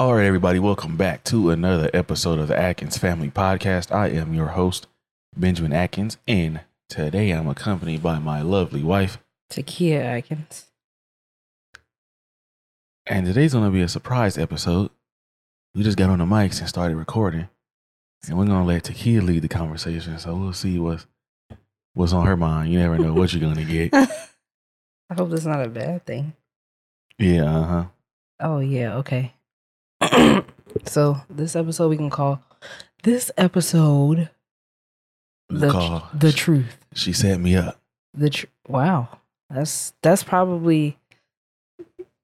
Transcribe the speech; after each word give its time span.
All 0.00 0.14
right, 0.14 0.26
everybody, 0.26 0.60
welcome 0.60 0.96
back 0.96 1.24
to 1.24 1.50
another 1.50 1.90
episode 1.92 2.38
of 2.38 2.46
the 2.46 2.56
Atkins 2.56 2.96
Family 2.96 3.30
Podcast. 3.30 3.90
I 3.90 4.06
am 4.10 4.32
your 4.32 4.48
host, 4.48 4.86
Benjamin 5.36 5.72
Atkins, 5.72 6.18
and 6.28 6.60
today 6.88 7.32
I'm 7.32 7.48
accompanied 7.48 8.00
by 8.00 8.20
my 8.20 8.40
lovely 8.40 8.84
wife. 8.84 9.18
Takia 9.50 10.00
Atkins. 10.00 10.66
And 13.06 13.26
today's 13.26 13.54
going 13.54 13.64
to 13.64 13.72
be 13.72 13.80
a 13.80 13.88
surprise 13.88 14.38
episode. 14.38 14.90
We 15.74 15.82
just 15.82 15.98
got 15.98 16.10
on 16.10 16.20
the 16.20 16.26
mics 16.26 16.60
and 16.60 16.68
started 16.68 16.96
recording, 16.96 17.48
and 18.28 18.38
we're 18.38 18.46
going 18.46 18.60
to 18.60 18.64
let 18.68 18.84
Takia 18.84 19.20
lead 19.20 19.42
the 19.42 19.48
conversation. 19.48 20.16
So 20.20 20.36
we'll 20.36 20.52
see 20.52 20.78
what's, 20.78 21.08
what's 21.94 22.12
on 22.12 22.24
her 22.24 22.36
mind. 22.36 22.72
You 22.72 22.78
never 22.78 22.98
know 22.98 23.14
what 23.14 23.32
you're 23.32 23.40
going 23.40 23.56
to 23.56 23.64
get. 23.64 23.92
I 25.10 25.14
hope 25.14 25.30
that's 25.30 25.44
not 25.44 25.66
a 25.66 25.68
bad 25.68 26.06
thing. 26.06 26.34
Yeah, 27.18 27.52
uh 27.52 27.64
huh. 27.64 27.84
Oh 28.38 28.60
yeah, 28.60 28.94
okay. 28.98 29.34
So 30.84 31.20
this 31.28 31.56
episode 31.56 31.88
we 31.88 31.96
can 31.96 32.10
call 32.10 32.42
this 33.02 33.30
episode 33.36 34.30
the 35.48 35.70
Call. 35.70 36.08
the 36.12 36.32
truth. 36.32 36.78
She 36.94 37.12
set 37.12 37.40
me 37.40 37.56
up. 37.56 37.80
The 38.14 38.30
tr- 38.30 38.46
wow, 38.66 39.08
that's 39.48 39.92
that's 40.02 40.22
probably. 40.22 40.98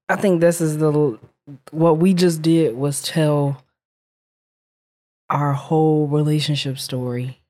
I 0.07 0.15
think 0.15 0.41
this 0.41 0.61
is 0.61 0.77
the 0.77 1.19
what 1.71 1.97
we 1.97 2.13
just 2.13 2.41
did 2.41 2.75
was 2.75 3.01
tell 3.01 3.63
our 5.29 5.53
whole 5.53 6.07
relationship 6.07 6.77
story 6.77 7.41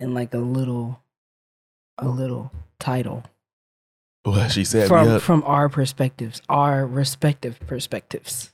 in 0.00 0.14
like 0.14 0.34
a 0.34 0.38
little 0.38 1.00
a 1.98 2.08
little 2.08 2.50
title 2.80 3.22
Well, 4.24 4.48
she 4.48 4.64
set 4.64 4.82
me 4.82 4.88
from 4.88 5.20
from 5.20 5.42
our 5.44 5.68
perspectives, 5.68 6.42
our 6.48 6.86
respective 6.86 7.60
perspectives. 7.66 8.52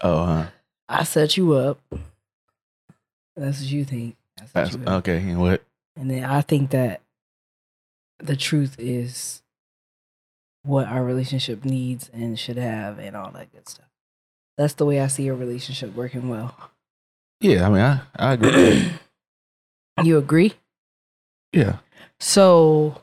Oh, 0.00 0.24
huh. 0.24 0.46
I 0.88 1.04
set 1.04 1.36
you 1.36 1.52
up. 1.54 1.80
That's 3.36 3.60
what 3.60 3.68
you 3.68 3.84
think. 3.84 4.16
That's, 4.52 4.74
you 4.74 4.82
okay. 4.86 5.18
And 5.18 5.40
what? 5.40 5.62
And 5.96 6.10
then 6.10 6.24
I 6.24 6.40
think 6.40 6.70
that 6.70 7.00
the 8.18 8.36
truth 8.36 8.76
is 8.78 9.42
what 10.64 10.86
our 10.86 11.04
relationship 11.04 11.64
needs 11.64 12.10
and 12.12 12.38
should 12.38 12.56
have 12.56 12.98
and 12.98 13.16
all 13.16 13.30
that 13.32 13.52
good 13.52 13.68
stuff. 13.68 13.86
That's 14.56 14.74
the 14.74 14.84
way 14.84 15.00
I 15.00 15.06
see 15.06 15.28
a 15.28 15.34
relationship 15.34 15.94
working 15.94 16.28
well. 16.28 16.54
Yeah, 17.40 17.66
I 17.66 17.68
mean, 17.70 17.80
I, 17.80 18.00
I 18.16 18.32
agree. 18.32 18.90
you 20.02 20.18
agree? 20.18 20.54
yeah. 21.52 21.76
So 22.20 23.00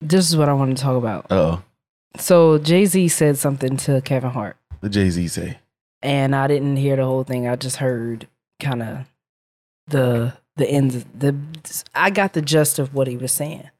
this 0.00 0.28
is 0.28 0.36
what 0.36 0.48
I 0.48 0.54
want 0.54 0.76
to 0.76 0.82
talk 0.82 0.96
about. 0.96 1.26
Oh, 1.30 1.62
So 2.16 2.56
Jay 2.58 2.86
Z 2.86 3.08
said 3.08 3.36
something 3.36 3.76
to 3.78 4.00
Kevin 4.00 4.30
Hart. 4.30 4.56
the 4.80 4.88
Jay 4.88 5.10
Z 5.10 5.28
say. 5.28 5.58
And 6.02 6.34
I 6.34 6.46
didn't 6.46 6.76
hear 6.76 6.96
the 6.96 7.04
whole 7.04 7.24
thing. 7.24 7.46
I 7.46 7.56
just 7.56 7.76
heard 7.76 8.28
kind 8.60 8.82
of 8.82 9.06
the 9.86 10.34
the 10.56 10.68
ends. 10.68 11.04
The 11.16 11.36
I 11.94 12.10
got 12.10 12.32
the 12.32 12.42
gist 12.42 12.78
of 12.78 12.94
what 12.94 13.08
he 13.08 13.16
was 13.16 13.32
saying, 13.32 13.70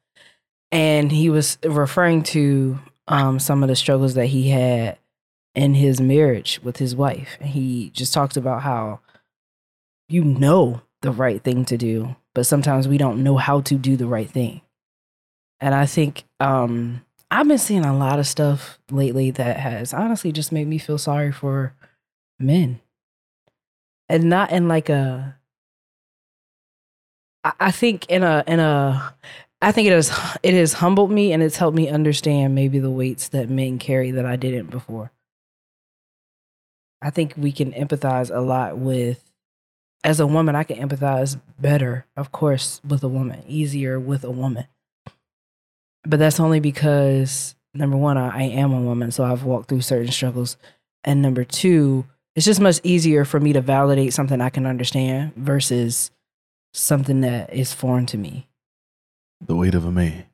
and 0.70 1.12
he 1.12 1.31
was 1.31 1.58
referring 1.64 2.23
to 2.25 2.78
um, 3.08 3.39
some 3.39 3.62
of 3.62 3.69
the 3.69 3.77
struggles 3.77 4.14
that 4.14 4.27
he 4.27 4.50
had 4.50 4.98
in 5.55 5.75
his 5.75 6.00
marriage 6.00 6.61
with 6.62 6.77
his 6.77 6.95
wife. 6.95 7.36
And 7.41 7.50
he 7.50 7.91
just 7.91 8.12
talked 8.12 8.36
about 8.36 8.62
how 8.62 9.01
you 10.08 10.23
know 10.23 10.83
the 11.03 11.11
right 11.11 11.42
thing 11.42 11.64
to 11.67 11.77
do, 11.77 12.17
but 12.34 12.47
sometimes 12.47 12.89
we 12.89 12.98
don't 12.98 13.23
know 13.23 13.36
how 13.36 13.61
to 13.62 13.75
do 13.77 13.97
the 13.97 14.06
right 14.06 14.28
thing. 14.28 14.61
And 15.61 15.75
I 15.75 15.86
think 15.86 16.25
um, 16.39 17.03
I've 17.30 17.48
been 17.48 17.58
seeing 17.58 17.84
a 17.84 17.97
lot 17.97 18.19
of 18.19 18.27
stuff 18.27 18.78
lately 18.91 19.30
that 19.33 19.56
has 19.58 19.95
honestly 19.95 20.33
just 20.33 20.53
made 20.53 20.69
me 20.69 20.78
feel 20.78 20.98
sorry 20.98 21.33
for 21.33 21.75
men. 22.39 22.81
And 24.09 24.31
not 24.31 24.53
in 24.53 24.69
like 24.69 24.89
a 24.89 25.37
I 27.61 27.70
think 27.70 28.06
in 28.06 28.23
a 28.23 28.42
in 28.47 28.61
a 28.61 29.15
i 29.63 29.73
think 29.73 29.89
it 29.89 29.92
has 29.92 30.11
it 30.42 30.55
has 30.55 30.74
humbled 30.74 31.11
me 31.11 31.33
and 31.33 31.42
it's 31.42 31.57
helped 31.57 31.77
me 31.77 31.89
understand 31.89 32.55
maybe 32.55 32.79
the 32.79 32.91
weights 32.91 33.29
that 33.29 33.48
men 33.48 33.79
carry 33.79 34.11
that 34.11 34.27
i 34.27 34.36
didn't 34.36 34.70
before. 34.70 35.13
I 37.02 37.11
think 37.11 37.35
we 37.36 37.52
can 37.52 37.73
empathize 37.73 38.35
a 38.35 38.41
lot 38.41 38.79
with 38.79 39.23
as 40.03 40.18
a 40.20 40.27
woman 40.27 40.57
i 40.57 40.64
can 40.64 40.77
empathize 40.77 41.41
better 41.58 42.07
of 42.17 42.33
course 42.33 42.80
with 42.86 43.03
a 43.05 43.08
woman 43.08 43.42
easier 43.47 43.98
with 44.01 44.24
a 44.24 44.30
woman. 44.30 44.67
But 46.05 46.18
that's 46.18 46.41
only 46.41 46.61
because 46.61 47.55
number 47.74 47.97
one 47.97 48.17
i, 48.17 48.29
I 48.29 48.42
am 48.42 48.73
a 48.73 48.80
woman 48.80 49.11
so 49.13 49.24
i've 49.24 49.45
walked 49.45 49.68
through 49.68 49.83
certain 49.83 50.13
struggles. 50.13 50.57
And 51.05 51.23
number 51.23 51.45
two 51.45 52.07
it's 52.36 52.45
just 52.45 52.61
much 52.61 52.80
easier 52.85 53.24
for 53.24 53.41
me 53.41 53.55
to 53.55 53.63
validate 53.63 54.13
something 54.13 54.41
I 54.42 54.51
can 54.51 54.67
understand 54.67 55.35
versus 55.36 56.11
something 56.74 57.23
that 57.23 57.52
is 57.52 57.73
foreign 57.73 58.05
to 58.07 58.19
me. 58.19 58.47
The 59.45 59.57
weight 59.57 59.74
of 59.74 59.86
a 59.86 59.91
man. 59.91 60.27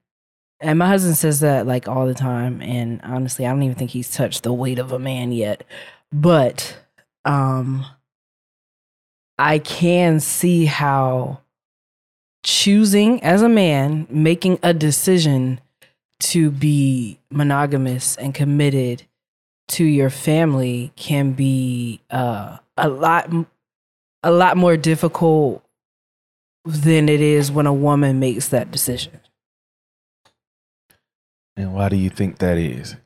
And 0.60 0.78
my 0.80 0.88
husband 0.88 1.16
says 1.16 1.40
that 1.40 1.66
like 1.66 1.86
all 1.86 2.06
the 2.06 2.14
time. 2.14 2.60
And 2.60 3.00
honestly, 3.04 3.46
I 3.46 3.50
don't 3.50 3.62
even 3.62 3.76
think 3.76 3.92
he's 3.92 4.12
touched 4.12 4.42
the 4.42 4.52
weight 4.52 4.80
of 4.80 4.90
a 4.90 4.98
man 4.98 5.30
yet. 5.30 5.64
But 6.12 6.76
um 7.24 7.86
I 9.38 9.60
can 9.60 10.18
see 10.18 10.66
how 10.66 11.40
choosing 12.44 13.22
as 13.22 13.42
a 13.42 13.48
man, 13.48 14.08
making 14.10 14.58
a 14.62 14.74
decision 14.74 15.60
to 16.20 16.50
be 16.50 17.18
monogamous 17.30 18.16
and 18.16 18.34
committed 18.34 19.04
to 19.72 19.84
your 19.84 20.10
family 20.10 20.92
can 20.96 21.32
be 21.32 22.00
uh, 22.10 22.58
a 22.76 22.88
lot 22.88 23.30
a 24.22 24.30
lot 24.30 24.56
more 24.56 24.76
difficult 24.76 25.64
than 26.64 27.08
it 27.08 27.20
is 27.20 27.50
when 27.50 27.66
a 27.66 27.72
woman 27.72 28.20
makes 28.20 28.48
that 28.48 28.70
decision. 28.70 29.20
And 31.56 31.74
why 31.74 31.88
do 31.88 31.96
you 31.96 32.08
think 32.08 32.38
that 32.38 32.56
is? 32.56 32.96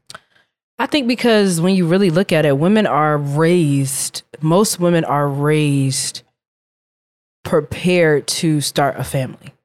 I 0.78 0.86
think 0.86 1.08
because 1.08 1.60
when 1.60 1.74
you 1.74 1.86
really 1.86 2.10
look 2.10 2.32
at 2.32 2.44
it, 2.44 2.58
women 2.58 2.86
are 2.86 3.16
raised, 3.16 4.22
most 4.40 4.78
women 4.78 5.04
are 5.04 5.28
raised 5.28 6.22
prepared 7.44 8.26
to 8.26 8.60
start 8.60 8.96
a 8.98 9.04
family. 9.04 9.55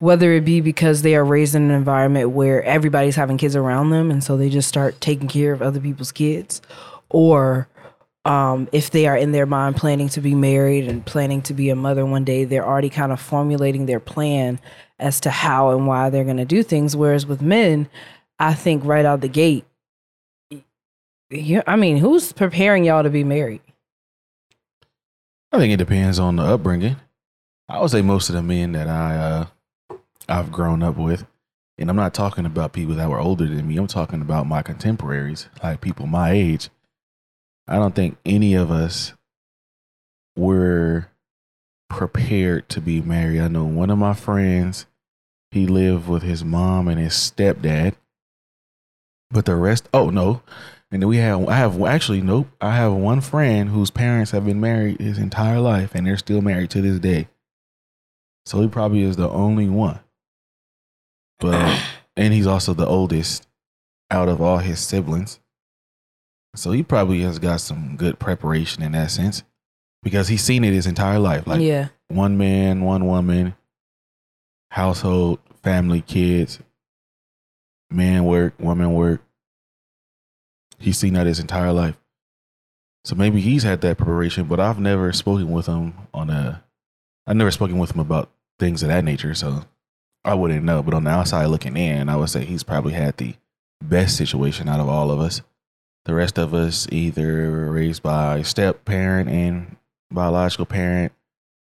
Whether 0.00 0.32
it 0.32 0.44
be 0.44 0.60
because 0.60 1.02
they 1.02 1.14
are 1.14 1.24
raised 1.24 1.54
in 1.54 1.62
an 1.62 1.70
environment 1.70 2.30
where 2.30 2.62
everybody's 2.64 3.16
having 3.16 3.38
kids 3.38 3.54
around 3.54 3.90
them 3.90 4.10
and 4.10 4.24
so 4.24 4.36
they 4.36 4.48
just 4.48 4.68
start 4.68 5.00
taking 5.00 5.28
care 5.28 5.52
of 5.52 5.62
other 5.62 5.78
people's 5.78 6.10
kids, 6.10 6.60
or 7.08 7.68
um, 8.24 8.68
if 8.72 8.90
they 8.90 9.06
are 9.06 9.16
in 9.16 9.32
their 9.32 9.46
mind 9.46 9.76
planning 9.76 10.08
to 10.10 10.20
be 10.20 10.34
married 10.34 10.88
and 10.88 11.04
planning 11.04 11.42
to 11.42 11.54
be 11.54 11.70
a 11.70 11.76
mother 11.76 12.04
one 12.04 12.24
day, 12.24 12.44
they're 12.44 12.66
already 12.66 12.90
kind 12.90 13.12
of 13.12 13.20
formulating 13.20 13.86
their 13.86 14.00
plan 14.00 14.58
as 14.98 15.20
to 15.20 15.30
how 15.30 15.70
and 15.70 15.86
why 15.86 16.10
they're 16.10 16.24
going 16.24 16.36
to 16.36 16.44
do 16.44 16.62
things. 16.62 16.96
Whereas 16.96 17.26
with 17.26 17.40
men, 17.40 17.88
I 18.38 18.54
think 18.54 18.84
right 18.84 19.04
out 19.04 19.20
the 19.20 19.28
gate, 19.28 19.64
yeah, 21.30 21.62
I 21.66 21.76
mean, 21.76 21.98
who's 21.98 22.32
preparing 22.32 22.84
y'all 22.84 23.02
to 23.02 23.10
be 23.10 23.22
married? 23.22 23.60
I 25.52 25.58
think 25.58 25.72
it 25.72 25.76
depends 25.76 26.18
on 26.18 26.36
the 26.36 26.42
upbringing. 26.42 26.96
I 27.68 27.80
would 27.80 27.90
say 27.90 28.02
most 28.02 28.28
of 28.28 28.34
the 28.34 28.42
men 28.42 28.72
that 28.72 28.88
I 28.88 29.16
uh, 29.16 29.46
I've 30.30 30.52
grown 30.52 30.82
up 30.82 30.96
with, 30.96 31.26
and 31.76 31.90
I'm 31.90 31.96
not 31.96 32.14
talking 32.14 32.46
about 32.46 32.72
people 32.72 32.94
that 32.94 33.10
were 33.10 33.20
older 33.20 33.46
than 33.46 33.66
me. 33.66 33.76
I'm 33.76 33.86
talking 33.86 34.20
about 34.20 34.46
my 34.46 34.62
contemporaries, 34.62 35.48
like 35.62 35.80
people 35.80 36.06
my 36.06 36.30
age. 36.30 36.70
I 37.66 37.76
don't 37.76 37.94
think 37.94 38.16
any 38.24 38.54
of 38.54 38.70
us 38.70 39.12
were 40.36 41.08
prepared 41.88 42.68
to 42.70 42.80
be 42.80 43.00
married. 43.00 43.40
I 43.40 43.48
know 43.48 43.64
one 43.64 43.90
of 43.90 43.98
my 43.98 44.14
friends, 44.14 44.86
he 45.50 45.66
lived 45.66 46.08
with 46.08 46.22
his 46.22 46.44
mom 46.44 46.86
and 46.86 47.00
his 47.00 47.14
stepdad, 47.14 47.94
but 49.30 49.44
the 49.44 49.56
rest, 49.56 49.88
oh 49.92 50.10
no. 50.10 50.42
And 50.92 51.04
we 51.08 51.18
have, 51.18 51.48
I 51.48 51.54
have 51.54 51.80
actually, 51.82 52.20
nope. 52.20 52.48
I 52.60 52.74
have 52.74 52.92
one 52.92 53.20
friend 53.20 53.68
whose 53.68 53.90
parents 53.90 54.32
have 54.32 54.44
been 54.44 54.60
married 54.60 55.00
his 55.00 55.18
entire 55.18 55.60
life 55.60 55.94
and 55.94 56.06
they're 56.06 56.16
still 56.16 56.40
married 56.40 56.70
to 56.70 56.80
this 56.80 56.98
day. 56.98 57.28
So 58.44 58.60
he 58.60 58.68
probably 58.68 59.02
is 59.02 59.16
the 59.16 59.28
only 59.28 59.68
one. 59.68 60.00
But, 61.40 61.80
and 62.16 62.32
he's 62.34 62.46
also 62.46 62.74
the 62.74 62.86
oldest 62.86 63.46
out 64.10 64.28
of 64.28 64.40
all 64.40 64.58
his 64.58 64.80
siblings. 64.80 65.40
So 66.54 66.72
he 66.72 66.82
probably 66.82 67.20
has 67.20 67.38
got 67.38 67.60
some 67.60 67.96
good 67.96 68.18
preparation 68.18 68.82
in 68.82 68.92
that 68.92 69.10
sense 69.10 69.44
because 70.02 70.28
he's 70.28 70.42
seen 70.42 70.64
it 70.64 70.72
his 70.72 70.86
entire 70.86 71.18
life. 71.18 71.46
Like 71.46 71.60
yeah, 71.60 71.88
one 72.08 72.36
man, 72.36 72.82
one 72.82 73.06
woman, 73.06 73.54
household, 74.70 75.38
family, 75.62 76.00
kids, 76.00 76.58
man 77.90 78.24
work, 78.24 78.54
woman 78.58 78.92
work. 78.92 79.22
He's 80.78 80.98
seen 80.98 81.14
that 81.14 81.26
his 81.26 81.38
entire 81.40 81.72
life. 81.72 81.96
So 83.04 83.14
maybe 83.14 83.40
he's 83.40 83.62
had 83.62 83.80
that 83.82 83.98
preparation, 83.98 84.46
but 84.46 84.60
I've 84.60 84.80
never 84.80 85.12
spoken 85.12 85.50
with 85.50 85.66
him 85.66 85.94
on 86.12 86.30
a 86.30 86.64
I've 87.26 87.36
never 87.36 87.50
spoken 87.50 87.78
with 87.78 87.92
him 87.92 88.00
about 88.00 88.30
things 88.58 88.82
of 88.82 88.88
that 88.88 89.04
nature, 89.04 89.34
so 89.34 89.64
I 90.24 90.34
wouldn't 90.34 90.64
know. 90.64 90.82
But 90.82 90.94
on 90.94 91.04
the 91.04 91.10
outside 91.10 91.46
looking 91.46 91.76
in, 91.76 92.08
I 92.08 92.16
would 92.16 92.30
say 92.30 92.44
he's 92.44 92.62
probably 92.62 92.92
had 92.92 93.16
the 93.16 93.34
best 93.82 94.16
situation 94.16 94.68
out 94.68 94.80
of 94.80 94.88
all 94.88 95.10
of 95.10 95.20
us. 95.20 95.42
The 96.04 96.14
rest 96.14 96.38
of 96.38 96.54
us 96.54 96.86
either 96.90 97.70
raised 97.70 98.02
by 98.02 98.42
step 98.42 98.84
parent 98.84 99.28
and 99.28 99.76
biological 100.10 100.66
parent, 100.66 101.12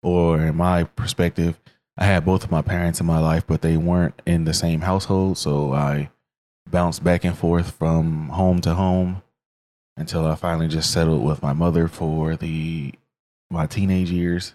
or 0.02 0.40
in 0.40 0.56
my 0.56 0.84
perspective, 0.84 1.58
I 1.96 2.04
had 2.04 2.24
both 2.24 2.44
of 2.44 2.50
my 2.50 2.62
parents 2.62 3.00
in 3.00 3.06
my 3.06 3.20
life, 3.20 3.46
but 3.46 3.62
they 3.62 3.76
weren't 3.76 4.20
in 4.26 4.44
the 4.44 4.54
same 4.54 4.80
household. 4.80 5.38
So 5.38 5.72
I 5.72 6.10
bounced 6.68 7.04
back 7.04 7.24
and 7.24 7.36
forth 7.36 7.70
from 7.72 8.30
home 8.30 8.60
to 8.62 8.74
home 8.74 9.22
until 9.96 10.26
I 10.26 10.34
finally 10.34 10.68
just 10.68 10.90
settled 10.90 11.24
with 11.24 11.42
my 11.42 11.52
mother 11.52 11.86
for 11.86 12.36
the 12.36 12.92
my 13.50 13.66
teenage 13.66 14.10
years. 14.10 14.54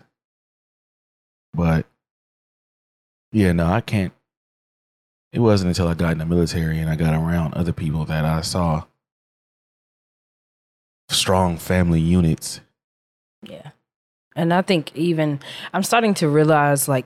But 1.53 1.85
yeah, 3.31 3.51
no, 3.51 3.67
I 3.67 3.81
can't. 3.81 4.13
It 5.31 5.39
wasn't 5.39 5.69
until 5.69 5.87
I 5.87 5.93
got 5.93 6.13
in 6.13 6.17
the 6.17 6.25
military 6.25 6.79
and 6.79 6.89
I 6.89 6.95
got 6.95 7.13
around 7.13 7.53
other 7.53 7.73
people 7.73 8.05
that 8.05 8.25
I 8.25 8.41
saw 8.41 8.85
strong 11.09 11.57
family 11.57 12.01
units. 12.01 12.61
Yeah. 13.43 13.71
And 14.35 14.53
I 14.53 14.61
think 14.61 14.95
even 14.95 15.39
I'm 15.73 15.83
starting 15.83 16.13
to 16.15 16.29
realize 16.29 16.87
like 16.87 17.05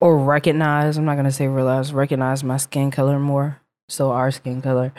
or 0.00 0.18
recognize, 0.18 0.96
I'm 0.96 1.04
not 1.04 1.14
going 1.14 1.24
to 1.26 1.32
say 1.32 1.46
realize, 1.46 1.92
recognize 1.92 2.42
my 2.42 2.56
skin 2.56 2.90
color 2.90 3.18
more. 3.18 3.60
So 3.88 4.12
our 4.12 4.30
skin 4.30 4.62
color. 4.62 4.92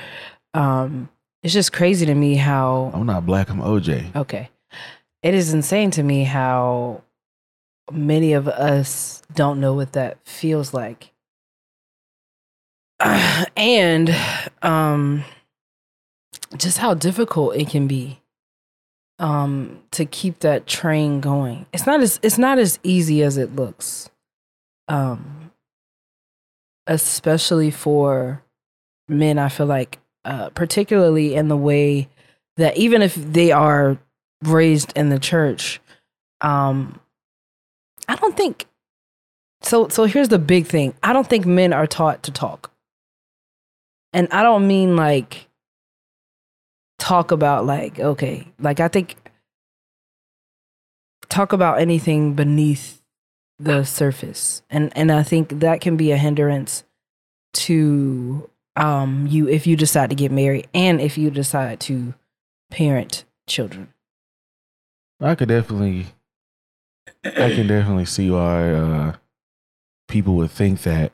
Um 0.53 1.09
it's 1.43 1.53
just 1.53 1.73
crazy 1.73 2.05
to 2.05 2.13
me 2.13 2.35
how 2.35 2.91
I'm 2.93 3.05
not 3.05 3.25
black, 3.25 3.49
I'm 3.49 3.59
OJ. 3.59 4.15
Okay. 4.15 4.49
It 5.23 5.33
is 5.33 5.53
insane 5.53 5.91
to 5.91 6.03
me 6.03 6.23
how 6.23 7.03
many 7.91 8.33
of 8.33 8.47
us 8.47 9.21
don't 9.33 9.59
know 9.59 9.73
what 9.73 9.93
that 9.93 10.17
feels 10.25 10.73
like. 10.73 11.11
and 13.57 14.15
um 14.61 15.23
just 16.57 16.77
how 16.77 16.93
difficult 16.93 17.55
it 17.55 17.67
can 17.69 17.87
be 17.87 18.19
um 19.19 19.81
to 19.91 20.05
keep 20.05 20.39
that 20.39 20.67
train 20.67 21.19
going. 21.19 21.65
It's 21.73 21.85
not 21.85 22.01
as 22.01 22.19
it's 22.21 22.37
not 22.37 22.59
as 22.59 22.79
easy 22.83 23.23
as 23.23 23.37
it 23.37 23.55
looks. 23.55 24.09
Um 24.87 25.51
especially 26.87 27.71
for 27.71 28.43
men 29.07 29.39
I 29.39 29.49
feel 29.49 29.67
like 29.67 29.99
uh 30.25 30.49
particularly 30.49 31.33
in 31.35 31.47
the 31.47 31.57
way 31.57 32.09
that 32.57 32.77
even 32.77 33.01
if 33.01 33.15
they 33.15 33.51
are 33.51 33.97
raised 34.43 34.93
in 34.95 35.09
the 35.09 35.19
church 35.19 35.79
um 36.41 36.99
I 38.11 38.15
don't 38.15 38.35
think 38.35 38.65
so 39.61 39.87
so 39.87 40.03
here's 40.03 40.27
the 40.27 40.37
big 40.37 40.67
thing. 40.67 40.93
I 41.01 41.13
don't 41.13 41.27
think 41.27 41.45
men 41.45 41.71
are 41.71 41.87
taught 41.87 42.23
to 42.23 42.31
talk. 42.31 42.69
And 44.11 44.27
I 44.31 44.43
don't 44.43 44.67
mean 44.67 44.97
like 44.97 45.47
talk 46.99 47.31
about 47.31 47.65
like 47.65 48.01
okay, 48.01 48.51
like 48.59 48.81
I 48.81 48.89
think 48.89 49.15
talk 51.29 51.53
about 51.53 51.79
anything 51.79 52.33
beneath 52.33 53.01
the 53.59 53.85
surface. 53.85 54.61
And 54.69 54.91
and 54.93 55.09
I 55.09 55.23
think 55.23 55.61
that 55.61 55.79
can 55.79 55.95
be 55.95 56.11
a 56.11 56.17
hindrance 56.17 56.83
to 57.53 58.49
um 58.75 59.25
you 59.25 59.47
if 59.47 59.65
you 59.65 59.77
decide 59.77 60.09
to 60.09 60.17
get 60.17 60.33
married 60.33 60.67
and 60.73 60.99
if 60.99 61.17
you 61.17 61.31
decide 61.31 61.79
to 61.81 62.13
parent 62.69 63.23
children. 63.47 63.93
I 65.21 65.35
could 65.35 65.47
definitely, 65.47 66.07
I 67.23 67.53
can 67.53 67.67
definitely 67.67 68.05
see 68.05 68.31
why 68.31 68.71
uh, 68.71 69.13
people 70.07 70.35
would 70.35 70.51
think 70.51 70.81
that. 70.83 71.11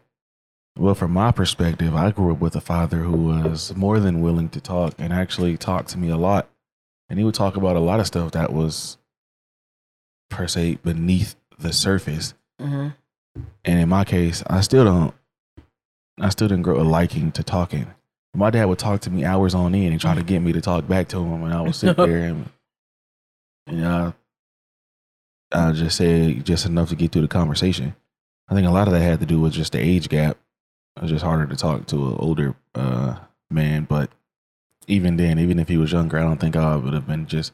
Well, 0.77 0.94
from 0.94 1.12
my 1.12 1.31
perspective, 1.31 1.95
I 1.95 2.12
grew 2.12 2.31
up 2.31 2.39
with 2.39 2.56
a 2.56 2.62
father 2.62 2.98
who 2.98 3.18
was 3.18 3.75
more 3.75 4.00
than 4.00 4.21
willing 4.21 4.50
to 4.50 4.62
talk 4.62 4.94
and 5.00 5.12
actually 5.12 5.57
talked 5.57 5.89
to 5.89 5.98
me 5.98 6.09
a 6.09 6.18
lot. 6.18 6.48
And 7.09 7.18
he 7.18 7.25
would 7.25 7.33
talk 7.33 7.56
about 7.56 7.75
a 7.75 7.80
lot 7.80 8.00
of 8.00 8.06
stuff 8.06 8.31
that 8.33 8.54
was, 8.54 9.00
per 10.30 10.48
se, 10.48 10.77
beneath 10.83 11.36
the 11.57 11.74
surface. 11.74 12.36
Mm-hmm. 12.62 12.89
And 13.65 13.80
in 13.80 13.89
my 13.89 14.04
case, 14.04 14.44
I 14.45 14.62
still 14.62 14.83
don't, 14.83 15.15
I 16.19 16.30
still 16.30 16.48
didn't 16.48 16.63
grow 16.63 16.80
a 16.80 16.83
liking 16.83 17.31
to 17.31 17.44
talking. 17.44 17.88
My 18.36 18.51
dad 18.51 18.65
would 18.65 18.77
talk 18.77 19.01
to 19.01 19.09
me 19.09 19.25
hours 19.25 19.56
on 19.56 19.74
end 19.74 19.94
and 19.94 20.01
try 20.01 20.13
to 20.13 20.24
get 20.24 20.42
me 20.42 20.54
to 20.54 20.62
talk 20.62 20.88
back 20.88 21.07
to 21.09 21.18
him, 21.18 21.44
and 21.44 21.54
I 21.54 21.62
would 21.62 21.74
sit 21.74 21.98
there 21.98 22.19
and 22.19 22.50
and 23.65 23.83
uh, 23.83 24.12
I 25.51 25.71
just 25.71 25.97
said 25.97 26.45
just 26.45 26.65
enough 26.65 26.89
to 26.89 26.95
get 26.95 27.11
through 27.11 27.21
the 27.23 27.27
conversation. 27.27 27.95
I 28.49 28.53
think 28.53 28.67
a 28.67 28.71
lot 28.71 28.88
of 28.88 28.94
that 28.94 29.01
had 29.01 29.19
to 29.19 29.25
do 29.25 29.39
with 29.39 29.53
just 29.53 29.73
the 29.73 29.79
age 29.79 30.09
gap. 30.09 30.38
It 30.95 31.01
was 31.03 31.11
just 31.11 31.23
harder 31.23 31.45
to 31.45 31.55
talk 31.55 31.85
to 31.88 32.07
an 32.07 32.15
older 32.19 32.55
uh, 32.75 33.17
man, 33.49 33.85
but 33.85 34.11
even 34.88 35.17
then, 35.17 35.38
even 35.38 35.59
if 35.59 35.67
he 35.67 35.77
was 35.77 35.91
younger, 35.91 36.17
I 36.17 36.23
don't 36.23 36.39
think 36.39 36.55
I 36.55 36.75
would 36.75 36.94
have 36.94 37.07
been 37.07 37.27
just 37.27 37.51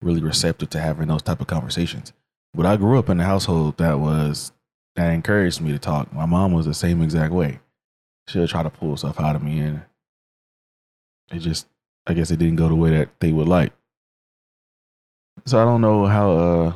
really 0.00 0.22
receptive 0.22 0.70
to 0.70 0.80
having 0.80 1.08
those 1.08 1.22
type 1.22 1.40
of 1.40 1.48
conversations. 1.48 2.12
But 2.54 2.66
I 2.66 2.76
grew 2.76 2.98
up 2.98 3.08
in 3.08 3.20
a 3.20 3.24
household 3.24 3.76
that 3.78 3.98
was 3.98 4.52
that 4.96 5.10
encouraged 5.10 5.60
me 5.60 5.72
to 5.72 5.78
talk. 5.78 6.12
My 6.12 6.26
mom 6.26 6.52
was 6.52 6.66
the 6.66 6.74
same 6.74 7.02
exact 7.02 7.32
way. 7.32 7.60
She'll 8.28 8.48
try 8.48 8.62
to 8.62 8.70
pull 8.70 8.96
stuff 8.96 9.20
out 9.20 9.36
of 9.36 9.42
me, 9.42 9.58
and 9.60 9.82
it 11.30 11.38
just, 11.40 11.66
I 12.06 12.14
guess, 12.14 12.30
it 12.30 12.38
didn't 12.38 12.56
go 12.56 12.68
the 12.68 12.74
way 12.74 12.90
that 12.90 13.08
they 13.20 13.32
would 13.32 13.48
like. 13.48 13.72
So 15.46 15.60
I 15.60 15.64
don't 15.64 15.80
know 15.80 16.06
how. 16.06 16.30
uh 16.30 16.72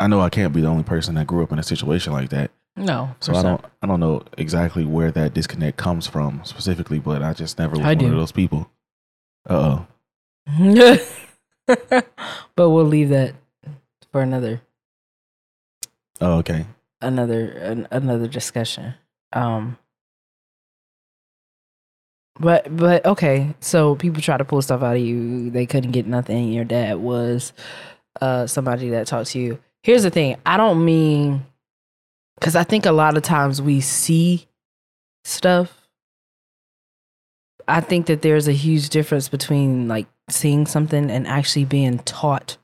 I 0.00 0.06
know 0.06 0.20
I 0.20 0.30
can't 0.30 0.52
be 0.52 0.62
the 0.62 0.66
only 0.66 0.82
person 0.82 1.14
that 1.16 1.26
grew 1.26 1.42
up 1.42 1.52
in 1.52 1.58
a 1.58 1.62
situation 1.62 2.12
like 2.12 2.30
that. 2.30 2.50
No. 2.76 3.14
So 3.20 3.34
I 3.34 3.42
don't. 3.42 3.62
I 3.82 3.86
don't 3.86 4.00
know 4.00 4.22
exactly 4.38 4.84
where 4.84 5.10
that 5.12 5.34
disconnect 5.34 5.76
comes 5.76 6.06
from 6.06 6.40
specifically, 6.44 6.98
but 6.98 7.22
I 7.22 7.34
just 7.34 7.58
never 7.58 7.76
was 7.76 7.84
I 7.84 7.90
one 7.90 7.98
do. 7.98 8.06
of 8.06 8.12
those 8.16 8.32
people. 8.32 8.70
Uh 9.48 9.84
oh. 10.48 10.98
but 12.56 12.70
we'll 12.70 12.84
leave 12.84 13.10
that 13.10 13.34
for 14.10 14.22
another 14.22 14.60
Oh, 16.20 16.38
okay. 16.38 16.66
another 17.00 17.50
an, 17.50 17.86
another 17.90 18.26
discussion. 18.26 18.94
Um 19.32 19.78
but 22.38 22.74
but 22.74 23.04
okay, 23.04 23.54
so 23.60 23.94
people 23.96 24.22
try 24.22 24.36
to 24.38 24.44
pull 24.44 24.62
stuff 24.62 24.82
out 24.82 24.96
of 24.96 25.02
you. 25.02 25.50
They 25.50 25.66
couldn't 25.66 25.92
get 25.92 26.06
nothing. 26.06 26.52
Your 26.52 26.64
dad 26.64 26.98
was 26.98 27.52
uh 28.20 28.46
somebody 28.46 28.90
that 28.90 29.06
talked 29.06 29.30
to 29.30 29.38
you. 29.38 29.58
Here's 29.82 30.02
the 30.02 30.10
thing. 30.10 30.36
I 30.44 30.56
don't 30.56 30.84
mean 30.84 31.46
cuz 32.40 32.56
I 32.56 32.64
think 32.64 32.86
a 32.86 32.92
lot 32.92 33.16
of 33.16 33.22
times 33.22 33.60
we 33.60 33.80
see 33.80 34.46
stuff 35.24 35.80
I 37.70 37.80
think 37.80 38.06
that 38.06 38.22
there's 38.22 38.48
a 38.48 38.52
huge 38.52 38.88
difference 38.88 39.28
between 39.28 39.86
like 39.86 40.06
seeing 40.28 40.66
something 40.66 41.08
and 41.10 41.26
actually 41.26 41.64
being 41.64 42.00
taught 42.00 42.56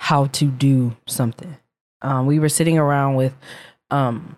how 0.00 0.26
to 0.26 0.46
do 0.46 0.96
something. 1.06 1.56
Um, 2.00 2.24
we 2.24 2.38
were 2.38 2.48
sitting 2.48 2.78
around 2.78 3.16
with 3.16 3.34
um, 3.90 4.36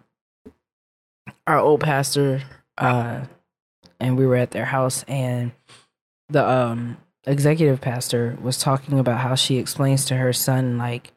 our 1.47 1.59
old 1.59 1.81
pastor, 1.81 2.42
uh, 2.78 3.21
and 4.00 4.19
we 4.19 4.26
were 4.26 4.35
at 4.35 4.50
their 4.50 4.64
house, 4.64 5.04
and 5.07 5.52
the 6.28 6.49
um, 6.49 6.97
executive 7.25 7.81
pastor 7.81 8.37
was 8.42 8.59
talking 8.59 8.99
about 8.99 9.21
how 9.21 9.37
she 9.37 9.59
explains 9.59 10.04
to 10.07 10.16
her 10.16 10.33
son 10.33 10.78
like 10.78 11.12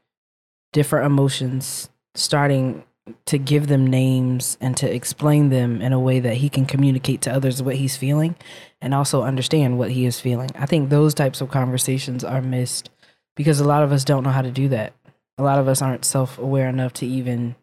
different 0.76 1.06
emotions, 1.06 1.90
starting 2.16 2.84
to 3.26 3.38
give 3.38 3.68
them 3.68 3.88
names 3.88 4.58
and 4.60 4.76
to 4.76 4.94
explain 4.94 5.48
them 5.48 5.82
in 5.82 5.94
a 5.94 6.00
way 6.00 6.20
that 6.20 6.36
he 6.36 6.50
can 6.50 6.66
communicate 6.66 7.22
to 7.22 7.34
others 7.34 7.64
what 7.64 7.78
he's 7.78 7.96
feeling 7.96 8.36
and 8.82 8.94
also 8.94 9.24
understand 9.24 9.78
what 9.78 9.92
he 9.92 10.06
is 10.06 10.20
feeling. 10.20 10.50
I 10.54 10.66
think 10.66 10.90
those 10.90 11.14
types 11.14 11.40
of 11.40 11.50
conversations 11.50 12.26
are 12.26 12.42
missed 12.42 12.90
because 13.38 13.62
a 13.62 13.64
lot 13.64 13.84
of 13.84 13.94
us 13.94 14.04
don't 14.04 14.24
know 14.24 14.32
how 14.32 14.42
to 14.42 14.52
do 14.52 14.68
that. 14.68 14.92
A 15.38 15.44
lot 15.44 15.60
of 15.60 15.70
us 15.70 15.82
aren't 15.82 16.04
self 16.04 16.38
aware 16.38 16.68
enough 16.68 16.92
to 16.94 17.08
even, 17.08 17.56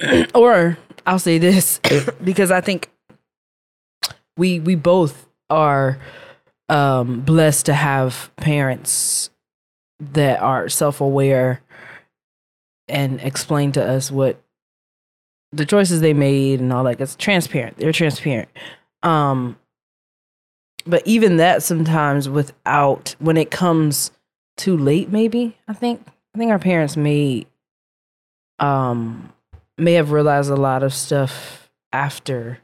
or 0.34 0.78
I'll 1.04 1.18
say 1.18 1.36
this 1.36 1.80
because 2.24 2.50
I 2.50 2.62
think 2.62 2.90
we 4.38 4.58
we 4.58 4.74
both 4.74 5.28
are 5.50 5.98
um, 6.70 7.20
blessed 7.20 7.66
to 7.66 7.74
have 7.74 8.30
parents 8.36 9.28
that 10.12 10.40
are 10.40 10.68
self 10.68 11.00
aware 11.00 11.60
and 12.88 13.20
explain 13.20 13.72
to 13.72 13.84
us 13.84 14.10
what 14.10 14.40
the 15.52 15.64
choices 15.64 16.00
they 16.00 16.12
made 16.12 16.60
and 16.60 16.72
all 16.72 16.84
that. 16.84 17.00
It's 17.00 17.16
transparent. 17.16 17.76
They're 17.76 17.92
transparent. 17.92 18.48
Um, 19.02 19.56
but 20.86 21.06
even 21.06 21.38
that 21.38 21.62
sometimes 21.62 22.28
without 22.28 23.16
when 23.18 23.36
it 23.36 23.50
comes 23.50 24.10
too 24.56 24.76
late, 24.76 25.10
maybe 25.10 25.56
I 25.66 25.72
think 25.72 26.06
I 26.34 26.38
think 26.38 26.50
our 26.50 26.58
parents 26.58 26.96
may 26.96 27.46
um 28.58 29.32
may 29.78 29.94
have 29.94 30.12
realized 30.12 30.50
a 30.50 30.56
lot 30.56 30.82
of 30.82 30.92
stuff 30.92 31.70
after 31.92 32.58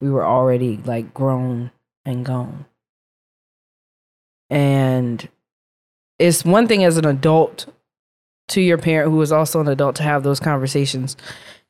we 0.00 0.10
were 0.10 0.24
already 0.24 0.78
like 0.84 1.12
grown 1.12 1.70
and 2.04 2.24
gone. 2.24 2.66
And 4.48 5.28
it's 6.20 6.44
one 6.44 6.68
thing 6.68 6.84
as 6.84 6.98
an 6.98 7.06
adult 7.06 7.66
to 8.48 8.60
your 8.60 8.78
parent 8.78 9.10
who 9.10 9.20
is 9.22 9.32
also 9.32 9.60
an 9.60 9.68
adult 9.68 9.96
to 9.96 10.02
have 10.02 10.22
those 10.22 10.38
conversations 10.38 11.16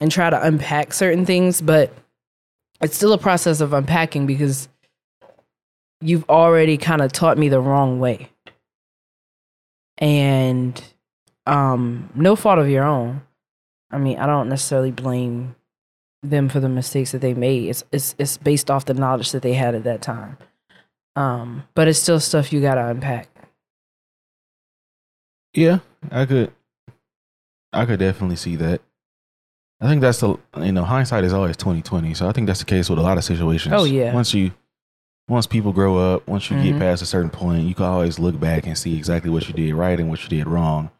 and 0.00 0.10
try 0.10 0.28
to 0.28 0.42
unpack 0.46 0.92
certain 0.92 1.24
things, 1.24 1.60
but 1.60 1.92
it's 2.80 2.96
still 2.96 3.12
a 3.12 3.18
process 3.18 3.60
of 3.60 3.72
unpacking 3.72 4.26
because 4.26 4.68
you've 6.00 6.28
already 6.28 6.76
kind 6.76 7.00
of 7.00 7.12
taught 7.12 7.38
me 7.38 7.48
the 7.48 7.60
wrong 7.60 8.00
way. 8.00 8.28
And 9.98 10.82
um 11.46 12.10
no 12.14 12.34
fault 12.34 12.58
of 12.58 12.68
your 12.68 12.84
own. 12.84 13.22
I 13.92 13.98
mean, 13.98 14.18
I 14.18 14.26
don't 14.26 14.48
necessarily 14.48 14.90
blame 14.90 15.54
them 16.22 16.48
for 16.48 16.60
the 16.60 16.68
mistakes 16.68 17.12
that 17.12 17.20
they 17.20 17.34
made. 17.34 17.68
It's 17.68 17.84
it's 17.92 18.14
it's 18.18 18.36
based 18.36 18.70
off 18.70 18.86
the 18.86 18.94
knowledge 18.94 19.30
that 19.32 19.42
they 19.42 19.54
had 19.54 19.74
at 19.74 19.84
that 19.84 20.02
time. 20.02 20.38
Um, 21.14 21.64
but 21.74 21.86
it's 21.86 21.98
still 21.98 22.20
stuff 22.20 22.52
you 22.52 22.60
gotta 22.60 22.86
unpack. 22.86 23.28
Yeah, 25.54 25.80
I 26.10 26.26
could, 26.26 26.52
I 27.72 27.84
could 27.86 27.98
definitely 27.98 28.36
see 28.36 28.56
that. 28.56 28.80
I 29.80 29.86
think 29.88 30.00
that's 30.02 30.20
the 30.20 30.36
you 30.58 30.72
know 30.72 30.84
hindsight 30.84 31.24
is 31.24 31.32
always 31.32 31.56
twenty 31.56 31.82
twenty. 31.82 32.14
So 32.14 32.28
I 32.28 32.32
think 32.32 32.46
that's 32.46 32.60
the 32.60 32.66
case 32.66 32.88
with 32.90 32.98
a 32.98 33.02
lot 33.02 33.18
of 33.18 33.24
situations. 33.24 33.74
Oh, 33.76 33.84
yeah. 33.84 34.12
Once 34.14 34.34
you, 34.34 34.52
once 35.28 35.46
people 35.46 35.72
grow 35.72 35.96
up, 35.96 36.28
once 36.28 36.50
you 36.50 36.56
Mhm. 36.56 36.62
get 36.64 36.78
past 36.78 37.02
a 37.02 37.06
certain 37.06 37.30
point, 37.30 37.64
you 37.64 37.74
can 37.74 37.86
always 37.86 38.18
look 38.18 38.38
back 38.38 38.66
and 38.66 38.76
see 38.76 38.96
exactly 38.96 39.30
what 39.30 39.48
you 39.48 39.54
did 39.54 39.74
right 39.74 39.98
and 39.98 40.08
what 40.10 40.22
you 40.22 40.28
did 40.28 40.46
wrong. 40.46 40.90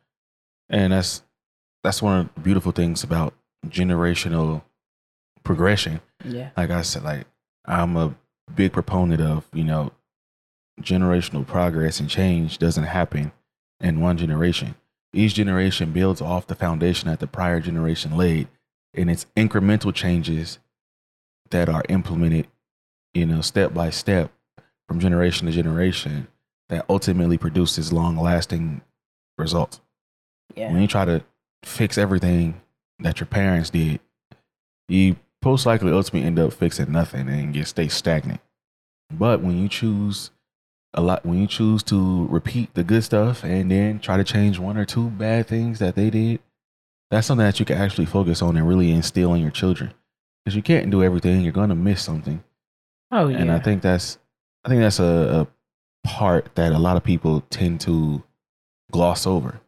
And 0.68 0.92
that's 0.92 1.22
that's 1.84 2.00
one 2.02 2.20
of 2.20 2.34
the 2.34 2.40
beautiful 2.40 2.72
things 2.72 3.02
about 3.04 3.34
generational 3.68 4.62
progression. 5.44 6.00
Yeah. 6.24 6.50
Like 6.56 6.70
I 6.70 6.82
said, 6.82 7.02
like 7.04 7.26
I'm 7.66 7.96
a 7.96 8.14
big 8.54 8.72
proponent 8.72 9.20
of 9.20 9.46
you 9.52 9.64
know 9.64 9.92
generational 10.80 11.46
progress 11.46 12.00
and 12.00 12.08
change 12.08 12.56
doesn't 12.58 12.84
happen 12.84 13.32
in 13.80 14.00
one 14.00 14.16
generation. 14.16 14.74
Each 15.12 15.34
generation 15.34 15.92
builds 15.92 16.20
off 16.20 16.46
the 16.46 16.54
foundation 16.54 17.08
that 17.08 17.20
the 17.20 17.26
prior 17.26 17.60
generation 17.60 18.16
laid, 18.16 18.48
and 18.94 19.10
it's 19.10 19.26
incremental 19.36 19.94
changes 19.94 20.58
that 21.50 21.68
are 21.68 21.82
implemented, 21.88 22.46
you 23.14 23.26
know, 23.26 23.40
step 23.40 23.74
by 23.74 23.90
step 23.90 24.32
from 24.86 25.00
generation 25.00 25.46
to 25.46 25.52
generation 25.52 26.28
that 26.68 26.86
ultimately 26.88 27.38
produces 27.38 27.92
long 27.92 28.16
lasting 28.16 28.82
results. 29.36 29.80
Yeah. 30.54 30.72
When 30.72 30.82
you 30.82 30.88
try 30.88 31.04
to 31.04 31.24
fix 31.64 31.98
everything 31.98 32.60
that 33.00 33.18
your 33.18 33.26
parents 33.26 33.70
did, 33.70 34.00
you 34.88 35.16
most 35.44 35.66
likely 35.66 35.92
ultimately 35.92 36.26
end 36.26 36.38
up 36.38 36.52
fixing 36.52 36.92
nothing 36.92 37.28
and 37.28 37.56
you 37.56 37.64
stay 37.64 37.88
stagnant. 37.88 38.40
But 39.10 39.40
when 39.40 39.58
you 39.60 39.68
choose 39.68 40.30
a 40.94 41.00
lot, 41.00 41.24
when 41.24 41.38
you 41.40 41.46
choose 41.46 41.82
to 41.84 42.26
repeat 42.26 42.74
the 42.74 42.82
good 42.84 43.04
stuff 43.04 43.44
and 43.44 43.70
then 43.70 44.00
try 44.00 44.16
to 44.16 44.24
change 44.24 44.58
one 44.58 44.76
or 44.76 44.84
two 44.84 45.08
bad 45.10 45.46
things 45.46 45.78
that 45.78 45.94
they 45.94 46.10
did, 46.10 46.40
that's 47.10 47.26
something 47.26 47.44
that 47.46 47.58
you 47.60 47.66
can 47.66 47.76
actually 47.78 48.06
focus 48.06 48.42
on 48.42 48.56
and 48.56 48.66
really 48.68 48.90
instill 48.90 49.34
in 49.34 49.40
your 49.42 49.50
children. 49.50 49.92
Because 50.44 50.56
you 50.56 50.62
can't 50.62 50.90
do 50.90 51.02
everything; 51.02 51.42
you're 51.42 51.52
going 51.52 51.68
to 51.68 51.74
miss 51.74 52.02
something. 52.02 52.42
Oh 53.10 53.28
yeah. 53.28 53.38
And 53.38 53.50
I 53.52 53.58
think 53.58 53.82
that's, 53.82 54.18
I 54.64 54.68
think 54.68 54.80
that's 54.80 54.98
a, 55.00 55.46
a 56.04 56.08
part 56.08 56.54
that 56.54 56.72
a 56.72 56.78
lot 56.78 56.96
of 56.96 57.04
people 57.04 57.42
tend 57.50 57.80
to 57.82 58.22
gloss 58.90 59.26
over. 59.26 59.60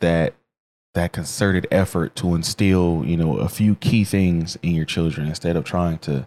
That 0.00 0.34
that 0.94 1.12
concerted 1.12 1.66
effort 1.70 2.14
to 2.16 2.34
instill, 2.34 3.02
you 3.06 3.16
know, 3.16 3.38
a 3.38 3.48
few 3.48 3.74
key 3.76 4.04
things 4.04 4.56
in 4.62 4.74
your 4.74 4.84
children 4.84 5.26
instead 5.26 5.56
of 5.56 5.64
trying 5.64 5.98
to 5.98 6.26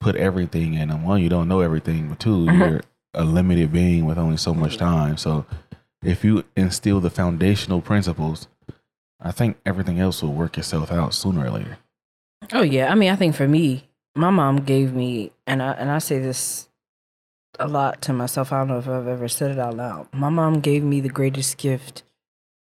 put 0.00 0.16
everything 0.16 0.74
in 0.74 0.88
them. 0.88 1.02
One, 1.04 1.20
you 1.22 1.28
don't 1.28 1.48
know 1.48 1.60
everything, 1.60 2.08
but 2.08 2.18
2 2.20 2.36
Mhm. 2.46 2.58
you're 2.70 2.80
a 3.14 3.24
limited 3.24 3.72
being 3.72 4.06
with 4.06 4.18
only 4.18 4.36
so 4.36 4.54
much 4.54 4.76
time. 4.76 5.16
So 5.16 5.46
if 6.02 6.24
you 6.24 6.44
instill 6.56 7.00
the 7.00 7.10
foundational 7.10 7.80
principles, 7.80 8.48
I 9.20 9.32
think 9.32 9.58
everything 9.66 10.00
else 10.00 10.22
will 10.22 10.32
work 10.32 10.56
itself 10.56 10.90
out 10.90 11.14
sooner 11.14 11.46
or 11.46 11.50
later. 11.50 11.78
Oh 12.52 12.62
yeah, 12.62 12.90
I 12.90 12.94
mean, 12.94 13.10
I 13.10 13.16
think 13.16 13.34
for 13.34 13.46
me, 13.46 13.88
my 14.14 14.30
mom 14.30 14.56
gave 14.58 14.92
me, 14.92 15.32
and 15.46 15.62
I 15.62 15.72
and 15.72 15.90
I 15.90 15.98
say 15.98 16.18
this 16.18 16.68
a 17.58 17.68
lot 17.68 18.00
to 18.02 18.12
myself. 18.12 18.52
I 18.52 18.58
don't 18.58 18.68
know 18.68 18.78
if 18.78 18.88
I've 18.88 19.06
ever 19.06 19.28
said 19.28 19.50
it 19.50 19.58
out 19.58 19.76
loud. 19.76 20.08
My 20.12 20.30
mom 20.30 20.60
gave 20.60 20.82
me 20.82 21.00
the 21.00 21.10
greatest 21.10 21.58
gift 21.58 22.02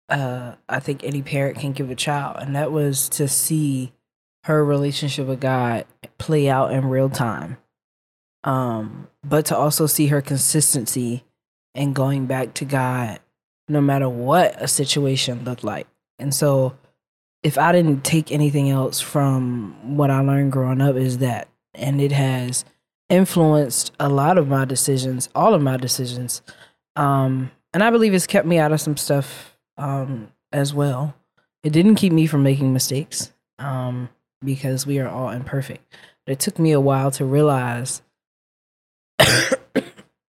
uh, 0.08 0.54
I 0.68 0.80
think 0.80 1.02
any 1.02 1.22
parent 1.22 1.58
can 1.58 1.72
give 1.72 1.90
a 1.90 1.94
child, 1.94 2.36
and 2.40 2.54
that 2.56 2.72
was 2.72 3.08
to 3.10 3.28
see 3.28 3.92
her 4.44 4.64
relationship 4.64 5.26
with 5.26 5.40
God 5.40 5.86
play 6.18 6.48
out 6.48 6.72
in 6.72 6.84
real 6.86 7.08
time. 7.08 7.56
Um, 8.44 9.08
but 9.24 9.46
to 9.46 9.56
also 9.56 9.86
see 9.86 10.08
her 10.08 10.20
consistency 10.20 11.24
and 11.74 11.94
going 11.94 12.26
back 12.26 12.54
to 12.54 12.64
God, 12.64 13.18
no 13.68 13.80
matter 13.80 14.08
what 14.08 14.60
a 14.62 14.68
situation 14.68 15.44
looked 15.44 15.64
like. 15.64 15.86
And 16.18 16.32
so 16.34 16.76
if 17.42 17.58
I 17.58 17.72
didn't 17.72 18.04
take 18.04 18.30
anything 18.30 18.70
else 18.70 19.00
from 19.00 19.96
what 19.96 20.10
I 20.10 20.20
learned 20.20 20.52
growing 20.52 20.80
up 20.80 20.96
is 20.96 21.18
that, 21.18 21.48
and 21.74 22.00
it 22.00 22.12
has 22.12 22.64
influenced 23.08 23.92
a 23.98 24.08
lot 24.08 24.38
of 24.38 24.48
my 24.48 24.64
decisions, 24.64 25.28
all 25.34 25.54
of 25.54 25.62
my 25.62 25.76
decisions. 25.76 26.42
Um, 26.96 27.50
and 27.72 27.82
I 27.82 27.90
believe 27.90 28.14
it's 28.14 28.26
kept 28.26 28.46
me 28.46 28.58
out 28.58 28.72
of 28.72 28.80
some 28.80 28.96
stuff 28.96 29.56
um, 29.76 30.28
as 30.52 30.72
well. 30.72 31.14
It 31.62 31.72
didn't 31.72 31.96
keep 31.96 32.12
me 32.12 32.26
from 32.26 32.42
making 32.42 32.72
mistakes 32.72 33.32
um, 33.58 34.08
because 34.44 34.86
we 34.86 34.98
are 34.98 35.08
all 35.08 35.30
imperfect. 35.30 35.82
But 36.24 36.32
it 36.32 36.40
took 36.40 36.58
me 36.58 36.72
a 36.72 36.80
while 36.80 37.10
to 37.12 37.24
realize 37.24 38.02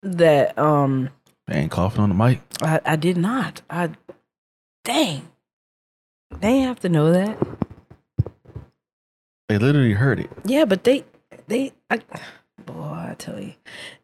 that 0.04 0.58
um, 0.58 1.10
Man, 1.48 1.70
coughing 1.70 2.02
on 2.02 2.10
the 2.10 2.16
mic. 2.16 2.42
I, 2.62 2.80
I 2.86 2.96
did 2.96 3.18
not. 3.18 3.62
I 3.70 3.90
dang. 4.84 5.30
They 6.40 6.60
have 6.60 6.80
to 6.82 6.90
know 6.90 7.12
that. 7.12 7.38
They 9.48 9.58
literally 9.58 9.94
heard 9.94 10.20
it. 10.20 10.30
Yeah, 10.46 10.66
but 10.66 10.84
they 10.84 11.06
they 11.48 11.74
I 11.90 12.02
boy, 12.66 12.84
I 12.84 13.16
tell 13.18 13.40
you. 13.40 13.54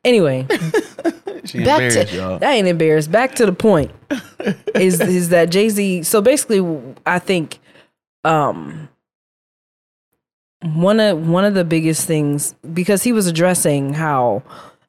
Anyway, 0.03 0.43
back 0.43 1.91
to 1.91 2.07
y'all. 2.11 2.43
I 2.43 2.53
ain't 2.53 2.67
embarrassed. 2.67 3.11
Back 3.11 3.35
to 3.35 3.45
the 3.45 3.53
point. 3.53 3.91
is 4.75 4.99
is 4.99 5.29
that 5.29 5.49
Jay-Z 5.49 6.03
so 6.03 6.21
basically 6.21 6.95
I 7.05 7.19
think 7.19 7.59
um 8.23 8.89
one 10.61 10.99
of 10.99 11.27
one 11.27 11.45
of 11.45 11.53
the 11.53 11.63
biggest 11.63 12.07
things 12.07 12.55
because 12.73 13.03
he 13.03 13.11
was 13.11 13.27
addressing 13.27 13.93
how 13.93 14.43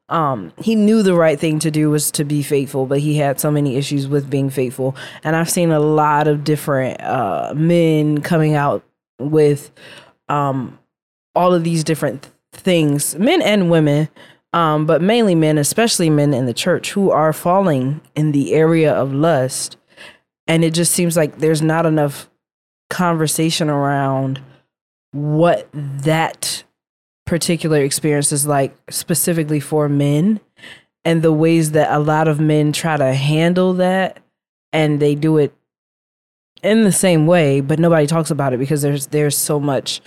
um 0.09 0.53
he 0.59 0.75
knew 0.75 1.03
the 1.03 1.15
right 1.15 1.41
thing 1.41 1.59
to 1.59 1.71
do 1.71 1.91
was 1.91 2.11
to 2.13 2.25
be 2.25 2.43
faithful 2.43 2.87
but 2.87 3.01
he 3.01 3.17
had 3.17 3.41
so 3.41 3.51
many 3.51 3.77
issues 3.77 4.07
with 4.07 4.31
being 4.31 4.51
faithful. 4.51 4.95
And 5.25 5.35
i've 5.35 5.51
seen 5.51 5.71
a 5.73 5.81
lot 5.81 6.29
of 6.29 6.45
different 6.45 7.01
uh 7.01 7.53
men 7.57 8.21
coming 8.23 8.55
out 8.55 8.85
with 9.19 9.71
um 10.29 10.79
all 11.35 11.53
of 11.53 11.65
these 11.65 11.83
different 11.85 12.23
th- 12.23 12.33
things 12.53 13.17
men 13.17 13.43
and 13.43 13.71
women 13.71 14.09
um 14.53 14.87
but 14.87 15.03
mainly 15.03 15.35
men 15.35 15.59
especially 15.59 16.09
men 16.09 16.33
in 16.33 16.47
the 16.47 16.55
church 16.55 16.93
who 16.93 17.11
are 17.11 17.33
falling 17.33 18.01
in 18.15 18.33
the 18.33 18.55
area 18.55 18.93
of 18.95 19.13
lust. 19.13 19.77
And 20.47 20.65
it 20.65 20.75
just 20.75 20.93
seems 20.93 21.17
like 21.17 21.39
there's 21.39 21.61
not 21.63 21.87
enough 21.87 22.31
conversation 22.89 23.69
around 23.69 24.41
what 25.13 25.69
that 25.73 26.63
particular 27.27 27.83
experiences, 27.83 28.47
like 28.47 28.75
specifically 28.89 29.61
for 29.61 29.89
men 29.89 30.41
and 31.05 31.23
the 31.23 31.33
ways 31.33 31.71
that 31.71 31.93
a 31.93 32.01
lot 32.01 32.27
of 32.27 32.41
men 32.41 32.73
try 32.73 32.97
to 32.97 33.15
handle 33.15 33.75
that 33.75 34.19
and 34.73 35.01
they 35.01 35.15
do 35.15 35.39
it 35.39 35.55
in 36.63 36.83
the 36.83 36.93
same 36.93 37.27
way 37.27 37.61
but 37.61 37.79
nobody 37.79 38.07
talks 38.07 38.31
about 38.31 38.53
it 38.53 38.59
because 38.59 38.83
there's 38.83 39.07
there's 39.09 39.37
so 39.37 39.61
much 39.61 40.01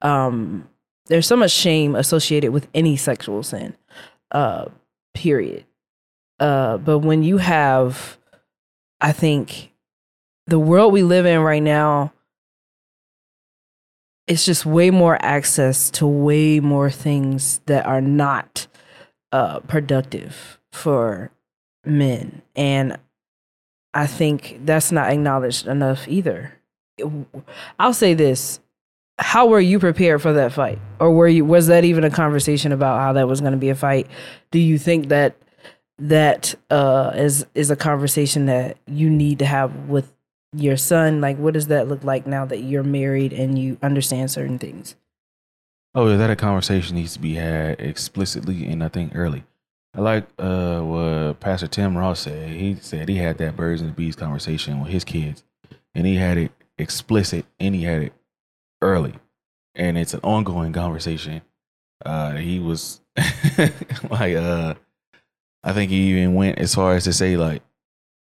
um 0.00 0.66
there's 1.06 1.26
so 1.26 1.36
much 1.36 1.50
shame 1.50 1.94
associated 1.94 2.50
with 2.50 2.66
any 2.72 2.96
sexual 2.96 3.42
sin 3.42 3.76
uh 4.30 4.66
period. 5.12 5.66
Uh 6.40 6.78
but 6.78 7.00
when 7.00 7.22
you 7.22 7.38
have 7.38 8.16
i 9.00 9.12
think 9.12 9.72
the 10.46 10.58
world 10.58 10.92
we 10.92 11.02
live 11.02 11.26
in 11.26 11.40
right 11.40 11.62
now 11.62 12.12
it's 14.28 14.44
just 14.44 14.66
way 14.66 14.90
more 14.90 15.18
access 15.22 15.90
to 15.92 16.06
way 16.06 16.60
more 16.60 16.90
things 16.90 17.60
that 17.66 17.86
are 17.86 18.02
not 18.02 18.66
uh, 19.32 19.60
productive 19.60 20.60
for 20.70 21.30
men. 21.84 22.42
And 22.54 22.98
I 23.94 24.06
think 24.06 24.60
that's 24.64 24.92
not 24.92 25.10
acknowledged 25.10 25.66
enough 25.66 26.06
either. 26.06 26.52
I'll 27.78 27.94
say 27.94 28.14
this. 28.14 28.60
How 29.18 29.46
were 29.46 29.60
you 29.60 29.80
prepared 29.80 30.22
for 30.22 30.34
that 30.34 30.52
fight? 30.52 30.78
Or 31.00 31.10
were 31.10 31.26
you 31.26 31.44
was 31.44 31.66
that 31.66 31.84
even 31.84 32.04
a 32.04 32.10
conversation 32.10 32.70
about 32.70 33.00
how 33.00 33.14
that 33.14 33.26
was 33.26 33.40
going 33.40 33.52
to 33.52 33.58
be 33.58 33.70
a 33.70 33.74
fight? 33.74 34.06
Do 34.52 34.60
you 34.60 34.78
think 34.78 35.08
that 35.08 35.36
that 35.98 36.54
uh 36.70 37.12
is 37.16 37.44
is 37.54 37.72
a 37.72 37.76
conversation 37.76 38.46
that 38.46 38.76
you 38.86 39.10
need 39.10 39.40
to 39.40 39.46
have 39.46 39.74
with 39.88 40.12
your 40.58 40.76
son 40.76 41.20
like 41.20 41.36
what 41.38 41.54
does 41.54 41.68
that 41.68 41.88
look 41.88 42.02
like 42.04 42.26
now 42.26 42.44
that 42.44 42.58
you're 42.58 42.82
married 42.82 43.32
and 43.32 43.58
you 43.58 43.78
understand 43.82 44.30
certain 44.30 44.58
things 44.58 44.96
Oh, 45.94 46.08
yeah, 46.08 46.16
that 46.18 46.30
a 46.30 46.36
conversation 46.36 46.94
needs 46.96 47.14
to 47.14 47.18
be 47.18 47.34
had 47.34 47.80
explicitly 47.80 48.66
and 48.68 48.84
I 48.84 48.88
think 48.88 49.12
early. 49.16 49.44
I 49.96 50.00
like 50.00 50.28
uh, 50.38 50.80
what 50.80 51.40
Pastor 51.40 51.66
Tim 51.66 51.96
Ross 51.96 52.20
said. 52.20 52.50
He 52.50 52.76
said 52.76 53.08
he 53.08 53.16
had 53.16 53.38
that 53.38 53.56
birds 53.56 53.80
and 53.80 53.96
bees 53.96 54.14
conversation 54.14 54.80
with 54.80 54.90
his 54.90 55.02
kids, 55.02 55.42
and 55.94 56.06
he 56.06 56.14
had 56.14 56.38
it 56.38 56.52
explicit 56.76 57.46
and 57.58 57.74
he 57.74 57.82
had 57.82 58.02
it 58.02 58.12
early, 58.80 59.14
and 59.74 59.98
it's 59.98 60.14
an 60.14 60.20
ongoing 60.22 60.72
conversation. 60.72 61.40
Uh, 62.06 62.34
he 62.36 62.60
was 62.60 63.00
like 64.10 64.36
uh 64.36 64.74
I 65.64 65.72
think 65.72 65.90
he 65.90 66.10
even 66.10 66.34
went 66.34 66.58
as 66.58 66.74
far 66.76 66.94
as 66.94 67.04
to 67.04 67.12
say 67.12 67.36
like, 67.36 67.62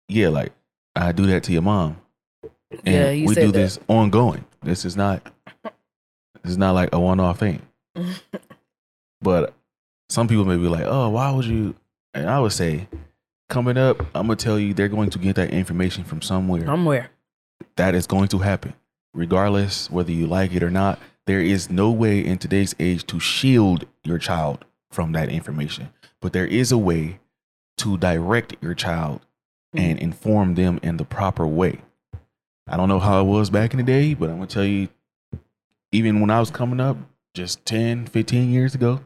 yeah, 0.08 0.30
like 0.30 0.52
I 0.96 1.12
do 1.12 1.26
that 1.26 1.44
to 1.44 1.52
your 1.52 1.62
mom. 1.62 2.01
And 2.84 2.94
Yeah, 2.94 3.10
he 3.12 3.26
we 3.26 3.34
do 3.34 3.46
that. 3.46 3.52
this 3.52 3.78
ongoing. 3.88 4.44
This 4.62 4.84
is 4.84 4.96
not 4.96 5.22
this 6.42 6.52
is 6.52 6.58
not 6.58 6.72
like 6.72 6.90
a 6.92 7.00
one 7.00 7.20
off 7.20 7.38
thing. 7.38 7.62
But 9.20 9.54
some 10.08 10.26
people 10.26 10.44
may 10.44 10.56
be 10.56 10.66
like, 10.66 10.84
oh, 10.84 11.10
why 11.10 11.30
would 11.30 11.44
you 11.44 11.76
and 12.12 12.28
I 12.28 12.40
would 12.40 12.52
say, 12.52 12.88
coming 13.48 13.78
up, 13.78 14.00
I'm 14.14 14.26
gonna 14.26 14.36
tell 14.36 14.58
you 14.58 14.74
they're 14.74 14.88
going 14.88 15.10
to 15.10 15.18
get 15.18 15.36
that 15.36 15.50
information 15.50 16.04
from 16.04 16.20
somewhere 16.22 16.66
Somewhere. 16.66 17.10
that 17.76 17.94
is 17.94 18.06
going 18.06 18.28
to 18.28 18.38
happen 18.38 18.74
regardless 19.14 19.90
whether 19.90 20.10
you 20.10 20.26
like 20.26 20.54
it 20.54 20.62
or 20.62 20.70
not 20.70 20.98
there 21.26 21.40
is 21.40 21.70
no 21.70 21.90
way 21.90 22.18
in 22.18 22.38
today's 22.38 22.74
age 22.80 23.06
to 23.06 23.20
shield 23.20 23.84
your 24.04 24.18
child 24.18 24.64
from 24.90 25.12
that 25.12 25.28
information 25.28 25.90
but 26.20 26.32
there 26.32 26.46
is 26.46 26.72
a 26.72 26.78
way 26.78 27.20
to 27.76 27.98
direct 27.98 28.56
your 28.62 28.74
child 28.74 29.20
mm-hmm. 29.74 29.84
and 29.84 29.98
inform 29.98 30.54
them 30.54 30.80
in 30.82 30.96
the 30.96 31.04
proper 31.04 31.46
way 31.46 31.80
i 32.68 32.76
don't 32.76 32.88
know 32.88 32.98
how 32.98 33.20
it 33.20 33.24
was 33.24 33.50
back 33.50 33.72
in 33.72 33.78
the 33.78 33.82
day 33.84 34.14
but 34.14 34.30
i'm 34.30 34.36
going 34.36 34.48
to 34.48 34.54
tell 34.54 34.64
you 34.64 34.88
even 35.92 36.20
when 36.20 36.30
i 36.30 36.38
was 36.40 36.50
coming 36.50 36.80
up 36.80 36.96
just 37.34 37.64
10 37.64 38.06
15 38.06 38.50
years 38.50 38.74
ago 38.74 39.00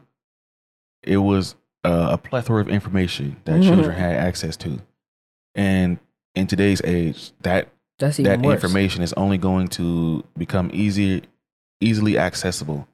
it 1.03 1.17
was 1.17 1.55
uh, 1.83 2.09
a 2.11 2.17
plethora 2.17 2.59
of 2.61 2.67
information 2.69 3.37
that 3.45 3.61
Mhm. 3.61 3.63
children 3.63 3.95
had 3.95 4.15
access 4.15 4.57
to 4.57 4.81
and 5.55 5.99
in 6.35 6.47
today's 6.47 6.81
age 6.83 7.31
that 7.41 7.69
That's 7.99 8.17
that 8.17 8.41
worse. 8.41 8.53
information 8.55 9.01
is 9.01 9.13
only 9.13 9.37
going 9.37 9.69
to 9.69 10.23
become 10.37 10.69
easier, 10.73 11.21
easily 11.81 12.17
accessible 12.17 12.87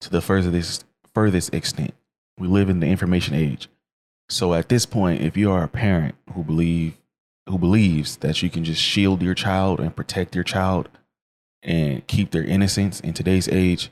to 0.00 0.10
the 0.10 0.20
furthest 0.20 0.84
furthest 1.14 1.54
extent. 1.54 1.94
We 2.38 2.48
live 2.48 2.68
in 2.68 2.80
the 2.80 2.86
information 2.86 3.34
age. 3.34 3.68
So 4.28 4.52
at 4.54 4.68
this 4.68 4.84
point, 4.84 5.22
if 5.22 5.36
you 5.36 5.50
are 5.50 5.62
a 5.62 5.68
parent 5.68 6.16
who 6.34 6.42
believe 6.42 6.98
who 7.48 7.58
believes 7.58 8.16
that 8.18 8.42
you 8.42 8.50
can 8.50 8.64
just 8.64 8.80
shield 8.80 9.22
your 9.22 9.34
child 9.34 9.80
and 9.80 9.94
protect 9.94 10.34
your 10.34 10.44
child 10.44 10.88
and 11.62 12.06
keep 12.06 12.30
their 12.30 12.44
innocence 12.44 13.00
in 13.00 13.12
today's 13.14 13.48
age, 13.48 13.90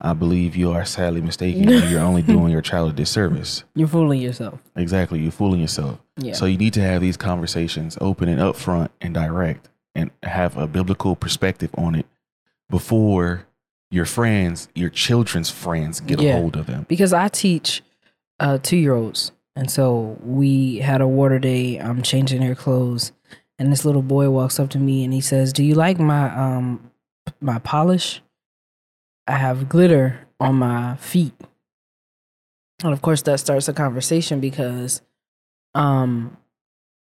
I 0.00 0.12
believe 0.14 0.56
you 0.56 0.70
are 0.72 0.84
sadly 0.84 1.20
mistaken. 1.20 1.68
and 1.68 1.90
you're 1.90 2.00
only 2.00 2.22
doing 2.34 2.50
your 2.52 2.62
child 2.62 2.90
a 2.90 2.92
disservice. 2.94 3.64
You're 3.74 3.88
fooling 3.88 4.20
yourself. 4.20 4.60
Exactly, 4.76 5.20
you're 5.20 5.32
fooling 5.32 5.60
yourself. 5.60 5.98
Yeah. 6.16 6.32
So 6.34 6.46
you 6.46 6.56
need 6.58 6.72
to 6.74 6.80
have 6.80 7.00
these 7.02 7.16
conversations 7.16 7.98
open 8.00 8.28
and 8.28 8.40
upfront 8.40 8.88
and 9.00 9.12
direct 9.14 9.68
and 9.94 10.10
have 10.22 10.56
a 10.56 10.66
biblical 10.66 11.16
perspective 11.16 11.70
on 11.76 11.94
it 11.94 12.06
before 12.68 13.46
your 13.90 14.06
friends, 14.06 14.68
your 14.74 14.88
children's 14.88 15.50
friends 15.50 16.00
get 16.00 16.20
Yeah. 16.20 16.36
a 16.36 16.40
hold 16.40 16.56
of 16.56 16.66
them. 16.66 16.86
because 16.88 17.12
I 17.12 17.28
teach 17.28 17.82
uh, 18.38 18.58
two 18.62 18.76
year 18.76 18.94
olds. 18.94 19.32
And 19.56 19.70
so 19.70 20.16
we 20.22 20.78
had 20.78 21.00
a 21.00 21.08
water 21.08 21.38
day. 21.38 21.78
I'm 21.78 22.02
changing 22.02 22.40
their 22.40 22.54
clothes. 22.54 23.12
And 23.58 23.70
this 23.70 23.84
little 23.84 24.02
boy 24.02 24.30
walks 24.30 24.58
up 24.58 24.70
to 24.70 24.78
me 24.78 25.04
and 25.04 25.12
he 25.12 25.20
says, 25.20 25.52
Do 25.52 25.62
you 25.62 25.74
like 25.74 25.98
my 25.98 26.34
um 26.34 26.90
my 27.40 27.58
polish? 27.58 28.22
I 29.26 29.36
have 29.36 29.68
glitter 29.68 30.26
on 30.38 30.56
my 30.56 30.96
feet. 30.96 31.34
And 32.82 32.92
of 32.92 33.02
course 33.02 33.22
that 33.22 33.38
starts 33.40 33.68
a 33.68 33.72
conversation 33.72 34.40
because 34.40 35.02
um 35.74 36.36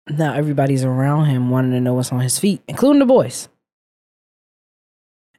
now 0.08 0.34
everybody's 0.34 0.84
around 0.84 1.26
him 1.26 1.50
wanting 1.50 1.72
to 1.72 1.80
know 1.80 1.94
what's 1.94 2.12
on 2.12 2.20
his 2.20 2.38
feet, 2.38 2.62
including 2.68 3.00
the 3.00 3.06
boys. 3.06 3.48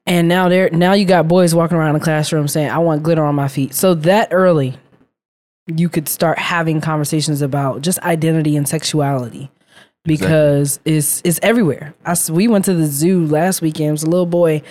And 0.08 0.28
now 0.28 0.50
they're 0.50 0.70
now 0.70 0.94
you 0.94 1.06
got 1.06 1.28
boys 1.28 1.56
walking 1.56 1.78
around 1.78 1.96
the 1.96 2.00
classroom 2.00 2.48
saying, 2.48 2.70
I 2.70 2.78
want 2.78 3.04
glitter 3.04 3.24
on 3.24 3.36
my 3.36 3.48
feet. 3.48 3.74
So 3.74 3.96
that 3.96 4.30
early, 4.32 4.78
you 5.68 5.90
could 5.90 6.08
start 6.08 6.38
having 6.38 6.82
conversations 6.82 7.42
about 7.42 7.82
just 7.82 8.00
identity 8.00 8.56
and 8.56 8.68
sexuality 8.68 9.50
because 10.04 10.80
it's 10.86 11.22
it's 11.26 11.40
everywhere. 11.42 11.94
I 12.06 12.16
we 12.30 12.48
went 12.48 12.66
to 12.66 12.74
the 12.74 12.86
zoo 12.86 13.26
last 13.26 13.62
weekend. 13.62 13.90
It 13.90 13.92
was 13.92 14.04
a 14.04 14.10
little 14.10 14.26
boy. 14.26 14.62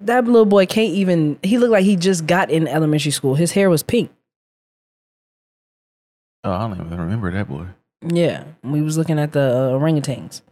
That 0.00 0.24
little 0.24 0.46
boy 0.46 0.66
can't 0.66 0.92
even. 0.92 1.38
He 1.42 1.58
looked 1.58 1.72
like 1.72 1.84
he 1.84 1.96
just 1.96 2.26
got 2.26 2.50
in 2.50 2.68
elementary 2.68 3.12
school. 3.12 3.34
His 3.34 3.52
hair 3.52 3.70
was 3.70 3.82
pink. 3.82 4.10
Oh, 6.44 6.52
I 6.52 6.68
don't 6.68 6.74
even 6.74 6.98
remember 6.98 7.32
that 7.32 7.48
boy. 7.48 7.66
Yeah, 8.06 8.44
we 8.62 8.82
was 8.82 8.98
looking 8.98 9.18
at 9.18 9.32
the 9.32 9.40
uh, 9.40 9.78
orangutans. 9.78 10.42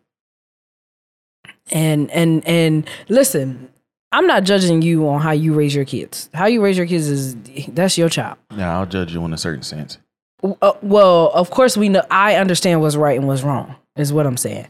And 1.70 2.10
and 2.10 2.46
and 2.46 2.88
listen, 3.08 3.68
I'm 4.14 4.28
not 4.28 4.44
judging 4.44 4.80
you 4.80 5.08
on 5.08 5.20
how 5.20 5.32
you 5.32 5.54
raise 5.54 5.74
your 5.74 5.84
kids. 5.84 6.30
How 6.32 6.46
you 6.46 6.62
raise 6.62 6.78
your 6.78 6.86
kids 6.86 7.08
is 7.08 7.34
that's 7.68 7.98
your 7.98 8.08
child. 8.08 8.38
Now 8.52 8.78
I'll 8.78 8.86
judge 8.86 9.12
you 9.12 9.24
in 9.24 9.32
a 9.32 9.36
certain 9.36 9.64
sense. 9.64 9.98
Uh, 10.42 10.72
well, 10.82 11.30
of 11.34 11.50
course 11.50 11.76
we 11.76 11.88
know. 11.88 12.02
I 12.10 12.36
understand 12.36 12.80
what's 12.80 12.94
right 12.94 13.18
and 13.18 13.26
what's 13.26 13.42
wrong. 13.42 13.74
Is 13.96 14.12
what 14.12 14.24
I'm 14.26 14.36
saying. 14.36 14.68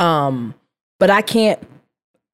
Um, 0.00 0.54
but 0.98 1.08
I 1.08 1.22
can't. 1.22 1.62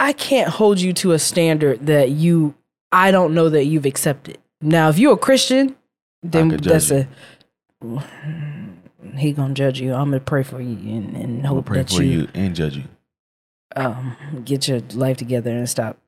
I 0.00 0.12
can't 0.12 0.48
hold 0.48 0.80
you 0.80 0.92
to 0.94 1.12
a 1.12 1.18
standard 1.18 1.86
that 1.86 2.10
you. 2.10 2.54
I 2.90 3.10
don't 3.10 3.34
know 3.34 3.50
that 3.50 3.64
you've 3.64 3.86
accepted. 3.86 4.38
Now, 4.62 4.88
if 4.88 4.98
you're 4.98 5.14
a 5.14 5.18
Christian, 5.18 5.76
then 6.22 6.48
that's 6.48 6.90
a. 6.90 7.06
He 9.16 9.32
gonna 9.32 9.54
judge 9.54 9.78
you. 9.78 9.92
I'm 9.92 10.10
gonna 10.10 10.20
pray 10.20 10.42
for 10.42 10.60
you 10.60 10.76
and, 10.96 11.16
and 11.16 11.46
hope 11.46 11.66
pray 11.66 11.78
that 11.78 11.90
for 11.90 12.02
you, 12.02 12.20
you 12.20 12.28
and 12.34 12.54
judge 12.54 12.76
you. 12.76 12.84
um 13.74 14.16
get 14.44 14.68
your 14.68 14.80
life 14.94 15.16
together 15.18 15.50
and 15.50 15.68
stop 15.68 15.98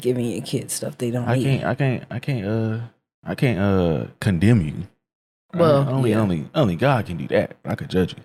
giving 0.00 0.26
your 0.26 0.42
kids 0.42 0.74
stuff 0.74 0.98
they 0.98 1.10
don't 1.10 1.28
I 1.28 1.36
need. 1.36 1.44
can't 1.44 1.64
I 1.64 1.74
can't 1.74 2.04
I 2.10 2.18
can't 2.18 2.46
uh 2.46 2.80
I 3.24 3.34
can't 3.34 3.58
uh 3.58 4.06
condemn 4.20 4.60
you. 4.62 4.74
Well, 5.54 5.88
Uh, 5.88 5.92
only 5.92 6.10
yeah. 6.10 6.20
only 6.20 6.48
only 6.54 6.76
God 6.76 7.06
can 7.06 7.16
do 7.16 7.26
that. 7.28 7.56
I 7.64 7.74
could 7.74 7.88
judge 7.88 8.14
you. 8.16 8.22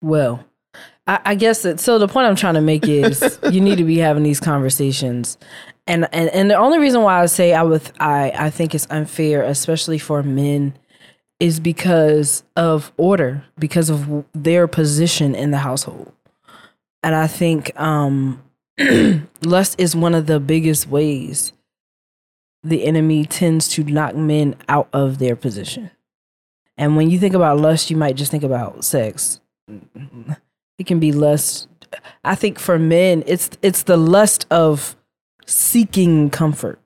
Well, 0.00 0.44
I, 1.06 1.20
I 1.24 1.34
guess 1.34 1.62
that. 1.62 1.80
So 1.80 1.98
the 1.98 2.08
point 2.08 2.26
I'm 2.28 2.36
trying 2.36 2.54
to 2.54 2.60
make 2.60 2.86
is 2.86 3.38
you 3.50 3.60
need 3.60 3.78
to 3.78 3.84
be 3.84 3.98
having 3.98 4.22
these 4.22 4.40
conversations, 4.40 5.38
and 5.86 6.08
and 6.12 6.28
and 6.30 6.50
the 6.50 6.54
only 6.56 6.78
reason 6.78 7.02
why 7.02 7.20
I 7.20 7.26
say 7.26 7.52
I 7.54 7.62
would 7.62 7.82
I 7.98 8.32
I 8.36 8.50
think 8.50 8.74
it's 8.74 8.86
unfair, 8.90 9.42
especially 9.42 9.98
for 9.98 10.22
men, 10.22 10.74
is 11.40 11.58
because 11.58 12.44
of 12.56 12.92
order, 12.96 13.44
because 13.58 13.90
of 13.90 14.24
their 14.32 14.68
position 14.68 15.34
in 15.34 15.50
the 15.50 15.58
household, 15.58 16.12
and 17.02 17.14
I 17.16 17.26
think 17.26 17.78
um, 17.78 18.40
lust 19.42 19.78
is 19.78 19.94
one 19.94 20.14
of 20.14 20.26
the 20.26 20.40
biggest 20.40 20.88
ways 20.88 21.52
the 22.62 22.84
enemy 22.84 23.24
tends 23.24 23.68
to 23.68 23.82
knock 23.82 24.14
men 24.14 24.54
out 24.68 24.88
of 24.92 25.18
their 25.18 25.36
position. 25.36 25.90
And 26.76 26.96
when 26.96 27.10
you 27.10 27.18
think 27.18 27.34
about 27.34 27.58
lust, 27.58 27.90
you 27.90 27.96
might 27.96 28.16
just 28.16 28.30
think 28.30 28.44
about 28.44 28.84
sex. 28.84 29.40
It 30.78 30.86
can 30.86 31.00
be 31.00 31.12
lust. 31.12 31.68
I 32.24 32.34
think 32.34 32.58
for 32.58 32.78
men, 32.78 33.22
it's 33.26 33.50
it's 33.60 33.82
the 33.82 33.96
lust 33.96 34.46
of 34.50 34.96
seeking 35.44 36.30
comfort. 36.30 36.80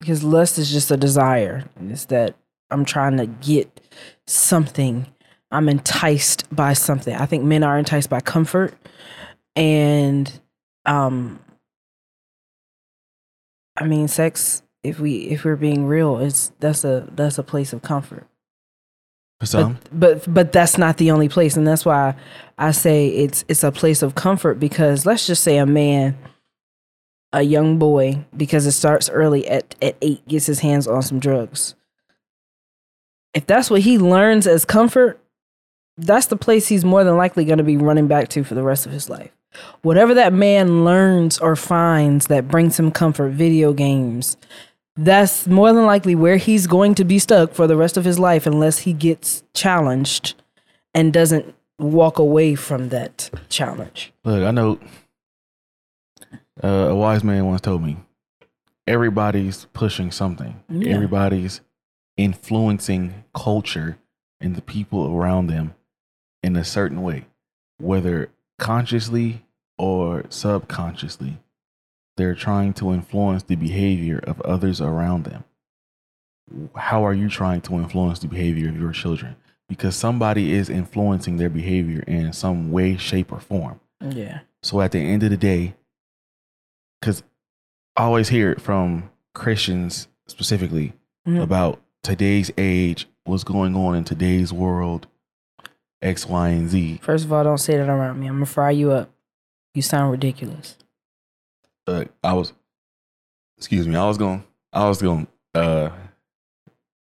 Because 0.00 0.22
lust 0.22 0.58
is 0.58 0.70
just 0.70 0.90
a 0.90 0.96
desire. 0.96 1.64
It's 1.88 2.06
that 2.06 2.36
I'm 2.70 2.84
trying 2.84 3.16
to 3.18 3.26
get 3.26 3.80
something. 4.26 5.06
I'm 5.50 5.68
enticed 5.68 6.44
by 6.54 6.72
something. 6.72 7.14
I 7.14 7.26
think 7.26 7.44
men 7.44 7.62
are 7.62 7.78
enticed 7.78 8.10
by 8.10 8.20
comfort 8.20 8.74
and 9.54 10.40
um 10.86 11.40
I 13.76 13.84
mean 13.84 14.08
sex 14.08 14.62
if 14.86 15.00
we 15.00 15.16
if 15.28 15.44
we're 15.44 15.56
being 15.56 15.86
real, 15.86 16.18
it's 16.18 16.52
that's 16.60 16.84
a 16.84 17.08
that's 17.14 17.38
a 17.38 17.42
place 17.42 17.72
of 17.72 17.82
comfort. 17.82 18.26
For 19.40 19.46
some, 19.46 19.78
but 19.92 20.24
but 20.24 20.34
but 20.34 20.52
that's 20.52 20.78
not 20.78 20.96
the 20.96 21.10
only 21.10 21.28
place 21.28 21.58
and 21.58 21.66
that's 21.66 21.84
why 21.84 22.14
i 22.56 22.70
say 22.70 23.08
it's 23.08 23.44
it's 23.48 23.62
a 23.62 23.70
place 23.70 24.00
of 24.00 24.14
comfort 24.14 24.58
because 24.58 25.04
let's 25.04 25.26
just 25.26 25.44
say 25.44 25.58
a 25.58 25.66
man 25.66 26.16
a 27.34 27.42
young 27.42 27.78
boy 27.78 28.24
because 28.34 28.64
it 28.64 28.72
starts 28.72 29.10
early 29.10 29.46
at 29.46 29.74
at 29.82 29.96
8 30.00 30.26
gets 30.26 30.46
his 30.46 30.60
hands 30.60 30.88
on 30.88 31.02
some 31.02 31.18
drugs. 31.18 31.74
If 33.34 33.46
that's 33.46 33.68
what 33.68 33.82
he 33.82 33.98
learns 33.98 34.46
as 34.46 34.64
comfort 34.64 35.20
that's 35.98 36.26
the 36.26 36.36
place 36.36 36.68
he's 36.68 36.84
more 36.84 37.04
than 37.04 37.18
likely 37.18 37.44
going 37.44 37.58
to 37.58 37.64
be 37.64 37.76
running 37.76 38.06
back 38.06 38.28
to 38.28 38.42
for 38.42 38.54
the 38.54 38.62
rest 38.62 38.86
of 38.86 38.92
his 38.92 39.10
life 39.10 39.32
whatever 39.82 40.14
that 40.14 40.32
man 40.32 40.84
learns 40.84 41.38
or 41.38 41.56
finds 41.56 42.26
that 42.26 42.48
brings 42.48 42.78
him 42.78 42.90
comfort 42.90 43.30
video 43.30 43.72
games 43.72 44.36
that's 44.96 45.46
more 45.46 45.72
than 45.72 45.84
likely 45.84 46.14
where 46.14 46.38
he's 46.38 46.66
going 46.66 46.94
to 46.94 47.04
be 47.04 47.18
stuck 47.18 47.52
for 47.52 47.66
the 47.66 47.76
rest 47.76 47.96
of 47.96 48.04
his 48.04 48.18
life 48.18 48.46
unless 48.46 48.78
he 48.80 48.92
gets 48.92 49.42
challenged 49.54 50.34
and 50.94 51.12
doesn't 51.12 51.54
walk 51.78 52.18
away 52.18 52.54
from 52.54 52.88
that 52.88 53.30
challenge. 53.48 54.12
Look, 54.24 54.42
I 54.42 54.50
know 54.50 54.80
uh, 56.64 56.68
a 56.68 56.94
wise 56.94 57.22
man 57.22 57.44
once 57.46 57.60
told 57.60 57.82
me 57.82 57.98
everybody's 58.86 59.66
pushing 59.74 60.10
something. 60.10 60.62
Yeah. 60.70 60.94
Everybody's 60.94 61.60
influencing 62.16 63.24
culture 63.34 63.98
and 64.40 64.56
the 64.56 64.62
people 64.62 65.14
around 65.14 65.48
them 65.48 65.74
in 66.42 66.56
a 66.56 66.64
certain 66.64 67.02
way, 67.02 67.26
whether 67.78 68.30
consciously 68.58 69.44
or 69.78 70.24
subconsciously. 70.28 71.38
They're 72.16 72.34
trying 72.34 72.72
to 72.74 72.92
influence 72.92 73.42
the 73.42 73.56
behavior 73.56 74.18
of 74.18 74.40
others 74.42 74.80
around 74.80 75.24
them. 75.24 75.44
how 76.76 77.04
are 77.04 77.12
you 77.12 77.28
trying 77.28 77.60
to 77.60 77.74
influence 77.74 78.20
the 78.20 78.28
behavior 78.28 78.68
of 78.68 78.78
your 78.80 78.92
children? 78.92 79.34
Because 79.68 79.96
somebody 79.96 80.52
is 80.52 80.70
influencing 80.70 81.38
their 81.38 81.48
behavior 81.50 82.04
in 82.06 82.32
some 82.32 82.70
way, 82.70 82.96
shape, 82.96 83.32
or 83.32 83.40
form. 83.40 83.80
Yeah. 84.00 84.40
So 84.62 84.80
at 84.80 84.92
the 84.92 85.00
end 85.00 85.24
of 85.24 85.30
the 85.30 85.36
day, 85.36 85.74
because 87.00 87.24
I 87.96 88.04
always 88.04 88.28
hear 88.28 88.52
it 88.52 88.60
from 88.60 89.10
Christians 89.34 90.06
specifically 90.28 90.92
Mhm. 91.26 91.42
about 91.42 91.82
today's 92.04 92.52
age, 92.56 93.08
what's 93.24 93.42
going 93.42 93.74
on 93.74 93.96
in 93.96 94.04
today's 94.04 94.52
world, 94.52 95.08
X, 96.00 96.28
Y, 96.28 96.48
and 96.50 96.68
Z. 96.68 96.98
First 97.02 97.24
of 97.24 97.32
all, 97.32 97.42
don't 97.42 97.58
say 97.58 97.76
that 97.76 97.88
around 97.88 98.20
me. 98.20 98.28
I'm 98.28 98.34
gonna 98.36 98.46
fry 98.46 98.70
you 98.70 98.92
up. 98.92 99.10
You 99.76 99.82
sound 99.82 100.10
ridiculous. 100.10 100.78
Uh, 101.86 102.06
I 102.24 102.32
was, 102.32 102.54
excuse 103.58 103.86
me, 103.86 103.94
I 103.94 104.06
was 104.06 104.16
going, 104.16 104.42
I 104.72 104.88
was 104.88 105.02
going 105.02 105.26
uh, 105.54 105.90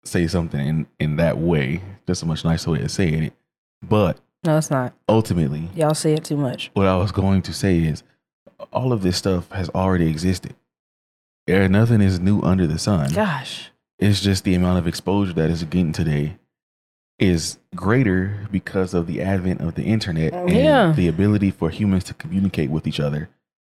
say 0.05 0.27
something 0.27 0.61
in 0.61 0.87
in 1.01 1.17
that 1.17 1.39
way. 1.39 1.81
Just 2.07 2.23
a 2.23 2.27
much 2.27 2.45
nicer 2.45 2.71
way 2.73 2.83
of 2.83 2.91
saying 2.91 3.23
it. 3.23 3.33
But 3.83 4.19
No, 4.45 4.59
it's 4.59 4.71
not. 4.71 4.93
ultimately, 5.09 5.71
Y'all 5.75 5.95
say 5.95 6.13
it 6.13 6.25
too 6.25 6.37
much. 6.37 6.71
what 6.75 6.87
I 6.87 6.99
was 6.99 7.11
going 7.11 7.41
to 7.41 7.55
say 7.55 7.79
is 7.79 8.03
all 8.71 8.93
of 8.93 9.01
this 9.01 9.17
stuff 9.17 9.51
has 9.51 9.71
already 9.71 10.07
existed. 10.11 10.55
There, 11.47 11.67
nothing 11.71 12.03
is 12.03 12.21
new 12.21 12.43
under 12.43 12.67
the 12.67 12.79
sun. 12.79 13.15
Gosh. 13.15 13.71
It's 13.99 14.21
just 14.21 14.45
the 14.45 14.55
amount 14.55 14.79
of 14.79 14.87
exposure 14.87 15.33
that 15.33 15.49
is 15.49 15.65
getting 15.65 15.93
today 15.93 16.37
is 17.19 17.59
greater 17.75 18.47
because 18.51 18.95
of 18.95 19.07
the 19.07 19.21
advent 19.21 19.61
of 19.61 19.75
the 19.75 19.83
internet 19.85 20.33
oh, 20.33 20.47
and 20.47 20.51
Yeah. 20.57 20.93
the 20.93 21.09
ability 21.09 21.51
for 21.51 21.71
humans 21.71 22.05
to 22.05 22.15
communicate 22.15 22.71
with 22.71 22.87
each 22.87 23.01
other, 23.01 23.29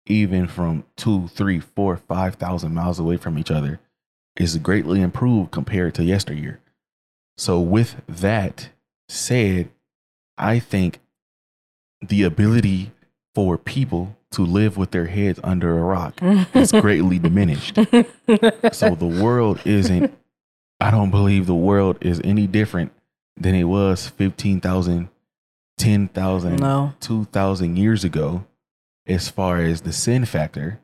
even 0.06 0.48
from 0.48 0.86
two, 0.96 1.28
three, 1.30 1.60
four, 1.60 1.98
five 1.98 2.36
thousand 2.36 2.74
miles 2.74 3.00
away 3.00 3.18
from 3.18 3.38
each 3.38 3.52
other, 3.52 3.80
is 4.38 4.58
greatly 4.58 5.02
improved 5.02 5.52
compared 5.52 5.94
to 5.96 6.04
yesteryear. 6.04 6.60
So, 7.38 7.60
with 7.60 8.02
that 8.08 8.70
said, 9.10 9.70
I 10.38 10.60
think 10.60 11.00
the 12.02 12.24
ability 12.24 12.92
for 13.36 13.58
people 13.58 14.16
to 14.32 14.44
live 14.46 14.78
with 14.78 14.92
their 14.92 15.06
heads 15.08 15.40
under 15.44 15.78
a 15.78 15.82
rock 15.82 16.20
is 16.56 16.72
greatly 16.86 17.20
diminished. 17.20 17.78
So 18.72 18.96
the 18.96 19.06
world 19.22 19.60
isn't, 19.66 20.18
I 20.80 20.90
don't 20.92 21.12
believe 21.12 21.46
the 21.46 21.54
world 21.56 21.98
is 22.02 22.20
any 22.24 22.48
different 22.48 22.92
than 23.38 23.56
it 23.56 23.64
was 23.66 24.08
15,000, 24.10 25.10
10,000, 25.78 26.56
no. 26.60 26.94
2,000 27.00 27.78
years 27.78 28.04
ago 28.04 28.46
as 29.08 29.30
far 29.30 29.58
as 29.60 29.82
the 29.82 29.92
sin 29.94 30.26
factor. 30.26 30.80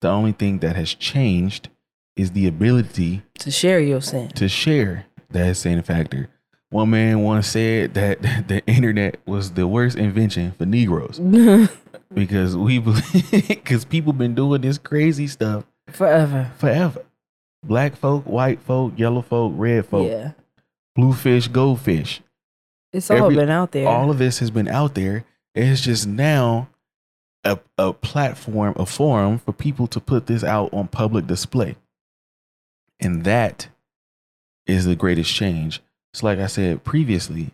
The 0.00 0.08
only 0.08 0.32
thing 0.32 0.58
that 0.60 0.76
has 0.76 0.94
changed 0.94 1.68
is 2.16 2.30
the 2.32 2.46
ability 2.46 3.22
To 3.40 3.50
share 3.50 3.80
your 3.80 4.00
sin. 4.00 4.28
to 4.30 4.48
share 4.48 5.06
that 5.30 5.56
sin 5.56 5.82
factor. 5.82 6.28
One 6.70 6.90
man 6.90 7.20
once 7.22 7.48
said 7.48 7.94
that 7.94 8.20
the 8.48 8.62
internet 8.66 9.16
was 9.26 9.52
the 9.52 9.66
worst 9.66 9.96
invention 9.96 10.52
for 10.52 10.66
Negroes 10.66 11.18
because 12.14 12.56
we 12.56 12.78
because 12.78 13.84
people 13.88 14.12
been 14.12 14.34
doing 14.34 14.60
this 14.60 14.78
crazy 14.78 15.26
stuff 15.26 15.64
Forever. 15.90 16.52
forever. 16.58 17.02
Black 17.64 17.96
folk, 17.96 18.24
white 18.24 18.60
folk, 18.60 18.92
yellow 18.96 19.22
folk, 19.22 19.52
red 19.56 19.86
folk, 19.86 20.08
Yeah. 20.10 20.32
Blue 20.98 21.12
fish, 21.12 21.46
goldfish. 21.46 22.20
It's 22.92 23.08
all 23.10 23.18
Every- 23.26 23.36
been 23.36 23.50
out 23.50 23.70
there. 23.70 23.86
All 23.86 24.10
of 24.10 24.18
this 24.18 24.40
has 24.40 24.50
been 24.50 24.66
out 24.66 24.94
there. 24.96 25.24
It's 25.54 25.80
just 25.80 26.08
now 26.08 26.68
a, 27.44 27.58
a 27.78 27.92
platform, 27.92 28.74
a 28.76 28.84
forum 28.84 29.38
for 29.38 29.52
people 29.52 29.86
to 29.88 30.00
put 30.00 30.26
this 30.26 30.42
out 30.42 30.72
on 30.74 30.88
public 30.88 31.28
display. 31.28 31.76
And 32.98 33.22
that 33.24 33.68
is 34.66 34.86
the 34.86 34.96
greatest 34.96 35.32
change. 35.32 35.80
It's 36.12 36.24
like 36.24 36.40
I 36.40 36.46
said 36.48 36.82
previously, 36.82 37.50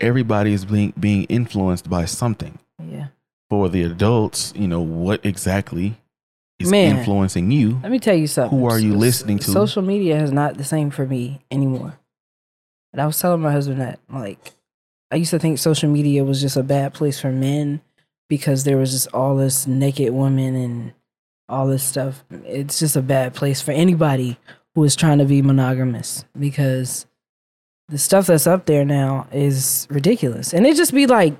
everybody 0.00 0.54
is 0.54 0.64
being, 0.64 0.94
being 0.98 1.24
influenced 1.24 1.90
by 1.90 2.06
something. 2.06 2.58
yeah. 2.82 3.08
For 3.50 3.68
the 3.68 3.82
adults, 3.82 4.54
you 4.56 4.66
know, 4.66 4.80
what 4.80 5.26
exactly 5.26 6.00
is 6.58 6.70
Man. 6.70 6.96
influencing 6.96 7.50
you? 7.50 7.78
Let 7.82 7.92
me 7.92 7.98
tell 7.98 8.14
you 8.16 8.26
something. 8.26 8.58
Who 8.58 8.64
are 8.64 8.78
you 8.78 8.94
listening 8.96 9.40
to? 9.40 9.50
Social 9.50 9.82
media 9.82 10.22
is 10.22 10.32
not 10.32 10.56
the 10.56 10.64
same 10.64 10.90
for 10.90 11.04
me 11.04 11.42
anymore. 11.50 11.98
And 12.92 13.00
I 13.00 13.06
was 13.06 13.18
telling 13.18 13.40
my 13.40 13.52
husband 13.52 13.80
that, 13.80 13.98
like, 14.10 14.52
I 15.10 15.16
used 15.16 15.30
to 15.30 15.38
think 15.38 15.58
social 15.58 15.90
media 15.90 16.24
was 16.24 16.40
just 16.40 16.56
a 16.56 16.62
bad 16.62 16.94
place 16.94 17.20
for 17.20 17.30
men 17.30 17.80
because 18.28 18.64
there 18.64 18.76
was 18.76 18.92
just 18.92 19.08
all 19.14 19.36
this 19.36 19.66
naked 19.66 20.12
women 20.12 20.54
and 20.54 20.92
all 21.48 21.66
this 21.66 21.84
stuff. 21.84 22.24
It's 22.30 22.78
just 22.78 22.96
a 22.96 23.02
bad 23.02 23.34
place 23.34 23.60
for 23.60 23.72
anybody 23.72 24.38
who 24.74 24.84
is 24.84 24.96
trying 24.96 25.18
to 25.18 25.24
be 25.24 25.42
monogamous 25.42 26.24
because 26.38 27.06
the 27.88 27.98
stuff 27.98 28.26
that's 28.26 28.46
up 28.46 28.64
there 28.66 28.84
now 28.84 29.26
is 29.32 29.86
ridiculous. 29.90 30.54
And 30.54 30.66
it 30.66 30.76
just 30.76 30.94
be 30.94 31.06
like 31.06 31.34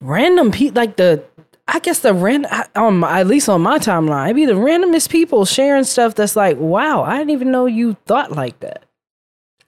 random 0.00 0.50
people, 0.50 0.80
like 0.80 0.96
the 0.96 1.24
I 1.68 1.80
guess 1.80 2.00
the 2.00 2.14
random, 2.14 2.50
um, 2.76 3.02
at 3.04 3.26
least 3.26 3.48
on 3.48 3.62
my 3.62 3.78
timeline, 3.78 4.26
it'd 4.26 4.36
be 4.36 4.46
the 4.46 4.52
randomest 4.52 5.10
people 5.10 5.44
sharing 5.44 5.84
stuff 5.84 6.14
that's 6.14 6.36
like, 6.36 6.58
wow, 6.58 7.02
I 7.02 7.18
didn't 7.18 7.30
even 7.30 7.50
know 7.50 7.66
you 7.66 7.96
thought 8.06 8.32
like 8.32 8.60
that. 8.60 8.85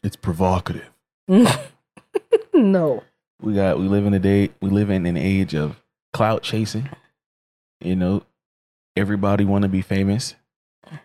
It's 0.03 0.17
provocative. 0.17 0.91
no. 2.55 3.03
We 3.41 3.55
got 3.55 3.79
we 3.79 3.87
live 3.87 4.07
in 4.07 4.15
a 4.15 4.19
day 4.19 4.51
we 4.61 4.71
live 4.71 4.91
in 4.91 5.07
an 5.07 5.17
age 5.17 5.55
of 5.55 5.81
clout 6.13 6.43
chasing. 6.43 6.89
You 7.81 7.97
know, 7.97 8.23
everybody 8.97 9.45
want 9.45 9.63
to 9.63 9.69
be 9.69 9.83
famous. 9.83 10.35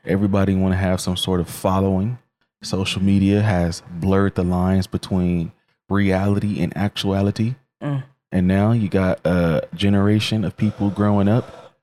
Everybody 0.05 0.55
want 0.55 0.73
to 0.73 0.77
have 0.77 1.01
some 1.01 1.17
sort 1.17 1.39
of 1.39 1.49
following. 1.49 2.17
Social 2.63 3.03
media 3.03 3.41
has 3.41 3.83
blurred 3.89 4.35
the 4.35 4.43
lines 4.43 4.87
between 4.87 5.51
reality 5.89 6.61
and 6.61 6.75
actuality. 6.77 7.55
Mm. 7.81 8.03
And 8.31 8.47
now 8.47 8.71
you 8.71 8.87
got 8.87 9.19
a 9.25 9.67
generation 9.75 10.43
of 10.43 10.57
people 10.57 10.89
growing 10.89 11.27
up 11.27 11.75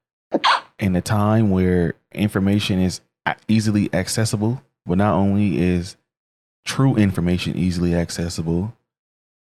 in 0.78 0.96
a 0.96 1.00
time 1.00 1.50
where 1.50 1.94
information 2.12 2.80
is 2.80 3.00
easily 3.46 3.88
accessible, 3.92 4.62
but 4.86 4.98
not 4.98 5.14
only 5.14 5.58
is 5.58 5.96
true 6.64 6.96
information 6.96 7.56
easily 7.56 7.94
accessible, 7.94 8.74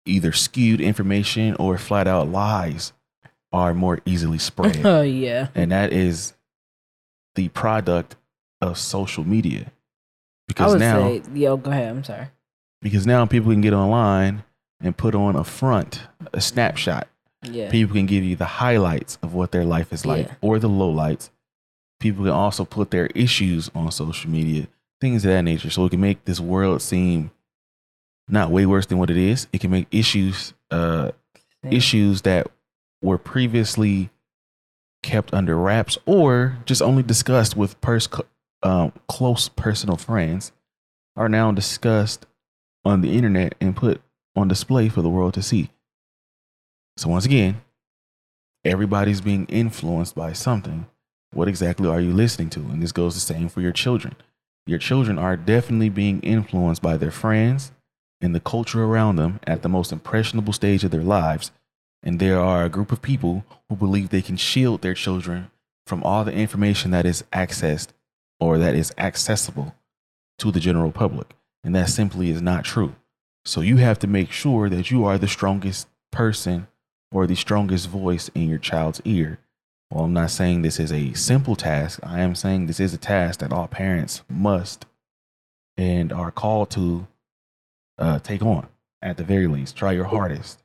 either 0.06 0.32
skewed 0.32 0.80
information 0.80 1.54
or 1.58 1.78
flat 1.78 2.06
out 2.06 2.28
lies 2.28 2.92
are 3.52 3.72
more 3.74 4.00
easily 4.04 4.38
spread. 4.38 4.76
Oh 4.84 5.02
yeah. 5.02 5.48
and 5.54 5.72
that 5.72 5.92
is 5.92 6.34
the 7.34 7.48
product 7.48 8.16
of 8.60 8.76
social 8.78 9.24
media. 9.24 9.72
Because 10.46 10.74
now 10.76 10.98
say, 11.00 11.22
yo, 11.34 11.56
go 11.56 11.70
ahead. 11.70 11.90
I'm 11.90 12.04
sorry. 12.04 12.28
because 12.82 13.06
now 13.06 13.26
people 13.26 13.50
can 13.52 13.60
get 13.60 13.72
online 13.74 14.44
and 14.80 14.96
put 14.96 15.14
on 15.14 15.36
a 15.36 15.44
front, 15.44 16.02
a 16.32 16.40
snapshot. 16.40 17.06
Yeah. 17.42 17.70
People 17.70 17.94
can 17.94 18.06
give 18.06 18.24
you 18.24 18.34
the 18.36 18.44
highlights 18.46 19.18
of 19.22 19.34
what 19.34 19.52
their 19.52 19.64
life 19.64 19.92
is 19.92 20.04
like 20.06 20.26
Yeah. 20.26 20.34
or 20.40 20.58
the 20.58 20.68
lowlights. 20.68 21.30
People 22.00 22.24
can 22.24 22.32
also 22.32 22.64
put 22.64 22.90
their 22.90 23.06
issues 23.08 23.70
on 23.74 23.90
social 23.92 24.30
media, 24.30 24.66
things 25.00 25.24
of 25.24 25.30
that 25.30 25.42
nature. 25.42 25.70
So 25.70 25.84
it 25.84 25.90
can 25.90 26.00
make 26.00 26.24
this 26.24 26.40
world 26.40 26.82
seem 26.82 27.30
not 28.28 28.50
way 28.50 28.66
worse 28.66 28.87
than 28.87 28.98
what 28.98 29.11
it 29.11 29.16
is. 29.16 29.46
It 29.52 29.61
can 29.61 29.70
make 29.70 29.87
issues 29.90 30.54
uh 30.70 31.12
issues 31.70 32.22
that 32.22 32.46
were 33.02 33.18
previously 33.18 34.11
kept 35.02 35.32
under 35.32 35.56
wraps 35.56 35.98
or 36.06 36.58
just 36.64 36.82
only 36.82 37.02
discussed 37.02 37.56
with 37.56 37.80
pers- 37.80 38.08
um, 38.62 38.92
close 39.08 39.48
personal 39.48 39.96
friends 39.96 40.52
are 41.16 41.28
now 41.28 41.52
discussed 41.52 42.26
on 42.84 43.00
the 43.00 43.16
internet 43.16 43.54
and 43.61 43.76
put 43.76 44.00
on 44.37 44.48
display 44.48 44.88
for 44.88 45.02
the 45.02 45.08
world 45.08 45.34
to 45.34 45.42
see. 45.42 45.70
So 46.96 47.08
once 47.08 47.24
again, 47.24 47.61
everybody's 48.64 49.20
being 49.20 49.46
influenced 49.46 50.14
by 50.14 50.32
something. 50.32 50.87
What 51.32 51.48
exactly 51.48 51.88
are 51.88 52.00
you 52.00 52.12
listening 52.12 52.50
to? 52.50 52.61
And 52.61 52.82
this 52.82 52.92
goes 52.92 53.14
the 53.14 53.20
same 53.20 53.48
for 53.48 53.61
your 53.61 53.72
children. 53.72 54.16
Your 54.68 54.78
children 54.78 55.18
are 55.18 55.35
definitely 55.35 55.88
being 55.88 56.20
influenced 56.20 56.83
by 56.83 56.98
their 56.98 57.11
friends 57.11 57.72
and 58.20 58.35
the 58.35 58.40
culture 58.40 58.85
around 58.85 59.16
them 59.16 59.40
at 59.46 59.62
the 59.62 59.68
most 59.68 59.92
impressionable 59.92 60.52
stage 60.52 60.85
of 60.85 60.90
their 60.90 61.02
lives. 61.02 61.52
And 62.02 62.20
there 62.20 62.38
are 62.38 62.66
a 62.66 62.68
group 62.68 62.92
of 62.92 63.00
people 63.00 63.46
who 63.70 63.76
believe 63.76 64.11
they 64.11 64.20
can 64.20 64.37
shield 64.37 64.83
their 64.83 64.92
children 64.92 65.50
from 65.87 66.02
all 66.02 66.22
the 66.22 66.35
information 66.35 66.90
that 66.90 67.07
is 67.07 67.24
accessed 67.33 67.88
or 68.40 68.59
that 68.59 68.74
is 68.74 68.92
accessible 68.98 69.74
to 70.38 70.50
the 70.50 70.61
general 70.61 70.92
public. 70.92 71.35
And 71.64 71.74
that 71.74 71.88
simply 71.88 72.28
is 72.28 72.42
not 72.42 72.64
true. 72.66 72.94
So 73.46 73.62
you 73.62 73.78
have 73.78 73.98
to 74.00 74.07
make 74.07 74.31
sure 74.31 74.68
that 74.68 74.90
you 74.90 75.07
are 75.07 75.16
the 75.16 75.28
strongest 75.28 75.88
person 76.12 76.66
or 77.11 77.26
the 77.26 77.37
strongest 77.37 77.88
voice 77.88 78.31
in 78.35 78.50
your 78.50 78.59
child's 78.59 79.00
ear. 79.07 79.38
Well, 79.90 80.05
I'm 80.05 80.12
not 80.12 80.31
saying 80.31 80.62
this 80.62 80.81
is 80.81 80.92
a 80.92 81.14
simple 81.14 81.57
task. 81.57 82.01
I 82.03 82.20
am 82.20 82.35
saying 82.35 82.66
this 82.66 82.81
is 82.81 82.94
a 82.94 82.98
task 82.98 83.40
that 83.40 83.53
all 83.53 83.68
parents 83.68 84.22
must 84.29 84.87
and 85.77 86.12
are 86.12 86.31
called 86.31 86.70
to 86.72 87.07
uh, 87.98 88.18
take 88.20 88.42
on 88.42 88.68
at 89.03 89.16
the 89.16 89.24
very 89.24 89.46
least. 89.46 89.77
Try 89.77 89.92
your 89.92 90.05
hardest. 90.07 90.62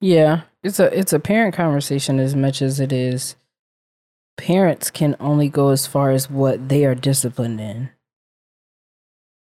Yeah, 0.00 0.42
it's 0.62 0.78
a 0.80 0.96
it's 0.98 1.12
a 1.12 1.20
parent 1.20 1.54
conversation 1.54 2.20
as 2.20 2.36
much 2.36 2.62
as 2.62 2.80
it 2.80 2.92
is. 2.92 3.36
Parents 4.36 4.90
can 4.90 5.16
only 5.18 5.48
go 5.48 5.70
as 5.70 5.86
far 5.86 6.10
as 6.10 6.30
what 6.30 6.68
they 6.68 6.84
are 6.84 6.94
disciplined 6.94 7.60
in. 7.60 7.90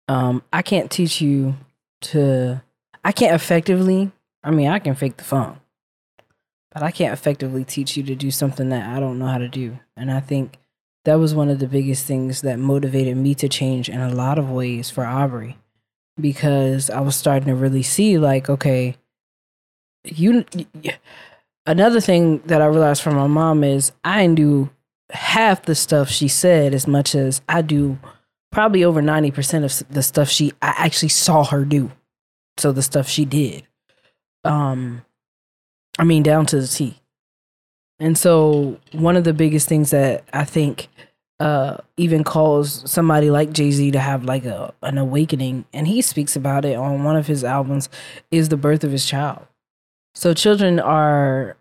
um, 0.09 0.43
I 0.53 0.63
can't 0.63 0.91
teach 0.91 1.21
you 1.21 1.57
to. 2.03 2.63
I 3.05 3.13
can't 3.13 3.35
effectively. 3.35 4.13
I 4.43 4.51
mean, 4.51 4.69
I 4.69 4.79
can 4.79 4.95
fake 4.95 5.17
the 5.17 5.25
funk, 5.25 5.59
but 6.75 6.83
I 6.83 6.91
can't 6.91 7.13
effectively 7.13 7.65
teach 7.65 7.97
you 7.97 8.03
to 8.03 8.15
do 8.15 8.31
something 8.31 8.69
that 8.69 8.95
I 8.95 9.01
don't 9.01 9.19
know 9.19 9.29
how 9.29 9.39
to 9.39 9.49
do. 9.49 9.79
And 9.97 10.11
I 10.11 10.21
think 10.21 10.59
that 11.05 11.15
was 11.15 11.35
one 11.35 11.49
of 11.49 11.61
the 11.61 11.69
biggest 11.69 12.05
things 12.05 12.43
that 12.43 12.59
motivated 12.59 13.17
me 13.17 13.35
to 13.37 13.49
change 13.49 13.89
in 13.89 14.01
a 14.01 14.13
lot 14.13 14.39
of 14.39 14.51
ways 14.51 14.91
for 14.91 15.07
Aubrey, 15.07 15.57
because 16.21 16.91
I 16.91 17.01
was 17.01 17.17
starting 17.17 17.49
to 17.49 17.55
really 17.55 17.83
see, 17.83 18.19
like, 18.19 18.51
okay, 18.51 18.97
you. 20.05 20.45
Another 21.67 22.01
thing 22.01 22.41
that 22.41 22.61
I 22.61 22.67
realized 22.67 23.03
from 23.03 23.15
my 23.15 23.27
mom 23.27 23.65
is 23.65 23.93
I 24.05 24.27
knew 24.27 24.69
half 25.11 25.63
the 25.63 25.75
stuff 25.75 26.11
she 26.11 26.29
said 26.29 26.75
as 26.75 26.87
much 26.87 27.15
as 27.15 27.41
I 27.49 27.63
do 27.63 27.99
probably 28.53 28.85
over 28.85 29.01
90% 29.01 29.65
of 29.65 29.89
the 29.89 30.03
stuff 30.03 30.29
she 30.29 30.53
I 30.61 30.75
actually 30.77 31.09
saw 31.09 31.45
her 31.45 31.65
do. 31.65 31.91
So 32.59 32.71
the 32.71 32.83
stuff 32.83 33.09
she 33.09 33.25
did. 33.25 33.67
Um 34.45 35.07
I 35.99 36.05
mean 36.05 36.23
down 36.23 36.47
to 36.47 36.61
the 36.61 36.67
T. 36.67 37.01
And 38.01 38.19
so 38.19 38.79
one 38.93 39.17
of 39.17 39.25
the 39.25 39.33
biggest 39.33 39.69
things 39.69 39.91
that 39.91 40.25
I 40.33 40.45
think 40.45 40.89
uh 41.41 41.79
even 41.97 42.23
calls 42.23 42.89
somebody 42.91 43.29
like 43.31 43.53
Jay-Z 43.53 43.91
to 43.91 43.99
have 43.99 44.25
like 44.25 44.45
a 44.45 44.73
an 44.83 44.99
awakening 44.99 45.65
and 45.73 45.89
he 45.89 46.01
speaks 46.01 46.37
about 46.37 46.65
it 46.65 46.77
on 46.77 47.03
one 47.03 47.17
of 47.17 47.27
his 47.27 47.43
albums 47.43 47.89
is 48.31 48.49
the 48.49 48.57
birth 48.57 48.85
of 48.85 48.93
his 48.93 49.07
child. 49.07 49.47
So 50.15 50.35
children 50.35 50.79
are 50.81 51.57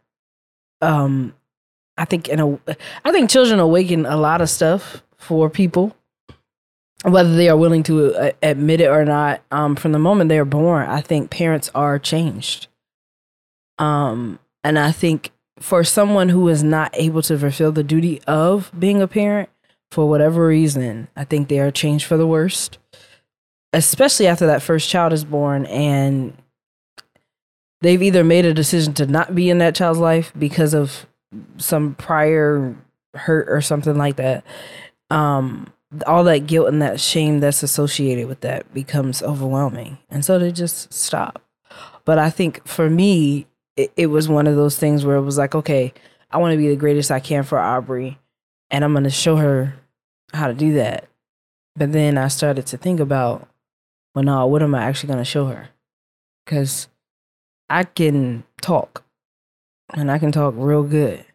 um 0.81 1.33
I 1.97 2.05
think 2.05 2.27
in 2.29 2.39
a 2.39 2.59
I 3.05 3.11
think 3.11 3.29
children 3.29 3.59
awaken 3.59 4.05
a 4.05 4.17
lot 4.17 4.41
of 4.41 4.49
stuff 4.49 5.03
for 5.17 5.49
people 5.49 5.95
whether 7.03 7.35
they 7.35 7.49
are 7.49 7.57
willing 7.57 7.83
to 7.83 8.15
uh, 8.15 8.31
admit 8.41 8.79
it 8.81 8.87
or 8.87 9.03
not 9.03 9.41
um, 9.51 9.75
from 9.75 9.91
the 9.91 9.99
moment 9.99 10.29
they're 10.29 10.45
born 10.45 10.87
i 10.89 11.01
think 11.01 11.29
parents 11.29 11.69
are 11.75 11.99
changed 11.99 12.67
um, 13.79 14.39
and 14.63 14.77
i 14.77 14.91
think 14.91 15.31
for 15.59 15.83
someone 15.83 16.29
who 16.29 16.47
is 16.47 16.63
not 16.63 16.89
able 16.93 17.21
to 17.21 17.37
fulfill 17.37 17.71
the 17.71 17.83
duty 17.83 18.21
of 18.27 18.71
being 18.77 19.01
a 19.01 19.07
parent 19.07 19.49
for 19.91 20.07
whatever 20.07 20.47
reason 20.47 21.07
i 21.15 21.23
think 21.23 21.47
they 21.47 21.59
are 21.59 21.71
changed 21.71 22.05
for 22.05 22.17
the 22.17 22.27
worst 22.27 22.77
especially 23.71 24.27
after 24.27 24.45
that 24.45 24.61
first 24.61 24.89
child 24.89 25.13
is 25.13 25.23
born 25.23 25.65
and 25.67 26.33
they've 27.81 28.03
either 28.03 28.23
made 28.23 28.45
a 28.45 28.53
decision 28.53 28.93
to 28.93 29.05
not 29.05 29.35
be 29.35 29.49
in 29.49 29.57
that 29.57 29.75
child's 29.75 29.99
life 29.99 30.31
because 30.37 30.73
of 30.73 31.05
some 31.57 31.95
prior 31.95 32.75
hurt 33.15 33.47
or 33.49 33.61
something 33.61 33.97
like 33.97 34.15
that 34.15 34.43
um 35.09 35.71
all 36.07 36.23
that 36.23 36.47
guilt 36.47 36.67
and 36.67 36.81
that 36.81 36.99
shame 36.99 37.39
that's 37.39 37.63
associated 37.63 38.27
with 38.27 38.41
that 38.41 38.73
becomes 38.73 39.21
overwhelming. 39.21 39.99
And 40.09 40.25
so 40.25 40.39
they 40.39 40.51
just 40.51 40.93
stop. 40.93 41.41
But 42.05 42.17
I 42.17 42.29
think 42.29 42.65
for 42.67 42.89
me, 42.89 43.47
it, 43.75 43.91
it 43.95 44.07
was 44.07 44.29
one 44.29 44.47
of 44.47 44.55
those 44.55 44.77
things 44.77 45.05
where 45.05 45.15
it 45.15 45.21
was 45.21 45.37
like, 45.37 45.55
okay, 45.55 45.93
I 46.31 46.37
want 46.37 46.53
to 46.53 46.57
be 46.57 46.69
the 46.69 46.75
greatest 46.75 47.11
I 47.11 47.19
can 47.19 47.43
for 47.43 47.59
Aubrey, 47.59 48.19
and 48.69 48.83
I'm 48.83 48.93
going 48.93 49.03
to 49.03 49.09
show 49.09 49.35
her 49.37 49.75
how 50.33 50.47
to 50.47 50.53
do 50.53 50.73
that. 50.73 51.07
But 51.75 51.91
then 51.91 52.17
I 52.17 52.27
started 52.27 52.67
to 52.67 52.77
think 52.77 52.99
about, 52.99 53.47
well, 54.13 54.23
no, 54.23 54.45
what 54.47 54.61
am 54.61 54.75
I 54.75 54.83
actually 54.83 55.07
going 55.07 55.19
to 55.19 55.25
show 55.25 55.47
her? 55.47 55.69
Because 56.45 56.87
I 57.69 57.83
can 57.83 58.43
talk, 58.61 59.03
and 59.93 60.11
I 60.11 60.19
can 60.19 60.31
talk 60.31 60.53
real 60.57 60.83
good, 60.83 61.25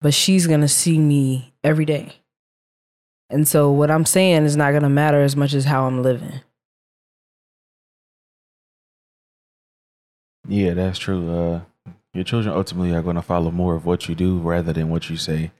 but 0.00 0.14
she's 0.14 0.46
going 0.46 0.60
to 0.60 0.68
see 0.68 0.98
me 0.98 1.54
every 1.64 1.84
day 1.84 2.16
and 3.28 3.46
so 3.46 3.70
what 3.70 3.90
I'm 3.90 4.06
saying 4.06 4.44
is 4.44 4.56
not 4.56 4.70
going 4.70 4.82
to 4.82 4.88
matter 4.88 5.22
as 5.22 5.36
much 5.36 5.54
as 5.54 5.64
how 5.64 5.86
I'm 5.86 6.02
living. 6.02 6.40
Yeah, 10.48 10.74
that's 10.74 10.98
true. 10.98 11.30
Uh, 11.30 11.60
your 12.14 12.24
children 12.24 12.54
ultimately 12.54 12.94
are 12.94 13.02
going 13.02 13.16
to 13.16 13.22
follow 13.22 13.50
more 13.50 13.74
of 13.74 13.84
what 13.84 14.08
you 14.08 14.14
do 14.14 14.38
rather 14.38 14.72
than 14.72 14.88
what 14.88 15.10
you 15.10 15.16
say. 15.16 15.50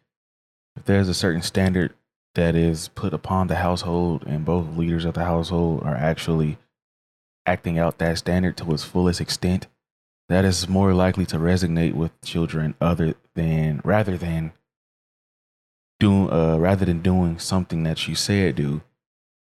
If 0.76 0.84
there's 0.84 1.08
a 1.08 1.14
certain 1.14 1.42
standard 1.42 1.94
that 2.34 2.54
is 2.54 2.88
put 2.88 3.12
upon 3.12 3.46
the 3.46 3.56
household 3.56 4.24
and 4.26 4.44
both 4.44 4.76
leaders 4.76 5.04
of 5.04 5.14
the 5.14 5.24
household 5.24 5.82
are 5.84 5.96
actually 5.96 6.58
acting 7.46 7.78
out 7.78 7.98
that 7.98 8.18
standard 8.18 8.56
to 8.58 8.72
its 8.72 8.84
fullest 8.84 9.20
extent, 9.20 9.66
that 10.28 10.44
is 10.44 10.68
more 10.68 10.92
likely 10.92 11.24
to 11.26 11.36
resonate 11.36 11.94
with 11.94 12.20
children 12.22 12.74
other 12.80 13.14
than 13.34 13.80
rather 13.84 14.16
than 14.16 14.52
doing 15.98 16.30
uh 16.30 16.58
rather 16.58 16.84
than 16.84 17.00
doing 17.00 17.38
something 17.38 17.82
that 17.84 18.06
you 18.06 18.14
said 18.14 18.56
do, 18.56 18.82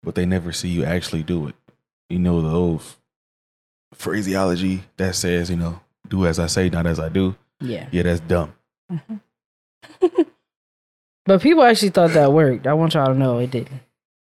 but 0.03 0.15
they 0.15 0.25
never 0.25 0.53
see 0.53 0.69
you 0.69 0.85
actually 0.85 1.23
do 1.23 1.49
it. 1.49 1.55
You 2.09 2.19
know 2.19 2.41
the 2.41 2.49
old 2.49 2.83
phraseology 3.95 4.85
that 4.97 5.15
says, 5.15 5.51
you 5.51 5.57
know, 5.57 5.81
do 6.09 6.27
as 6.27 6.39
I 6.39 6.47
say, 6.47 6.69
not 6.69 6.87
as 6.87 6.99
I 6.99 7.09
do. 7.09 7.37
Yeah. 7.61 7.89
Yeah, 7.91 8.03
that's 8.03 8.21
dumb. 8.21 8.55
Mm-hmm. 8.91 9.17
but 11.27 11.43
people 11.43 11.63
actually 11.63 11.91
thought 11.91 12.11
that 12.11 12.33
worked. 12.33 12.67
I 12.67 12.75
want 12.75 12.95
y'all 12.95 13.07
to 13.07 13.15
know 13.15 13.39
it 13.39 13.51
didn't. 13.51 13.81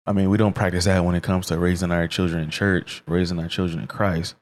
I 0.07 0.12
mean, 0.12 0.31
we 0.31 0.37
don't 0.37 0.55
practice 0.55 0.85
that 0.87 1.05
when 1.05 1.14
it 1.14 1.22
comes 1.22 1.46
to 1.46 1.59
raising 1.59 1.92
our 1.92 2.09
children 2.09 2.42
in 2.42 2.51
church, 2.51 3.03
raising 3.07 3.38
our 3.38 3.48
children 3.48 3.81
in 3.81 3.87
Christ. 3.87 4.35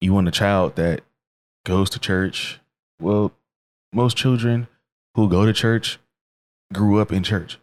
You 0.00 0.14
want 0.14 0.28
a 0.28 0.32
child 0.32 0.76
that 0.76 1.02
goes 1.64 1.90
to 1.90 1.98
church. 1.98 2.60
Well, 3.00 3.32
most 3.92 4.16
children 4.16 4.68
who 5.14 5.28
go 5.28 5.44
to 5.44 5.52
church 5.52 5.98
grew 6.72 7.00
up 7.00 7.12
in 7.12 7.22
church. 7.22 7.58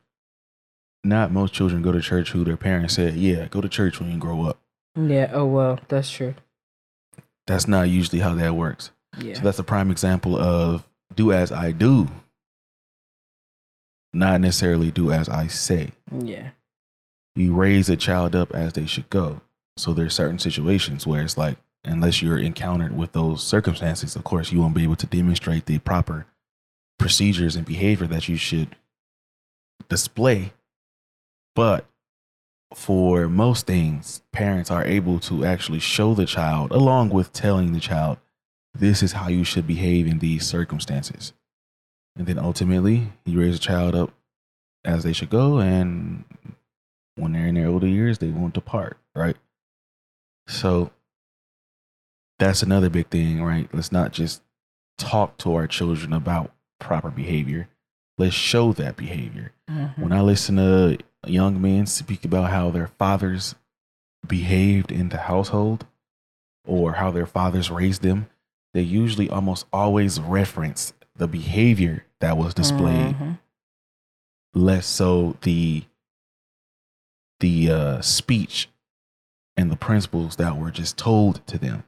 Not 1.04 1.32
most 1.32 1.54
children 1.54 1.82
go 1.82 1.92
to 1.92 2.02
church 2.02 2.32
who 2.32 2.44
their 2.44 2.58
parents 2.58 2.96
said, 2.96 3.16
"Yeah, 3.16 3.48
go 3.48 3.62
to 3.62 3.70
church 3.70 4.00
when 4.00 4.12
you 4.12 4.18
grow 4.18 4.44
up." 4.46 4.60
Yeah. 4.96 5.30
Oh 5.34 5.46
well, 5.46 5.80
that's 5.88 6.10
true. 6.10 6.36
That's 7.48 7.68
not 7.68 7.90
usually 7.90 8.20
how 8.22 8.36
that 8.36 8.56
works. 8.56 8.92
Yeah. 9.20 9.36
So 9.36 9.42
that's 9.42 9.60
a 9.60 9.64
prime 9.64 9.92
example 9.92 10.38
of 10.38 10.88
do 11.16 11.32
as 11.32 11.52
I 11.52 11.72
do, 11.72 12.08
not 14.14 14.42
necessarily 14.42 14.92
do 14.92 15.12
as 15.12 15.30
I 15.30 15.48
say. 15.48 15.92
Yeah. 16.12 16.50
You 17.36 17.54
raise 17.54 17.90
a 17.90 17.98
child 17.98 18.36
up 18.36 18.54
as 18.54 18.74
they 18.74 18.86
should 18.86 19.10
go. 19.10 19.42
So 19.78 19.94
there's 19.94 20.14
certain 20.14 20.40
situations 20.40 21.06
where 21.06 21.22
it's 21.22 21.38
like, 21.38 21.58
unless 21.84 22.22
you're 22.22 22.40
encountered 22.40 22.98
with 22.98 23.12
those 23.12 23.44
circumstances, 23.44 24.16
of 24.16 24.24
course, 24.24 24.52
you 24.52 24.60
won't 24.62 24.74
be 24.74 24.84
able 24.84 24.96
to 24.96 25.06
demonstrate 25.06 25.66
the 25.66 25.80
proper 25.80 26.26
procedures 26.98 27.56
and 27.56 27.66
behavior 27.66 28.08
that 28.08 28.30
you 28.30 28.38
should 28.38 28.76
display. 29.90 30.54
But 31.56 31.86
for 32.76 33.30
most 33.30 33.66
things, 33.66 34.22
parents 34.34 34.70
are 34.70 34.84
able 34.84 35.18
to 35.22 35.46
actually 35.46 35.80
show 35.80 36.14
the 36.14 36.26
child, 36.26 36.72
along 36.72 37.10
with 37.10 37.32
telling 37.32 37.72
the 37.72 37.80
child, 37.80 38.18
this 38.74 39.02
is 39.02 39.14
how 39.14 39.30
you 39.30 39.46
should 39.46 39.66
behave 39.66 40.06
in 40.08 40.20
these 40.20 40.46
circumstances. 40.46 41.32
And 42.18 42.28
then 42.28 42.38
ultimately, 42.38 43.14
you 43.24 43.40
raise 43.40 43.56
a 43.56 43.60
child 43.60 43.96
up 43.96 44.12
as 44.84 45.04
they 45.04 45.14
should 45.14 45.30
go. 45.30 45.60
And 45.60 46.26
when 47.16 47.32
they're 47.32 47.48
in 47.48 47.56
their 47.56 47.70
older 47.70 47.88
years, 47.88 48.18
they 48.18 48.30
won't 48.30 48.54
depart, 48.54 48.98
right? 49.16 49.38
So 50.48 50.92
that's 52.40 52.62
another 52.62 52.90
big 52.90 53.08
thing, 53.08 53.42
right? 53.42 53.70
Let's 53.72 53.94
not 53.94 54.12
just 54.12 54.44
talk 54.98 55.38
to 55.38 55.56
our 55.56 55.66
children 55.66 56.12
about 56.12 56.52
proper 56.80 57.10
behavior 57.10 57.70
let's 58.18 58.36
show 58.36 58.74
that 58.74 58.96
behavior. 58.96 59.52
Mm-hmm. 59.70 60.02
When 60.02 60.12
I 60.12 60.22
listen 60.22 60.56
to 60.58 60.98
young 61.30 61.62
men 61.62 61.86
speak 61.86 62.26
about 62.26 62.52
how 62.52 62.72
their 62.72 62.88
fathers 62.88 63.56
behaved 64.26 64.92
in 64.92 65.10
the 65.10 65.18
household 65.18 65.86
or 66.66 66.94
how 66.94 67.12
their 67.12 67.26
fathers 67.26 67.70
raised 67.70 68.02
them, 68.02 68.28
they 68.74 68.82
usually 68.82 69.30
almost 69.30 69.66
always 69.72 70.20
reference 70.20 70.94
the 71.16 71.28
behavior 71.28 72.06
that 72.20 72.38
was 72.38 72.54
displayed, 72.54 73.16
mm-hmm. 73.16 73.32
less 74.54 74.86
so 74.86 75.38
the 75.42 75.84
the 77.40 77.70
uh, 77.70 78.02
speech 78.02 78.70
and 79.58 79.70
the 79.70 79.76
principles 79.76 80.38
that 80.38 80.58
were 80.58 80.72
just 80.72 80.98
told 80.98 81.46
to 81.48 81.58
them. 81.58 81.84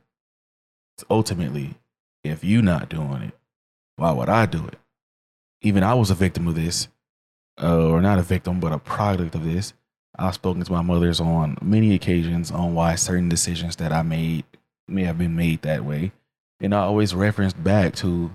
Ultimately, 1.09 1.75
if 2.23 2.43
you're 2.43 2.61
not 2.61 2.89
doing 2.89 3.23
it, 3.23 3.33
why 3.95 4.11
would 4.11 4.29
I 4.29 4.45
do 4.45 4.67
it? 4.67 4.77
even 5.61 5.83
I 5.83 5.93
was 5.93 6.11
a 6.11 6.15
victim 6.15 6.47
of 6.47 6.55
this, 6.55 6.87
uh, 7.61 7.87
or 7.87 8.01
not 8.01 8.19
a 8.19 8.23
victim, 8.23 8.59
but 8.59 8.71
a 8.71 8.79
product 8.79 9.35
of 9.35 9.43
this. 9.43 9.73
I've 10.17 10.33
spoken 10.33 10.63
to 10.63 10.71
my 10.71 10.81
mothers 10.81 11.19
on 11.19 11.57
many 11.61 11.93
occasions 11.93 12.51
on 12.51 12.73
why 12.73 12.95
certain 12.95 13.29
decisions 13.29 13.75
that 13.77 13.91
I 13.91 14.01
made 14.01 14.45
may 14.87 15.03
have 15.03 15.17
been 15.17 15.35
made 15.35 15.61
that 15.61 15.85
way. 15.85 16.11
And 16.59 16.73
I 16.73 16.79
always 16.79 17.13
referenced 17.13 17.63
back 17.63 17.93
to 17.97 18.31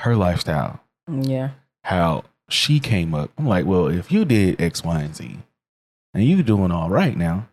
her 0.00 0.14
lifestyle. 0.14 0.80
Yeah. 1.08 1.50
How 1.84 2.24
she 2.48 2.78
came 2.78 3.14
up. 3.14 3.30
I'm 3.38 3.46
like, 3.46 3.66
well, 3.66 3.88
if 3.88 4.12
you 4.12 4.24
did 4.24 4.60
X, 4.60 4.84
Y, 4.84 5.00
and 5.00 5.16
Z, 5.16 5.38
and 6.14 6.24
you 6.24 6.42
doing 6.42 6.70
all 6.70 6.90
right 6.90 7.16
now, 7.16 7.48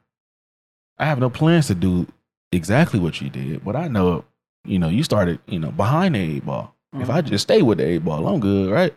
I 0.99 1.05
have 1.05 1.19
no 1.19 1.29
plans 1.29 1.67
to 1.67 1.75
do 1.75 2.07
exactly 2.51 2.99
what 2.99 3.21
you 3.21 3.29
did, 3.29 3.63
but 3.63 3.75
I 3.75 3.88
know, 3.88 4.25
you 4.65 4.79
know, 4.79 4.89
you 4.89 5.03
started, 5.03 5.39
you 5.47 5.60
know, 5.60 5.71
behind 5.71 6.15
the 6.15 6.19
eight 6.19 6.45
ball. 6.45 6.75
Mm-hmm. 6.93 7.03
If 7.03 7.10
I 7.10 7.21
just 7.21 7.43
stay 7.43 7.62
with 7.62 7.77
the 7.77 7.86
eight 7.86 8.05
ball, 8.05 8.27
I'm 8.27 8.39
good, 8.39 8.71
right? 8.71 8.95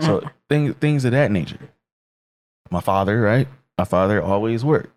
So 0.00 0.22
things 0.48 0.74
things 0.76 1.04
of 1.04 1.12
that 1.12 1.30
nature. 1.30 1.58
My 2.70 2.80
father, 2.80 3.20
right? 3.20 3.48
my 3.78 3.84
father 3.84 4.22
always 4.22 4.64
worked. 4.64 4.90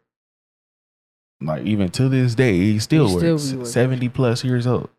Like 1.42 1.64
even 1.66 1.90
to 1.92 2.10
this 2.10 2.36
day, 2.36 2.58
he 2.58 2.80
still 2.80 3.08
He 3.08 3.14
works. 3.16 3.24
still 3.24 3.38
be 3.52 3.58
working. 3.58 3.72
Seventy 3.72 4.10
plus 4.10 4.44
years 4.44 4.66
old. 4.68 4.90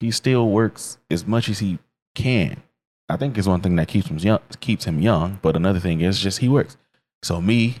He 0.00 0.10
still 0.10 0.48
works 0.48 0.98
as 1.10 1.26
much 1.26 1.48
as 1.48 1.58
he 1.60 1.78
can. 2.14 2.62
I 3.08 3.16
think 3.16 3.36
it's 3.38 3.46
one 3.48 3.60
thing 3.60 3.76
that 3.76 3.88
keeps 3.88 4.08
him 4.08 4.18
young. 4.18 4.40
Keeps 4.60 4.84
him 4.84 5.00
young. 5.00 5.38
But 5.42 5.56
another 5.56 5.80
thing 5.80 6.00
is 6.00 6.20
just 6.20 6.38
he 6.38 6.48
works. 6.48 6.76
So 7.22 7.40
me, 7.40 7.76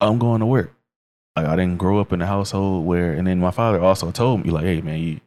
I'm 0.00 0.18
going 0.18 0.40
to 0.40 0.46
work. 0.46 0.72
Like 1.36 1.46
I 1.46 1.56
didn't 1.56 1.78
grow 1.78 1.98
up 2.00 2.12
in 2.12 2.22
a 2.22 2.26
household 2.26 2.86
where, 2.86 3.12
and 3.12 3.26
then 3.26 3.40
my 3.40 3.50
father 3.50 3.80
also 3.80 4.10
told 4.12 4.44
me 4.44 4.50
like, 4.50 4.64
hey 4.64 4.80
man, 4.80 4.98
you, 5.00 5.20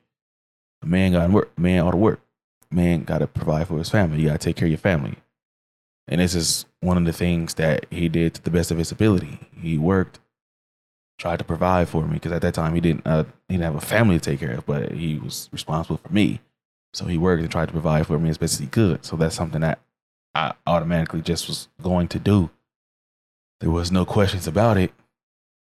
a 0.82 0.86
man 0.86 1.12
got 1.12 1.28
to 1.28 1.34
work. 1.34 1.58
Man 1.58 1.84
ought 1.86 1.92
to 1.92 1.98
work. 1.98 2.22
Man 2.72 3.04
got 3.04 3.20
to 3.20 3.28
provide 3.28 3.68
for 3.68 3.78
his 3.78 3.90
family. 3.90 4.22
You 4.22 4.30
got 4.30 4.40
to 4.42 4.46
take 4.46 4.56
care 4.56 4.66
of 4.66 4.72
your 4.72 4.78
family. 4.78 5.16
And 6.08 6.22
this 6.22 6.36
is 6.36 6.66
one 6.80 6.98
of 6.98 7.06
the 7.06 7.14
things 7.14 7.56
that 7.56 7.86
he 7.90 8.08
did 8.08 8.34
to 8.36 8.42
the 8.42 8.52
best 8.52 8.72
of 8.72 8.78
his 8.78 8.92
ability. 8.92 9.40
He 9.60 9.78
worked, 9.78 10.20
tried 11.18 11.40
to 11.40 11.46
provide 11.46 11.90
for 11.90 12.06
me 12.06 12.14
because 12.14 12.32
at 12.32 12.42
that 12.42 12.54
time 12.54 12.76
he 12.76 12.82
didn't 12.82 13.06
uh, 13.06 13.24
he 13.48 13.56
didn't 13.56 13.64
have 13.64 13.76
a 13.76 13.82
family 13.86 14.20
to 14.20 14.32
take 14.32 14.40
care 14.40 14.56
of, 14.56 14.66
but 14.66 14.94
he 14.94 15.18
was 15.18 15.50
responsible 15.52 15.98
for 15.98 16.12
me. 16.14 16.40
So 16.94 17.06
he 17.06 17.18
worked 17.18 17.42
and 17.42 17.52
tried 17.52 17.68
to 17.68 17.74
provide 17.74 18.08
for 18.08 18.18
me 18.18 18.30
as 18.30 18.38
best 18.38 18.54
as 18.54 18.60
he 18.60 18.68
could. 18.68 19.04
So 19.06 19.16
that's 19.18 19.36
something 19.36 19.62
that 19.62 19.80
I 20.34 20.54
automatically 20.66 21.22
just 21.22 21.48
was 21.48 21.68
going 21.82 22.08
to 22.10 22.20
do. 22.20 22.50
There 23.60 23.72
was 23.72 23.92
no 23.92 24.06
questions 24.06 24.48
about 24.48 24.78
it. 24.78 24.94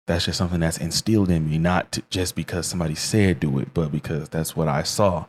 That's 0.07 0.25
just 0.25 0.37
something 0.37 0.59
that's 0.59 0.77
instilled 0.77 1.29
in 1.29 1.49
me, 1.49 1.57
not 1.57 1.91
to, 1.93 2.03
just 2.09 2.35
because 2.35 2.65
somebody 2.65 2.95
said 2.95 3.39
do 3.39 3.59
it, 3.59 3.73
but 3.73 3.91
because 3.91 4.29
that's 4.29 4.55
what 4.55 4.67
I 4.67 4.83
saw. 4.83 5.25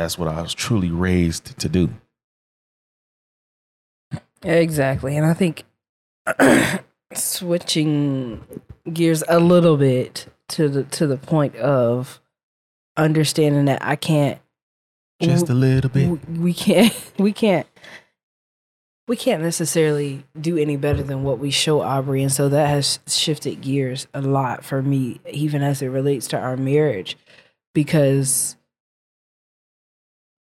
That's 0.00 0.16
what 0.16 0.28
I 0.28 0.40
was 0.40 0.54
truly 0.54 0.90
raised 0.90 1.58
to 1.58 1.68
do. 1.68 1.90
Exactly. 4.42 5.14
And 5.14 5.26
I 5.26 5.34
think 5.34 5.64
switching 7.12 8.42
gears 8.90 9.22
a 9.28 9.38
little 9.38 9.76
bit 9.76 10.24
to 10.48 10.70
the 10.70 10.84
to 10.84 11.06
the 11.06 11.18
point 11.18 11.54
of 11.56 12.18
understanding 12.96 13.66
that 13.66 13.84
I 13.84 13.94
can't 13.94 14.40
Just 15.20 15.50
a 15.50 15.54
little 15.54 15.90
bit. 15.90 16.08
we, 16.08 16.38
we 16.38 16.54
can't 16.54 17.12
we 17.18 17.32
can't 17.34 17.66
we 19.06 19.16
can't 19.16 19.42
necessarily 19.42 20.24
do 20.40 20.56
any 20.56 20.78
better 20.78 21.02
than 21.02 21.24
what 21.24 21.38
we 21.38 21.50
show 21.50 21.82
Aubrey 21.82 22.22
and 22.22 22.32
so 22.32 22.48
that 22.48 22.68
has 22.70 23.00
shifted 23.06 23.60
gears 23.60 24.06
a 24.14 24.22
lot 24.22 24.64
for 24.64 24.80
me 24.80 25.20
even 25.30 25.62
as 25.62 25.82
it 25.82 25.88
relates 25.88 26.26
to 26.28 26.38
our 26.38 26.56
marriage 26.56 27.18
because 27.74 28.56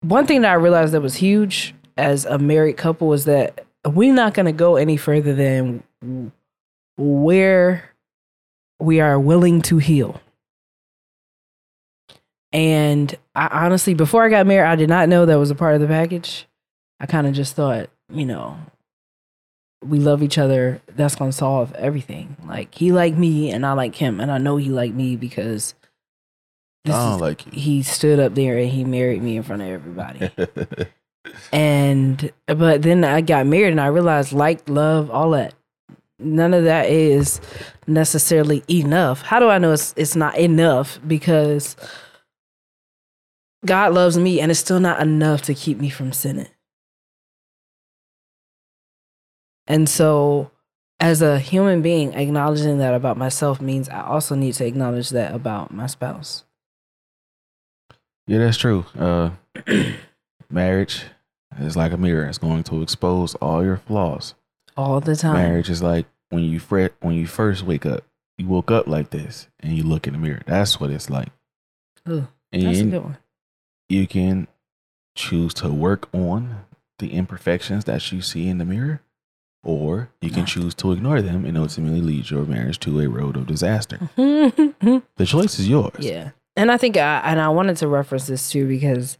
one 0.00 0.26
thing 0.26 0.42
that 0.42 0.50
I 0.50 0.54
realized 0.54 0.94
that 0.94 1.00
was 1.00 1.16
huge 1.16 1.74
as 1.96 2.24
a 2.24 2.38
married 2.38 2.76
couple 2.76 3.08
was 3.08 3.24
that 3.24 3.66
we're 3.84 4.14
not 4.14 4.34
going 4.34 4.46
to 4.46 4.52
go 4.52 4.76
any 4.76 4.96
further 4.96 5.34
than 5.34 5.82
where 6.96 7.90
we 8.80 9.00
are 9.00 9.18
willing 9.18 9.62
to 9.62 9.78
heal. 9.78 10.20
And 12.52 13.14
I 13.34 13.64
honestly, 13.64 13.94
before 13.94 14.24
I 14.24 14.30
got 14.30 14.46
married, 14.46 14.68
I 14.68 14.76
did 14.76 14.88
not 14.88 15.08
know 15.08 15.26
that 15.26 15.38
was 15.38 15.50
a 15.50 15.54
part 15.54 15.74
of 15.74 15.80
the 15.80 15.86
package. 15.86 16.46
I 17.00 17.06
kind 17.06 17.26
of 17.26 17.34
just 17.34 17.54
thought, 17.54 17.90
you 18.12 18.24
know, 18.24 18.58
we 19.84 19.98
love 19.98 20.22
each 20.22 20.38
other. 20.38 20.80
That's 20.88 21.14
going 21.14 21.30
to 21.30 21.36
solve 21.36 21.74
everything. 21.74 22.36
Like 22.46 22.74
he 22.74 22.90
liked 22.92 23.18
me 23.18 23.50
and 23.50 23.66
I 23.66 23.72
like 23.72 23.96
him. 23.96 24.20
And 24.20 24.30
I 24.30 24.38
know 24.38 24.56
he 24.56 24.70
liked 24.70 24.94
me 24.94 25.14
because 25.16 25.74
this 26.84 26.94
I 26.94 27.04
is- 27.04 27.10
don't 27.12 27.20
like 27.20 27.46
you. 27.46 27.52
he 27.52 27.82
stood 27.82 28.20
up 28.20 28.34
there 28.34 28.56
and 28.58 28.68
he 28.70 28.84
married 28.84 29.22
me 29.22 29.36
in 29.36 29.42
front 29.42 29.62
of 29.62 29.68
everybody. 29.68 30.30
and 31.52 32.32
but 32.46 32.82
then 32.82 33.04
I 33.04 33.20
got 33.20 33.46
married 33.46 33.70
and 33.72 33.80
I 33.80 33.88
realized 33.88 34.32
like 34.32 34.68
love 34.68 35.10
all 35.10 35.30
that 35.32 35.54
none 36.18 36.52
of 36.54 36.64
that 36.64 36.88
is 36.88 37.40
necessarily 37.86 38.64
enough. 38.68 39.22
How 39.22 39.38
do 39.38 39.48
I 39.48 39.58
know 39.58 39.72
it's 39.72 39.94
it's 39.96 40.16
not 40.16 40.36
enough 40.36 40.98
because 41.06 41.76
God 43.66 43.92
loves 43.92 44.16
me 44.18 44.40
and 44.40 44.50
it's 44.50 44.60
still 44.60 44.80
not 44.80 45.00
enough 45.00 45.42
to 45.42 45.54
keep 45.54 45.78
me 45.78 45.90
from 45.90 46.12
sinning. 46.12 46.48
And 49.66 49.88
so 49.88 50.50
as 51.00 51.22
a 51.22 51.38
human 51.38 51.82
being 51.82 52.14
acknowledging 52.14 52.78
that 52.78 52.94
about 52.94 53.16
myself 53.16 53.60
means 53.60 53.88
I 53.88 54.02
also 54.02 54.34
need 54.34 54.54
to 54.54 54.66
acknowledge 54.66 55.10
that 55.10 55.34
about 55.34 55.72
my 55.72 55.86
spouse. 55.86 56.44
Yeah, 58.28 58.38
that's 58.38 58.56
true. 58.58 58.84
Uh, 58.96 59.30
marriage 60.50 61.02
is 61.60 61.76
like 61.76 61.92
a 61.92 61.96
mirror. 61.96 62.26
It's 62.26 62.38
going 62.38 62.62
to 62.64 62.82
expose 62.82 63.34
all 63.36 63.64
your 63.64 63.78
flaws. 63.78 64.34
All 64.76 65.00
the 65.00 65.16
time. 65.16 65.34
Marriage 65.34 65.68
is 65.70 65.82
like 65.82 66.06
when 66.30 66.44
you 66.44 66.60
fret 66.60 66.92
when 67.00 67.14
you 67.16 67.26
first 67.26 67.64
wake 67.64 67.84
up. 67.86 68.04
You 68.36 68.46
woke 68.46 68.70
up 68.70 68.86
like 68.86 69.10
this, 69.10 69.48
and 69.58 69.76
you 69.76 69.82
look 69.82 70.06
in 70.06 70.12
the 70.12 70.18
mirror. 70.20 70.42
That's 70.46 70.78
what 70.78 70.90
it's 70.90 71.10
like. 71.10 71.30
Ooh, 72.08 72.28
that's 72.52 72.78
a 72.78 72.84
good 72.84 73.02
one. 73.02 73.18
you 73.88 74.06
can 74.06 74.46
choose 75.16 75.52
to 75.54 75.70
work 75.70 76.08
on 76.14 76.64
the 77.00 77.14
imperfections 77.14 77.86
that 77.86 78.12
you 78.12 78.22
see 78.22 78.46
in 78.46 78.58
the 78.58 78.64
mirror, 78.64 79.00
or 79.64 80.10
you 80.20 80.30
can 80.30 80.46
choose 80.46 80.72
to 80.76 80.92
ignore 80.92 81.20
them 81.20 81.44
and 81.44 81.58
ultimately 81.58 82.00
lead 82.00 82.30
your 82.30 82.44
marriage 82.44 82.78
to 82.80 83.00
a 83.00 83.08
road 83.08 83.36
of 83.36 83.46
disaster. 83.48 84.08
The 84.16 85.26
choice 85.26 85.58
is 85.58 85.68
yours. 85.68 85.96
And 86.58 86.72
I 86.72 86.76
think 86.76 86.96
I 86.96 87.20
and 87.20 87.40
I 87.40 87.50
wanted 87.50 87.76
to 87.78 87.86
reference 87.86 88.26
this 88.26 88.50
too 88.50 88.66
because 88.66 89.16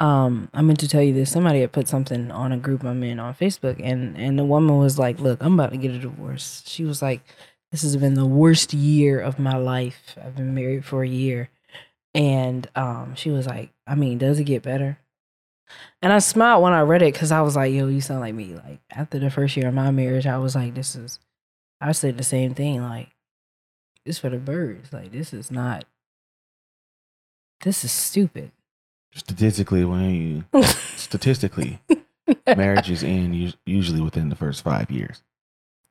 um 0.00 0.50
I 0.52 0.62
meant 0.62 0.80
to 0.80 0.88
tell 0.88 1.00
you 1.00 1.14
this. 1.14 1.30
Somebody 1.30 1.60
had 1.60 1.70
put 1.70 1.86
something 1.86 2.32
on 2.32 2.50
a 2.50 2.56
group 2.56 2.82
I'm 2.82 3.04
in 3.04 3.20
on 3.20 3.34
Facebook 3.34 3.80
and 3.80 4.16
and 4.18 4.36
the 4.36 4.44
woman 4.44 4.78
was 4.78 4.98
like, 4.98 5.20
Look, 5.20 5.40
I'm 5.40 5.54
about 5.54 5.70
to 5.70 5.76
get 5.76 5.92
a 5.92 5.98
divorce. 6.00 6.64
She 6.66 6.84
was 6.84 7.00
like, 7.00 7.22
This 7.70 7.82
has 7.82 7.96
been 7.96 8.14
the 8.14 8.26
worst 8.26 8.74
year 8.74 9.20
of 9.20 9.38
my 9.38 9.56
life. 9.56 10.16
I've 10.22 10.34
been 10.34 10.54
married 10.56 10.84
for 10.84 11.04
a 11.04 11.08
year. 11.08 11.50
And 12.14 12.68
um 12.74 13.14
she 13.14 13.30
was 13.30 13.46
like, 13.46 13.70
I 13.86 13.94
mean, 13.94 14.18
does 14.18 14.40
it 14.40 14.44
get 14.44 14.64
better? 14.64 14.98
And 16.02 16.12
I 16.12 16.18
smiled 16.18 16.64
when 16.64 16.72
I 16.72 16.80
read 16.80 17.02
it 17.02 17.14
because 17.14 17.30
I 17.30 17.42
was 17.42 17.54
like, 17.54 17.72
yo, 17.72 17.86
you 17.86 18.00
sound 18.00 18.20
like 18.22 18.34
me. 18.34 18.54
Like 18.54 18.80
after 18.90 19.20
the 19.20 19.30
first 19.30 19.56
year 19.56 19.68
of 19.68 19.74
my 19.74 19.92
marriage, 19.92 20.26
I 20.26 20.38
was 20.38 20.56
like, 20.56 20.74
this 20.74 20.96
is 20.96 21.20
I 21.80 21.92
said 21.92 22.18
the 22.18 22.24
same 22.24 22.54
thing, 22.54 22.80
like, 22.82 23.08
this 24.04 24.18
for 24.18 24.30
the 24.30 24.38
birds. 24.38 24.92
Like 24.92 25.12
this 25.12 25.32
is 25.32 25.50
not 25.52 25.84
this 27.62 27.84
is 27.84 27.92
stupid. 27.92 28.50
Statistically, 29.14 29.84
when 29.84 30.10
you 30.52 30.62
statistically, 30.96 31.80
marriages 32.46 33.02
end 33.02 33.54
usually 33.66 34.00
within 34.00 34.28
the 34.28 34.36
first 34.36 34.62
five 34.62 34.90
years. 34.90 35.22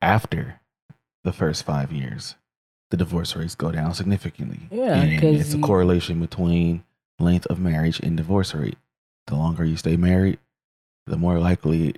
After 0.00 0.60
the 1.24 1.32
first 1.32 1.64
five 1.64 1.92
years, 1.92 2.34
the 2.90 2.96
divorce 2.96 3.36
rates 3.36 3.54
go 3.54 3.70
down 3.70 3.94
significantly. 3.94 4.60
Yeah, 4.70 4.94
and 5.00 5.22
it's 5.24 5.54
a 5.54 5.58
you- 5.58 5.62
correlation 5.62 6.20
between 6.20 6.84
length 7.18 7.46
of 7.46 7.60
marriage 7.60 8.00
and 8.00 8.16
divorce 8.16 8.54
rate. 8.54 8.78
The 9.28 9.36
longer 9.36 9.64
you 9.64 9.76
stay 9.76 9.96
married, 9.96 10.38
the 11.06 11.16
more 11.16 11.38
likely 11.38 11.94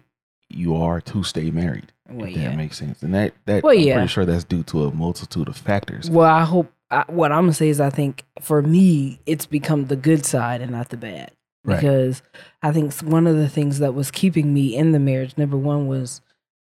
you 0.50 0.76
are 0.76 1.00
to 1.00 1.24
stay 1.24 1.50
married. 1.50 1.90
Well, 2.08 2.28
if 2.28 2.37
yeah. 2.37 2.50
that 2.50 2.56
makes 2.56 2.76
sense. 2.78 3.02
And 3.02 3.14
that 3.14 3.32
that 3.46 3.62
Well, 3.62 3.74
I'm 3.74 3.80
yeah. 3.80 3.94
pretty 3.94 4.08
sure 4.08 4.26
that's 4.26 4.44
due 4.44 4.62
to 4.64 4.84
a 4.84 4.92
multitude 4.92 5.48
of 5.48 5.56
factors. 5.56 6.10
Well, 6.10 6.28
I 6.30 6.44
hope 6.44 6.70
I, 6.94 7.04
what 7.09 7.33
I'm 7.33 7.42
gonna 7.44 7.52
say 7.54 7.68
is 7.68 7.80
I 7.80 7.90
think 7.90 8.24
for 8.40 8.62
me 8.62 9.20
it's 9.26 9.46
become 9.46 9.87
the 9.87 9.96
good 9.96 10.24
side 10.24 10.61
and 10.61 10.70
not 10.72 10.88
the 10.90 10.96
bad 10.96 11.33
Right. 11.66 11.76
because 11.76 12.22
I 12.62 12.72
think 12.72 12.92
one 13.00 13.26
of 13.26 13.37
the 13.37 13.48
things 13.48 13.78
that 13.78 13.94
was 13.94 14.11
keeping 14.11 14.52
me 14.52 14.76
in 14.76 14.92
the 14.92 14.98
marriage 14.98 15.38
number 15.38 15.57
one 15.57 15.87
was 15.87 16.20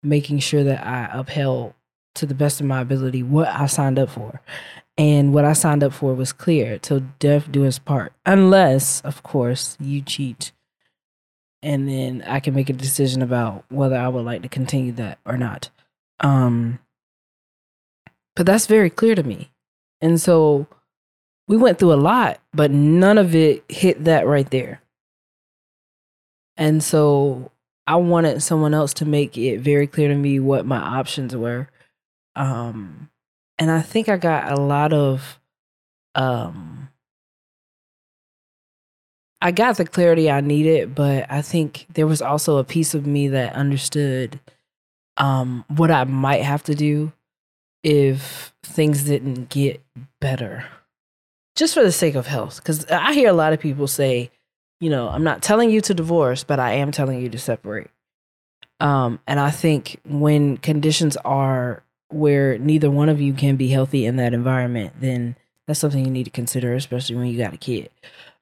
making 0.02 0.40
sure 0.40 0.64
that 0.64 0.86
I 0.86 1.10
upheld 1.12 1.74
to 2.16 2.26
the 2.26 2.34
best 2.34 2.62
of 2.62 2.68
my 2.68 2.80
ability 2.82 3.22
what 3.22 3.50
I 3.50 3.66
signed 3.66 4.00
up 4.00 4.10
for, 4.10 4.42
and 4.98 5.34
what 5.34 5.44
I 5.46 5.54
signed 5.54 5.84
up 5.84 5.92
for 5.94 6.14
was 6.14 6.32
clear 6.32 6.80
till 6.80 7.02
death 7.20 7.52
do 7.52 7.66
us 7.66 7.80
part, 7.80 8.14
unless 8.26 9.02
of 9.02 9.24
course 9.24 9.78
you 9.80 10.02
cheat. 10.02 10.54
And 11.62 11.90
then 11.90 12.24
I 12.26 12.40
can 12.40 12.54
make 12.56 12.70
a 12.70 12.74
decision 12.74 13.22
about 13.22 13.66
whether 13.70 13.98
I 13.98 14.08
would 14.08 14.24
like 14.26 14.42
to 14.44 14.48
continue 14.50 14.94
that 14.94 15.20
or 15.26 15.38
not. 15.38 15.70
Um, 16.22 16.80
but 18.36 18.46
that's 18.46 18.68
very 18.68 18.90
clear 18.90 19.16
to 19.16 19.24
me. 19.24 19.52
And 20.02 20.22
so 20.22 20.68
we 21.48 21.58
went 21.58 21.80
through 21.80 21.94
a 21.94 21.96
lot, 21.96 22.40
but 22.54 22.72
none 22.72 23.18
of 23.18 23.34
it 23.36 23.64
hit 23.70 24.04
that 24.04 24.28
right 24.28 24.50
there. 24.50 24.82
And 26.58 26.84
so 26.84 27.52
I 27.86 27.96
wanted 27.96 28.42
someone 28.42 28.74
else 28.74 28.94
to 28.96 29.06
make 29.06 29.38
it 29.38 29.60
very 29.60 29.88
clear 29.88 30.10
to 30.10 30.16
me 30.16 30.40
what 30.40 30.66
my 30.66 30.78
options 30.78 31.36
were. 31.36 31.70
Um, 32.36 33.10
and 33.58 33.72
I 33.72 33.82
think 33.82 34.10
I 34.10 34.18
got 34.18 34.52
a 34.52 34.60
lot 34.60 34.94
of, 34.94 35.40
um, 36.16 36.90
I 39.40 39.52
got 39.52 39.78
the 39.78 39.86
clarity 39.86 40.30
I 40.30 40.42
needed, 40.42 40.96
but 40.96 41.28
I 41.30 41.42
think 41.42 41.86
there 41.94 42.08
was 42.08 42.22
also 42.22 42.58
a 42.58 42.64
piece 42.64 42.94
of 42.94 43.06
me 43.06 43.28
that 43.30 43.54
understood 43.54 44.40
um, 45.16 45.64
what 45.68 45.92
I 45.92 46.04
might 46.04 46.42
have 46.42 46.64
to 46.64 46.76
do 46.76 47.14
if 47.88 48.54
things 48.64 49.06
didn't 49.06 49.48
get 49.48 49.82
better, 50.20 50.66
just 51.56 51.74
for 51.74 51.84
the 51.84 51.92
sake 51.92 52.16
of 52.16 52.28
health. 52.28 52.58
Because 52.58 52.86
I 52.88 53.14
hear 53.14 53.30
a 53.30 53.34
lot 53.34 53.54
of 53.54 53.62
people 53.62 53.88
say, 53.88 54.30
you 54.82 54.90
know, 54.90 55.08
I'm 55.08 55.24
not 55.24 55.42
telling 55.42 55.70
you 55.70 55.80
to 55.80 55.94
divorce, 55.94 56.44
but 56.44 56.60
I 56.60 56.74
am 56.74 56.92
telling 56.92 57.22
you 57.22 57.30
to 57.30 57.40
separate. 57.40 57.88
Um, 58.82 59.22
and 59.26 59.40
I 59.40 59.52
think 59.52 60.02
when 60.04 60.58
conditions 60.58 61.16
are 61.24 61.82
where 62.10 62.58
neither 62.58 62.92
one 62.92 63.08
of 63.08 63.22
you 63.22 63.32
can 63.32 63.56
be 63.56 63.70
healthy 63.70 64.06
in 64.06 64.18
that 64.18 64.34
environment, 64.34 64.96
then 65.00 65.38
that's 65.66 65.80
something 65.80 66.04
you 66.04 66.12
need 66.12 66.26
to 66.26 66.30
consider, 66.30 66.74
especially 66.76 67.16
when 67.16 67.28
you 67.28 67.38
got 67.38 67.54
a 67.54 67.58
kid. 67.58 67.90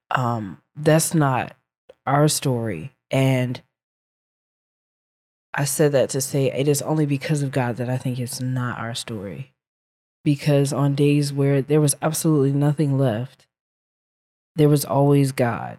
Um, 0.09 0.59
that's 0.75 1.13
not 1.13 1.55
our 2.07 2.27
story. 2.27 2.95
And 3.11 3.61
I 5.55 5.63
said 5.63 5.93
that 5.93 6.09
to 6.09 6.21
say 6.21 6.51
it 6.51 6.67
is 6.67 6.81
only 6.81 7.05
because 7.05 7.41
of 7.41 7.51
God 7.51 7.77
that 7.77 7.89
I 7.89 7.97
think 7.97 8.19
it's 8.19 8.41
not 8.41 8.77
our 8.77 8.93
story. 8.93 9.53
Because 10.23 10.73
on 10.73 10.95
days 10.95 11.31
where 11.31 11.61
there 11.61 11.79
was 11.79 11.95
absolutely 12.01 12.51
nothing 12.51 12.97
left, 12.97 13.47
there 14.55 14.69
was 14.69 14.83
always 14.83 15.31
God. 15.31 15.77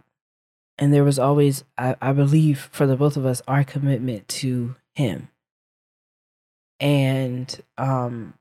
And 0.79 0.93
there 0.93 1.05
was 1.05 1.19
always, 1.19 1.65
I, 1.77 1.97
I 2.01 2.13
believe, 2.13 2.69
for 2.73 2.87
the 2.87 2.97
both 2.97 3.17
of 3.17 3.27
us, 3.27 3.43
our 3.47 3.65
commitment 3.65 4.29
to 4.29 4.77
Him. 4.95 5.29
And 6.81 7.61
um, 7.77 8.35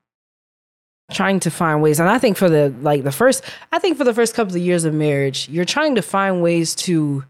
trying 1.10 1.40
to 1.40 1.50
find 1.50 1.80
ways 1.80 2.00
and 2.00 2.08
i 2.08 2.18
think 2.18 2.36
for 2.36 2.48
the 2.48 2.74
like 2.80 3.04
the 3.04 3.12
first 3.12 3.44
i 3.70 3.78
think 3.78 3.96
for 3.96 4.02
the 4.02 4.12
first 4.12 4.34
couple 4.34 4.56
of 4.56 4.60
years 4.60 4.84
of 4.84 4.92
marriage 4.92 5.48
you're 5.48 5.64
trying 5.64 5.94
to 5.94 6.02
find 6.02 6.42
ways 6.42 6.74
to 6.74 7.24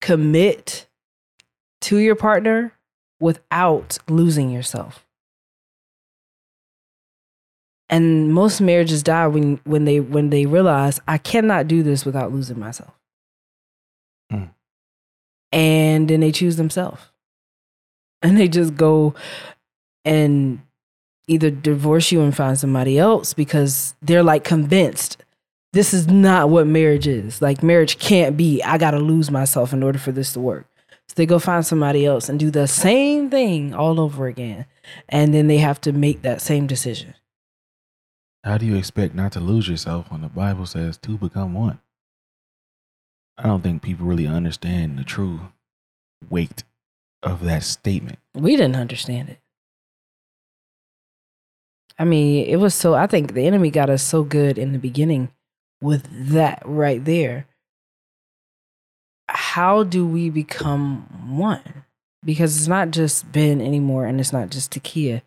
commit 0.00 0.88
to 1.80 1.98
your 1.98 2.16
partner 2.16 2.72
without 3.20 3.98
losing 4.08 4.50
yourself 4.50 5.06
and 7.88 8.32
most 8.32 8.60
marriages 8.60 9.02
die 9.02 9.26
when 9.26 9.60
when 9.64 9.84
they 9.84 10.00
when 10.00 10.30
they 10.30 10.46
realize 10.46 11.00
i 11.08 11.18
cannot 11.18 11.68
do 11.68 11.82
this 11.82 12.04
without 12.04 12.32
losing 12.32 12.58
myself 12.58 12.94
Mm. 14.32 14.50
and 15.50 16.08
then 16.08 16.20
they 16.20 16.30
choose 16.30 16.56
themselves 16.56 17.02
and 18.22 18.38
they 18.38 18.46
just 18.46 18.76
go 18.76 19.14
and 20.04 20.60
either 21.26 21.50
divorce 21.50 22.12
you 22.12 22.20
and 22.20 22.36
find 22.36 22.56
somebody 22.58 22.96
else 22.98 23.34
because 23.34 23.94
they're 24.02 24.22
like 24.22 24.44
convinced 24.44 25.16
this 25.72 25.94
is 25.94 26.08
not 26.08 26.48
what 26.50 26.66
marriage 26.66 27.06
is. 27.06 27.40
Like 27.40 27.62
marriage 27.62 27.98
can't 28.00 28.36
be 28.36 28.60
I 28.62 28.76
got 28.78 28.90
to 28.92 28.98
lose 28.98 29.30
myself 29.30 29.72
in 29.72 29.82
order 29.84 29.98
for 29.98 30.10
this 30.10 30.32
to 30.32 30.40
work. 30.40 30.66
So 31.10 31.14
they 31.16 31.26
go 31.26 31.40
find 31.40 31.66
somebody 31.66 32.06
else 32.06 32.28
and 32.28 32.38
do 32.38 32.52
the 32.52 32.68
same 32.68 33.30
thing 33.30 33.74
all 33.74 33.98
over 33.98 34.28
again. 34.28 34.66
And 35.08 35.34
then 35.34 35.48
they 35.48 35.58
have 35.58 35.80
to 35.80 35.90
make 35.90 36.22
that 36.22 36.40
same 36.40 36.68
decision. 36.68 37.14
How 38.44 38.58
do 38.58 38.64
you 38.64 38.76
expect 38.76 39.16
not 39.16 39.32
to 39.32 39.40
lose 39.40 39.66
yourself 39.68 40.12
when 40.12 40.20
the 40.20 40.28
Bible 40.28 40.66
says 40.66 40.96
two 40.96 41.18
become 41.18 41.52
one? 41.52 41.80
I 43.36 43.48
don't 43.48 43.60
think 43.60 43.82
people 43.82 44.06
really 44.06 44.28
understand 44.28 45.00
the 45.00 45.02
true 45.02 45.40
weight 46.28 46.62
of 47.24 47.42
that 47.44 47.64
statement. 47.64 48.20
We 48.36 48.54
didn't 48.54 48.76
understand 48.76 49.30
it. 49.30 49.40
I 51.98 52.04
mean, 52.04 52.46
it 52.46 52.58
was 52.58 52.72
so 52.72 52.94
I 52.94 53.08
think 53.08 53.34
the 53.34 53.48
enemy 53.48 53.72
got 53.72 53.90
us 53.90 54.04
so 54.04 54.22
good 54.22 54.58
in 54.58 54.70
the 54.70 54.78
beginning 54.78 55.32
with 55.82 56.06
that 56.30 56.62
right 56.64 57.04
there. 57.04 57.48
How 59.30 59.82
do 59.82 60.06
we 60.06 60.30
become 60.30 61.36
one? 61.36 61.84
Because 62.24 62.56
it's 62.56 62.68
not 62.68 62.90
just 62.90 63.30
Ben 63.32 63.60
anymore 63.60 64.06
and 64.06 64.20
it's 64.20 64.32
not 64.32 64.50
just 64.50 64.72
Takia. 64.72 65.22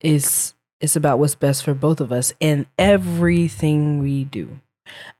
It's 0.00 0.54
it's 0.80 0.96
about 0.96 1.18
what's 1.18 1.34
best 1.34 1.62
for 1.62 1.74
both 1.74 2.00
of 2.00 2.12
us 2.12 2.32
in 2.40 2.66
everything 2.78 4.02
we 4.02 4.24
do. 4.24 4.60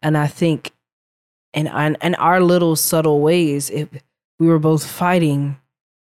And 0.02 0.16
I 0.16 0.26
think 0.26 0.72
in 1.52 1.66
in, 1.66 2.14
our 2.16 2.40
little 2.40 2.76
subtle 2.76 3.20
ways, 3.20 3.70
it, 3.70 3.88
we 4.38 4.46
were 4.46 4.58
both 4.58 4.86
fighting 4.86 5.58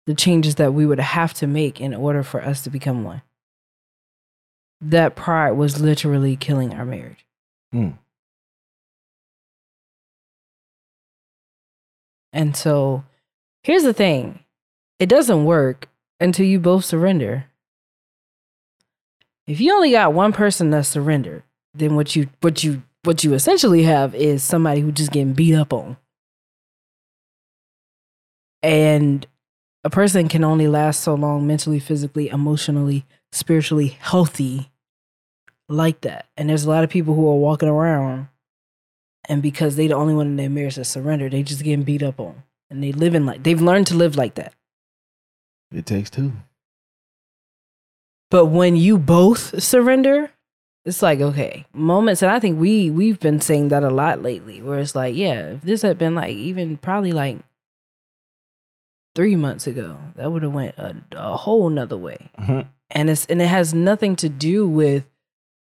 the 0.06 0.14
changes 0.14 0.56
that 0.56 0.74
we 0.74 0.86
would 0.86 1.00
have 1.00 1.34
to 1.34 1.46
make 1.46 1.80
in 1.80 1.94
order 1.94 2.22
for 2.22 2.42
us 2.42 2.62
to 2.62 2.70
become 2.70 3.04
one 3.04 3.22
that 4.80 5.16
pride 5.16 5.52
was 5.52 5.80
literally 5.80 6.36
killing 6.36 6.74
our 6.74 6.84
marriage. 6.84 7.26
Hmm. 7.72 7.90
And 12.38 12.56
so 12.56 13.02
here's 13.64 13.82
the 13.82 13.92
thing 13.92 14.38
it 15.00 15.08
doesn't 15.08 15.44
work 15.44 15.88
until 16.20 16.46
you 16.46 16.60
both 16.60 16.84
surrender. 16.84 17.46
If 19.48 19.60
you 19.60 19.74
only 19.74 19.90
got 19.90 20.12
one 20.12 20.32
person 20.32 20.70
that 20.70 20.86
surrendered, 20.86 21.42
then 21.74 21.96
what 21.96 22.14
you 22.14 22.28
what 22.40 22.62
you 22.62 22.84
what 23.02 23.24
you 23.24 23.34
essentially 23.34 23.82
have 23.82 24.14
is 24.14 24.44
somebody 24.44 24.82
who 24.82 24.92
just 24.92 25.10
getting 25.10 25.32
beat 25.32 25.56
up 25.56 25.72
on. 25.72 25.96
And 28.62 29.26
a 29.82 29.90
person 29.90 30.28
can 30.28 30.44
only 30.44 30.68
last 30.68 31.00
so 31.00 31.14
long 31.14 31.44
mentally, 31.44 31.80
physically, 31.80 32.28
emotionally, 32.28 33.04
spiritually 33.32 33.88
healthy 33.98 34.70
like 35.68 36.02
that. 36.02 36.26
And 36.36 36.48
there's 36.48 36.64
a 36.64 36.70
lot 36.70 36.84
of 36.84 36.90
people 36.90 37.14
who 37.14 37.28
are 37.28 37.36
walking 37.36 37.68
around 37.68 38.28
and 39.28 39.42
because 39.42 39.76
they 39.76 39.86
the 39.86 39.94
only 39.94 40.14
one 40.14 40.26
in 40.26 40.36
their 40.36 40.50
marriage 40.50 40.76
that 40.76 40.84
surrender, 40.86 41.28
they 41.28 41.42
just 41.42 41.62
getting 41.62 41.84
beat 41.84 42.02
up 42.02 42.18
on. 42.18 42.42
And 42.70 42.82
they 42.82 42.92
living 42.92 43.24
like 43.26 43.42
they've 43.42 43.60
learned 43.60 43.86
to 43.88 43.94
live 43.94 44.16
like 44.16 44.34
that. 44.34 44.52
It 45.72 45.86
takes 45.86 46.10
two. 46.10 46.32
But 48.30 48.46
when 48.46 48.76
you 48.76 48.98
both 48.98 49.62
surrender, 49.62 50.30
it's 50.84 51.02
like 51.02 51.20
okay, 51.20 51.66
moments 51.72 52.22
and 52.22 52.30
I 52.30 52.38
think 52.40 52.58
we 52.60 52.90
we've 52.90 53.20
been 53.20 53.40
saying 53.40 53.68
that 53.68 53.82
a 53.82 53.90
lot 53.90 54.22
lately 54.22 54.60
where 54.62 54.78
it's 54.78 54.94
like, 54.94 55.14
yeah, 55.16 55.52
if 55.52 55.62
this 55.62 55.82
had 55.82 55.98
been 55.98 56.14
like 56.14 56.34
even 56.34 56.76
probably 56.76 57.12
like 57.12 57.38
three 59.14 59.36
months 59.36 59.66
ago, 59.66 59.98
that 60.16 60.30
would 60.30 60.42
have 60.42 60.52
went 60.52 60.76
a, 60.78 60.94
a 61.12 61.36
whole 61.36 61.68
nother 61.70 61.96
way. 61.96 62.30
Mhm. 62.38 62.68
and 62.90 63.10
it's 63.10 63.26
and 63.26 63.40
it 63.42 63.48
has 63.48 63.74
nothing 63.74 64.16
to 64.16 64.28
do 64.30 64.66
with 64.66 65.04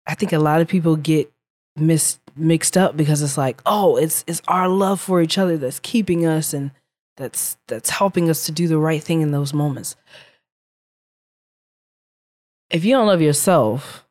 i 0.06 0.14
think 0.14 0.32
a 0.32 0.38
lot 0.38 0.60
of 0.60 0.68
people 0.68 0.94
get 0.96 1.30
mis 1.76 2.18
mixed 2.40 2.76
up 2.76 2.96
because 2.96 3.22
it's 3.22 3.38
like 3.38 3.60
oh 3.66 3.96
it's 3.96 4.24
it's 4.26 4.42
our 4.48 4.68
love 4.68 5.00
for 5.00 5.20
each 5.20 5.38
other 5.38 5.56
that's 5.56 5.80
keeping 5.80 6.26
us 6.26 6.52
and 6.52 6.70
that's 7.16 7.56
that's 7.68 7.90
helping 7.90 8.30
us 8.30 8.46
to 8.46 8.52
do 8.52 8.66
the 8.66 8.78
right 8.78 9.02
thing 9.02 9.20
in 9.20 9.30
those 9.30 9.52
moments 9.52 9.96
if 12.70 12.84
you 12.84 12.94
don't 12.94 13.06
love 13.06 13.20
yourself 13.20 14.06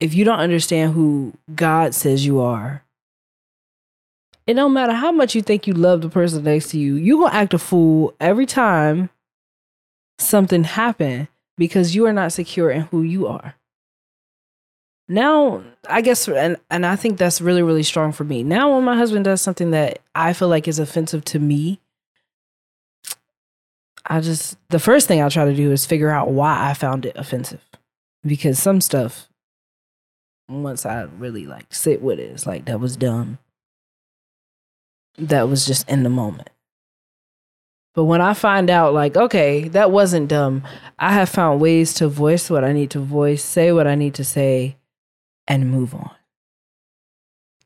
if 0.00 0.14
you 0.14 0.24
don't 0.24 0.40
understand 0.40 0.94
who 0.94 1.32
god 1.54 1.94
says 1.94 2.24
you 2.24 2.40
are 2.40 2.82
it 4.46 4.54
don't 4.54 4.72
matter 4.72 4.92
how 4.92 5.10
much 5.10 5.34
you 5.34 5.42
think 5.42 5.66
you 5.66 5.74
love 5.74 6.00
the 6.00 6.08
person 6.08 6.44
next 6.44 6.70
to 6.70 6.78
you 6.78 6.94
you're 6.94 7.18
gonna 7.18 7.34
act 7.34 7.54
a 7.54 7.58
fool 7.58 8.14
every 8.20 8.46
time 8.46 9.10
something 10.18 10.64
happen 10.64 11.28
because 11.56 11.94
you 11.94 12.06
are 12.06 12.12
not 12.12 12.32
secure 12.32 12.70
in 12.70 12.82
who 12.82 13.02
you 13.02 13.26
are. 13.26 13.54
Now, 15.08 15.62
I 15.88 16.00
guess, 16.00 16.28
and, 16.28 16.56
and 16.68 16.84
I 16.84 16.96
think 16.96 17.16
that's 17.16 17.40
really, 17.40 17.62
really 17.62 17.84
strong 17.84 18.10
for 18.10 18.24
me. 18.24 18.42
Now, 18.42 18.74
when 18.74 18.84
my 18.84 18.96
husband 18.96 19.24
does 19.24 19.40
something 19.40 19.70
that 19.70 20.00
I 20.14 20.32
feel 20.32 20.48
like 20.48 20.66
is 20.66 20.80
offensive 20.80 21.24
to 21.26 21.38
me, 21.38 21.80
I 24.04 24.20
just, 24.20 24.56
the 24.68 24.80
first 24.80 25.06
thing 25.06 25.22
I 25.22 25.28
try 25.28 25.44
to 25.44 25.54
do 25.54 25.70
is 25.70 25.86
figure 25.86 26.10
out 26.10 26.30
why 26.30 26.70
I 26.70 26.74
found 26.74 27.06
it 27.06 27.16
offensive. 27.16 27.62
Because 28.24 28.58
some 28.58 28.80
stuff, 28.80 29.28
once 30.48 30.84
I 30.84 31.02
really 31.02 31.46
like 31.46 31.72
sit 31.72 32.02
with 32.02 32.18
it, 32.18 32.30
it's 32.30 32.46
like, 32.46 32.64
that 32.64 32.80
was 32.80 32.96
dumb. 32.96 33.38
That 35.18 35.48
was 35.48 35.66
just 35.66 35.88
in 35.88 36.02
the 36.02 36.10
moment. 36.10 36.50
But 37.94 38.04
when 38.04 38.20
I 38.20 38.34
find 38.34 38.68
out, 38.68 38.92
like, 38.92 39.16
okay, 39.16 39.68
that 39.68 39.90
wasn't 39.90 40.28
dumb, 40.28 40.64
I 40.98 41.14
have 41.14 41.28
found 41.28 41.60
ways 41.60 41.94
to 41.94 42.08
voice 42.08 42.50
what 42.50 42.64
I 42.64 42.72
need 42.72 42.90
to 42.90 43.00
voice, 43.00 43.42
say 43.42 43.72
what 43.72 43.86
I 43.86 43.94
need 43.94 44.14
to 44.14 44.24
say, 44.24 44.76
and 45.48 45.70
move 45.70 45.94
on. 45.94 46.10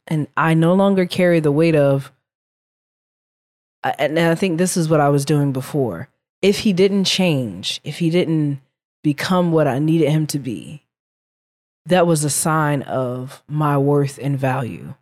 And 0.07 0.27
I 0.37 0.55
no 0.55 0.75
longer 0.75 1.07
carry 1.07 1.41
the 1.41 1.53
weight 1.53 1.77
of, 1.77 2.13
and 3.83 4.19
I 4.19 4.35
think 4.35 4.59
this 4.59 4.77
is 4.77 4.89
what 4.89 5.01
I 5.01 5.09
was 5.09 5.25
doing 5.25 5.53
before. 5.53 6.09
If 6.43 6.61
he 6.61 6.73
didn't 6.73 7.05
change, 7.05 7.81
if 7.85 7.99
he 7.99 8.11
didn't 8.11 8.61
become 9.03 9.53
what 9.53 9.67
I 9.67 9.79
needed 9.79 10.11
him 10.11 10.27
to 10.29 10.39
be, 10.39 10.85
that 11.87 12.07
was 12.07 12.25
a 12.25 12.31
sign 12.31 12.83
of 12.83 13.43
my 13.49 13.79
worth 13.79 14.19
and 14.21 14.39
value. 14.39 14.95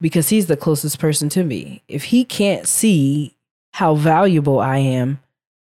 Because 0.00 0.28
he's 0.28 0.46
the 0.46 0.56
closest 0.56 0.98
person 0.98 1.28
to 1.30 1.42
me. 1.42 1.82
If 1.88 2.04
he 2.04 2.24
can't 2.24 2.66
see 2.66 3.36
how 3.74 3.94
valuable 3.94 4.58
I 4.58 4.78
am 4.78 5.20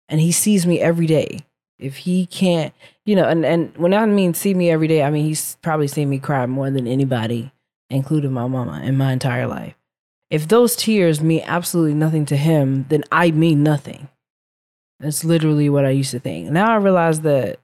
and 0.10 0.20
he 0.20 0.32
sees 0.32 0.66
me 0.66 0.80
every 0.80 1.06
day. 1.06 1.40
If 1.80 1.98
he 1.98 2.26
can't, 2.26 2.74
you 3.06 3.16
know, 3.16 3.28
and, 3.28 3.46
and 3.46 3.76
when 3.78 3.94
I 3.94 4.06
mean 4.06 4.34
see 4.34 4.54
me 4.54 4.70
every 4.70 4.88
day, 4.88 5.04
I 5.04 5.10
mean 5.10 5.26
he's 5.26 5.58
probably 5.62 5.88
seen 5.88 6.10
me 6.10 6.20
cry 6.20 6.46
more 6.46 6.70
than 6.70 6.88
anybody, 6.88 7.52
including 7.90 8.32
my 8.32 8.48
mama, 8.48 8.82
in 8.84 8.96
my 8.96 9.12
entire 9.12 9.48
life. 9.48 9.76
If 10.30 10.48
those 10.48 10.76
tears 10.76 11.22
mean 11.22 11.44
absolutely 11.46 11.94
nothing 11.94 12.26
to 12.28 12.38
him, 12.38 12.86
then 12.90 13.04
I 13.12 13.32
mean 13.32 13.64
nothing. 13.64 14.10
That's 15.00 15.24
literally 15.24 15.70
what 15.70 15.86
I 15.86 15.90
used 15.90 16.12
to 16.12 16.20
think. 16.20 16.50
Now 16.50 16.72
I 16.72 16.78
realize 16.78 17.22
that 17.22 17.60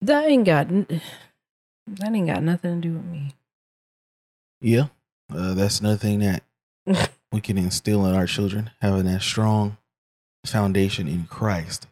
that 0.00 0.24
ain't 0.26 0.44
got 0.44 0.68
that 0.68 2.12
ain't 2.12 2.26
got 2.26 2.42
nothing 2.42 2.80
to 2.80 2.88
do 2.88 2.94
with 2.94 3.04
me. 3.04 3.34
Yeah. 4.60 4.88
Uh, 5.32 5.54
that's 5.54 5.80
another 5.80 5.96
thing 5.96 6.20
that 6.20 6.42
we 7.32 7.40
can 7.40 7.58
instill 7.58 8.06
in 8.06 8.14
our 8.14 8.26
children, 8.26 8.70
having 8.80 9.06
that 9.06 9.22
strong 9.22 9.76
foundation 10.46 11.08
in 11.08 11.26
Christ. 11.26 11.86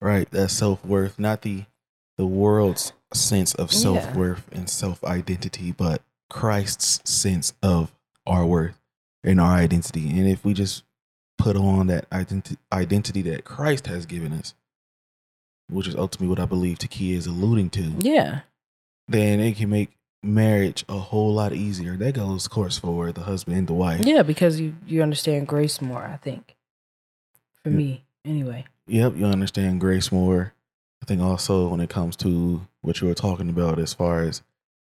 right? 0.00 0.30
That 0.30 0.50
self 0.50 0.84
worth, 0.84 1.18
not 1.18 1.42
the 1.42 1.64
the 2.16 2.26
world's 2.26 2.92
sense 3.12 3.54
of 3.54 3.72
self 3.72 4.14
worth 4.14 4.46
and 4.52 4.68
self 4.68 5.02
identity, 5.04 5.72
but 5.72 6.02
Christ's 6.30 7.00
sense 7.10 7.52
of 7.62 7.92
our 8.26 8.44
worth 8.44 8.78
and 9.24 9.40
our 9.40 9.56
identity. 9.56 10.08
And 10.10 10.28
if 10.28 10.44
we 10.44 10.52
just 10.54 10.84
put 11.38 11.56
on 11.56 11.86
that 11.88 12.08
identi- 12.10 12.56
identity 12.72 13.22
that 13.22 13.44
Christ 13.44 13.86
has 13.86 14.04
given 14.06 14.32
us, 14.32 14.54
which 15.70 15.86
is 15.88 15.94
ultimately 15.96 16.28
what 16.28 16.40
I 16.40 16.46
believe 16.46 16.78
Takia 16.78 17.14
is 17.16 17.26
alluding 17.26 17.70
to, 17.70 17.92
Yeah. 18.00 18.40
then 19.06 19.40
it 19.40 19.56
can 19.56 19.70
make 19.70 19.90
marriage 20.22 20.84
a 20.88 20.98
whole 20.98 21.32
lot 21.32 21.52
easier. 21.52 21.96
That 21.96 22.14
goes, 22.14 22.46
of 22.46 22.50
course, 22.52 22.78
for 22.78 23.12
the 23.12 23.22
husband 23.22 23.56
and 23.56 23.66
the 23.68 23.72
wife. 23.74 24.04
Yeah, 24.04 24.22
because 24.22 24.60
you 24.60 24.74
you 24.86 25.02
understand 25.02 25.46
grace 25.46 25.80
more, 25.80 26.04
I 26.04 26.16
think. 26.16 26.56
For 27.64 27.70
Yeah. 27.70 27.76
me, 27.76 28.04
anyway. 28.24 28.64
Yep, 28.86 29.16
you 29.16 29.26
understand 29.26 29.80
grace 29.80 30.10
more. 30.12 30.54
I 31.02 31.06
think 31.06 31.20
also 31.20 31.68
when 31.68 31.80
it 31.80 31.90
comes 31.90 32.16
to 32.16 32.66
what 32.80 33.00
you 33.00 33.08
were 33.08 33.14
talking 33.14 33.48
about, 33.48 33.78
as 33.78 33.94
far 33.94 34.22
as 34.22 34.42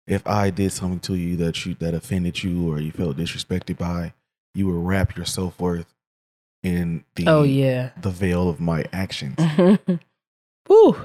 if 0.07 0.27
I 0.27 0.51
did 0.51 0.73
something 0.73 1.01
to 1.01 1.15
you 1.15 1.37
that 1.37 1.65
you 1.65 1.75
that 1.77 1.95
offended 1.95 2.43
you 2.43 2.71
or 2.71 2.81
you 2.81 2.91
felt 2.93 3.17
disrespected 3.17 3.79
by, 3.79 4.13
you 4.55 4.67
would 4.67 4.85
wrap 4.87 5.17
your 5.17 5.25
self 5.25 5.59
worth 5.61 5.95
in 6.63 7.05
the 7.15 7.27
Oh 7.29 7.43
yeah. 7.45 7.91
the 8.01 8.11
veil 8.11 8.49
of 8.49 8.61
my 8.61 8.85
actions, 8.93 9.39
Woo. 10.69 10.97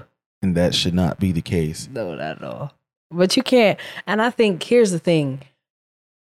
and 0.41 0.55
that 0.55 0.75
should 0.75 0.93
not 0.93 1.19
be 1.19 1.31
the 1.31 1.41
case. 1.41 1.87
No, 1.91 2.11
not 2.15 2.37
at 2.37 2.43
all. 2.43 2.73
But 3.09 3.37
you 3.37 3.43
can't. 3.43 3.79
And 4.05 4.21
I 4.21 4.29
think 4.29 4.61
here's 4.63 4.91
the 4.91 4.99
thing. 4.99 5.41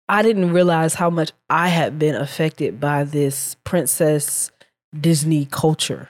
I 0.08 0.22
didn't 0.22 0.52
realize 0.52 0.94
how 0.94 1.10
much 1.10 1.32
I 1.50 1.68
had 1.68 1.98
been 1.98 2.14
affected 2.14 2.78
by 2.80 3.04
this 3.04 3.56
princess 3.64 4.50
Disney 4.98 5.46
culture 5.46 6.08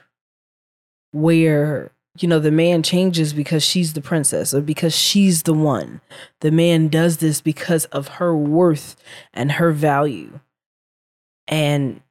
where, 1.11 1.91
you 2.17 2.27
know, 2.27 2.39
the 2.39 2.51
man 2.51 2.83
changes 2.83 3.33
because 3.33 3.63
she's 3.63 3.93
the 3.93 4.01
princess 4.01 4.53
or 4.53 4.61
because 4.61 4.95
she's 4.95 5.43
the 5.43 5.53
one. 5.53 6.01
The 6.41 6.51
man 6.51 6.87
does 6.87 7.17
this 7.17 7.41
because 7.41 7.85
of 7.85 8.07
her 8.07 8.35
worth 8.35 8.95
and 9.33 9.53
her 9.53 9.71
value. 9.71 10.39
And 11.47 12.01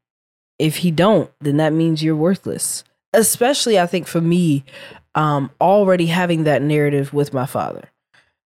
if 0.59 0.79
he 0.79 0.91
don't, 0.91 1.31
then 1.41 1.59
that 1.59 1.73
means 1.73 2.03
you're 2.03 2.17
worthless. 2.17 2.85
Especially 3.13 3.79
I 3.79 3.87
think 3.87 4.07
for 4.07 4.21
me, 4.21 4.65
um, 5.15 5.51
already 5.61 6.07
having 6.07 6.45
that 6.45 6.63
narrative 6.63 7.13
with 7.13 7.33
my 7.33 7.47
father 7.47 7.91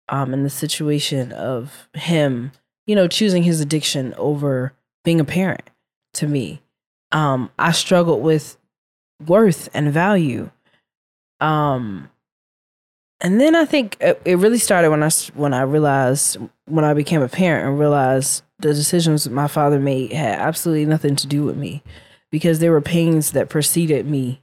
um, 0.10 0.34
in 0.34 0.44
the 0.44 0.50
situation 0.50 1.32
of 1.32 1.88
him, 1.94 2.52
you 2.86 2.96
know, 2.96 3.08
choosing 3.08 3.44
his 3.44 3.62
addiction 3.62 4.14
over 4.16 4.74
being 5.04 5.20
a 5.20 5.26
parent 5.26 5.70
to 6.16 6.28
me. 6.28 6.62
Um, 7.12 7.50
I 7.58 7.72
struggled 7.72 8.22
with 8.22 8.58
worth 9.26 9.70
and 9.74 9.92
value. 9.92 10.52
Um, 11.40 12.10
and 13.22 13.40
then 13.40 13.56
I 13.56 13.66
think 13.66 13.98
it, 14.00 14.22
it 14.24 14.38
really 14.38 14.58
started 14.58 14.90
when 14.90 15.04
I 15.04 15.10
when 15.34 15.54
I 15.54 15.62
realized 15.62 16.38
when 16.66 16.86
I 16.86 16.94
became 16.94 17.22
a 17.22 17.28
parent 17.28 17.68
and 17.68 17.80
realized 17.80 18.44
the 18.60 18.74
decisions 18.74 19.30
my 19.30 19.48
father 19.48 19.80
made 19.80 20.14
had 20.14 20.40
absolutely 20.40 20.86
nothing 20.86 21.16
to 21.18 21.28
do 21.28 21.44
with 21.44 21.58
me 21.58 21.84
because 22.32 22.60
there 22.60 22.72
were 22.72 22.82
pains 22.82 23.32
that 23.32 23.50
preceded 23.50 24.06
me. 24.06 24.42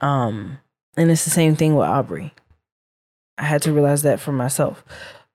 Um, 0.00 0.58
and 0.96 1.10
it's 1.10 1.24
the 1.24 1.30
same 1.30 1.56
thing 1.56 1.74
with 1.74 1.88
Aubrey. 1.88 2.32
I 3.38 3.44
had 3.44 3.62
to 3.62 3.72
realize 3.72 4.02
that 4.02 4.20
for 4.20 4.32
myself. 4.32 4.84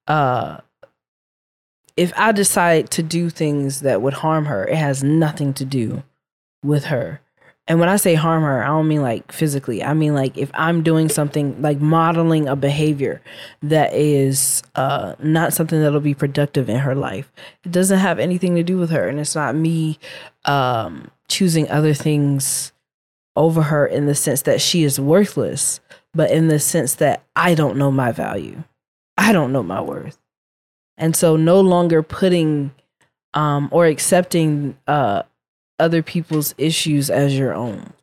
Uh, 0.08 0.60
if 1.98 2.14
I 2.16 2.32
decide 2.32 2.90
to 2.92 3.04
do 3.04 3.30
things 3.30 3.82
that 3.82 4.02
would 4.02 4.14
harm 4.14 4.46
her, 4.46 4.66
it 4.66 4.76
has 4.76 5.04
nothing 5.04 5.54
to 5.56 5.66
do 5.66 6.04
with 6.66 6.86
her. 6.86 7.22
And 7.68 7.80
when 7.80 7.90
I 7.90 7.96
say 7.96 8.14
harm 8.14 8.44
her, 8.44 8.64
I 8.64 8.68
don't 8.68 8.88
mean 8.88 9.02
like 9.02 9.32
physically. 9.32 9.84
I 9.84 9.96
mean 9.96 10.14
like 10.14 10.38
if 10.38 10.52
I'm 10.54 10.84
doing 10.84 11.10
something 11.10 11.60
like 11.62 11.80
modeling 11.80 12.48
a 12.48 12.56
behavior 12.56 13.22
that 13.64 13.92
is 13.94 14.62
uh, 14.76 15.16
not 15.20 15.52
something 15.52 15.82
that'll 15.82 16.00
be 16.00 16.14
productive 16.14 16.70
in 16.70 16.78
her 16.78 16.94
life, 16.94 17.32
it 17.64 17.72
doesn't 17.72 18.00
have 18.00 18.20
anything 18.20 18.56
to 18.56 18.64
do 18.64 18.78
with 18.78 18.92
her. 18.92 19.08
And 19.08 19.20
it's 19.20 19.34
not 19.34 19.56
me 19.56 19.98
um, 20.46 21.10
choosing 21.28 21.68
other 21.72 21.96
things 21.96 22.72
over 23.36 23.64
her 23.64 23.86
in 23.86 24.06
the 24.06 24.16
sense 24.16 24.44
that 24.44 24.62
she 24.62 24.84
is 24.84 25.00
worthless, 25.00 25.80
but 26.14 26.30
in 26.30 26.48
the 26.48 26.60
sense 26.60 26.94
that 26.96 27.24
I 27.36 27.56
don't 27.56 27.78
know 27.78 27.92
my 27.92 28.12
value. 28.12 28.64
I 29.18 29.34
don't 29.34 29.52
know 29.52 29.64
my 29.64 29.82
worth. 29.82 30.20
And 30.98 31.16
so 31.16 31.36
no 31.36 31.60
longer 31.62 32.04
putting 32.04 32.72
um, 33.34 33.70
or 33.72 33.88
accepting 33.88 34.78
uh, 34.88 35.24
other 35.80 36.02
people's 36.02 36.54
issues 36.58 37.10
as 37.10 37.38
your 37.38 37.54
own. 37.54 37.94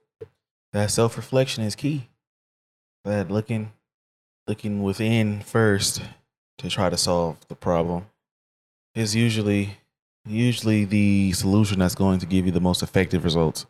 That 0.72 0.90
self 0.90 1.16
reflection 1.16 1.64
is 1.64 1.74
key. 1.74 2.08
That 3.04 3.30
looking 3.30 3.72
looking 4.46 4.82
within 4.82 5.40
first 5.40 6.02
to 6.58 6.68
try 6.68 6.90
to 6.90 6.96
solve 6.96 7.36
the 7.48 7.54
problem 7.54 8.06
is 8.94 9.14
usually 9.14 9.76
usually 10.26 10.84
the 10.84 11.32
solution 11.32 11.78
that's 11.80 11.94
going 11.94 12.18
to 12.20 12.26
give 12.26 12.46
you 12.46 12.52
the 12.52 12.60
most 12.60 12.82
effective 12.82 13.24
results. 13.24 13.66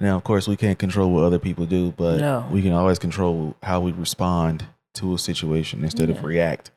Now, 0.00 0.16
of 0.16 0.24
course, 0.24 0.48
we 0.48 0.56
can't 0.56 0.78
control 0.78 1.10
what 1.10 1.24
other 1.24 1.38
people 1.38 1.66
do, 1.66 1.92
but 1.92 2.18
No. 2.20 2.48
we 2.50 2.62
can 2.62 2.72
always 2.72 2.98
control 2.98 3.54
how 3.62 3.80
we 3.80 3.92
respond 3.92 4.64
to 4.94 5.14
a 5.14 5.18
situation 5.18 5.84
instead 5.84 6.08
Yeah. 6.08 6.16
of 6.16 6.24
react 6.24 6.70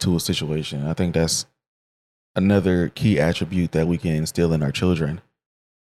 to 0.00 0.16
a 0.16 0.20
situation. 0.20 0.86
I 0.86 0.94
think 0.94 1.14
that's 1.14 1.46
another 2.34 2.88
key 2.88 3.20
attribute 3.20 3.72
that 3.72 3.86
we 3.86 3.98
can 3.98 4.12
instill 4.12 4.52
in 4.52 4.62
our 4.62 4.72
children 4.72 5.20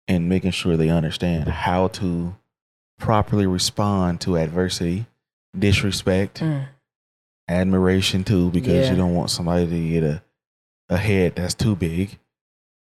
and 0.09 0.29
making 0.29 0.51
sure 0.51 0.77
they 0.77 0.89
understand 0.91 1.49
how 1.49 1.89
to 1.89 2.37
properly 2.99 3.47
respond 3.47 4.21
to 4.23 4.37
adversity, 4.37 5.07
disrespect, 5.59 6.41
Mm. 6.41 6.69
admiration 7.49 8.25
too, 8.25 8.51
because 8.51 8.85
Yeah. 8.87 8.91
you 8.91 8.97
don't 8.97 9.15
want 9.15 9.31
somebody 9.31 9.67
to 9.67 9.89
get 9.89 10.03
a, 10.05 10.23
a 10.89 10.97
head 10.99 11.35
that's 11.37 11.55
too 11.55 11.75
big. 11.77 12.19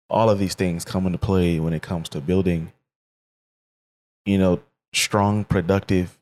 All 0.09 0.31
of 0.31 0.39
these 0.39 0.55
things 0.55 0.85
come 0.85 1.07
into 1.07 1.19
play 1.19 1.59
when 1.61 1.73
it 1.73 1.83
comes 1.83 2.09
to 2.11 2.21
building, 2.21 2.73
you 4.25 4.39
know, 4.39 4.63
strong, 4.93 5.45
productive 5.45 6.19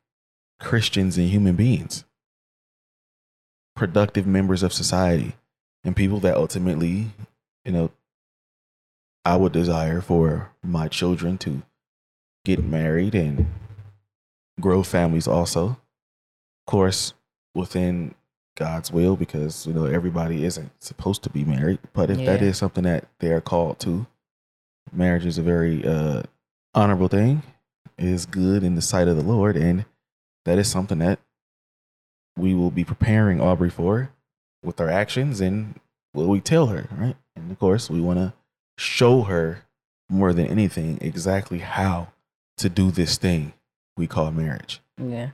Christians 0.61 1.19
and 1.19 1.29
human 1.29 1.55
beings, 1.57 2.05
productive 3.77 4.27
members 4.27 4.63
of 4.63 4.73
society, 4.73 5.35
and 5.85 5.95
people 5.97 6.21
that 6.21 6.37
ultimately, 6.37 7.11
you 7.65 7.73
know, 7.73 7.91
I 9.25 9.37
would 9.37 9.53
desire 9.53 10.01
for 10.01 10.51
my 10.63 10.89
children 10.89 11.39
to 11.39 11.63
get 12.45 12.63
married 12.63 13.15
and 13.15 13.47
grow 14.61 14.83
families 14.83 15.27
also. 15.27 15.69
Of 15.69 16.67
course, 16.67 17.15
within 17.55 18.15
God's 18.57 18.93
will, 18.93 19.17
because 19.17 19.67
you 19.67 19.73
know 19.73 19.87
everybody 19.87 20.45
isn't 20.45 20.71
supposed 20.83 21.23
to 21.25 21.31
be 21.31 21.45
married. 21.45 21.79
But 21.93 22.11
if 22.11 22.25
that 22.27 22.41
Yeah. 22.41 22.49
is 22.49 22.59
something 22.59 22.85
that 22.85 23.09
they 23.19 23.33
are 23.33 23.41
called 23.41 23.79
to, 23.81 24.07
marriage 24.93 25.27
is 25.27 25.39
a 25.39 25.43
very 25.43 25.85
uh, 25.87 26.23
honorable 26.75 27.09
thing. 27.09 27.43
It 27.97 28.07
is 28.07 28.27
good 28.27 28.63
in 28.63 28.75
the 28.75 28.83
sight 28.83 29.09
of 29.09 29.17
the 29.17 29.23
Lord, 29.23 29.57
and 29.57 29.85
that 30.45 30.59
is 30.59 30.71
something 30.71 30.99
that 30.99 31.19
we 32.37 32.55
will 32.55 32.71
be 32.71 32.85
preparing 32.85 33.41
Aubrey 33.41 33.71
for 33.71 34.11
with 34.63 34.81
our 34.81 34.91
actions 34.91 35.41
and 35.41 35.81
what 36.13 36.27
we 36.29 36.41
tell 36.41 36.67
her, 36.67 36.89
right? 36.97 37.17
And 37.37 37.51
of 37.51 37.59
course, 37.59 37.89
we 37.89 38.01
want 38.01 38.19
to 38.19 38.33
show 38.77 39.23
her 39.23 39.65
more 40.09 40.33
than 40.33 40.47
anything 40.47 40.99
exactly 41.01 41.59
how 41.59 42.09
to 42.57 42.69
do 42.69 42.91
this 42.91 43.17
thing 43.17 43.53
we 43.97 44.07
call 44.07 44.31
marriage. 44.31 44.81
Yeah. 44.99 45.31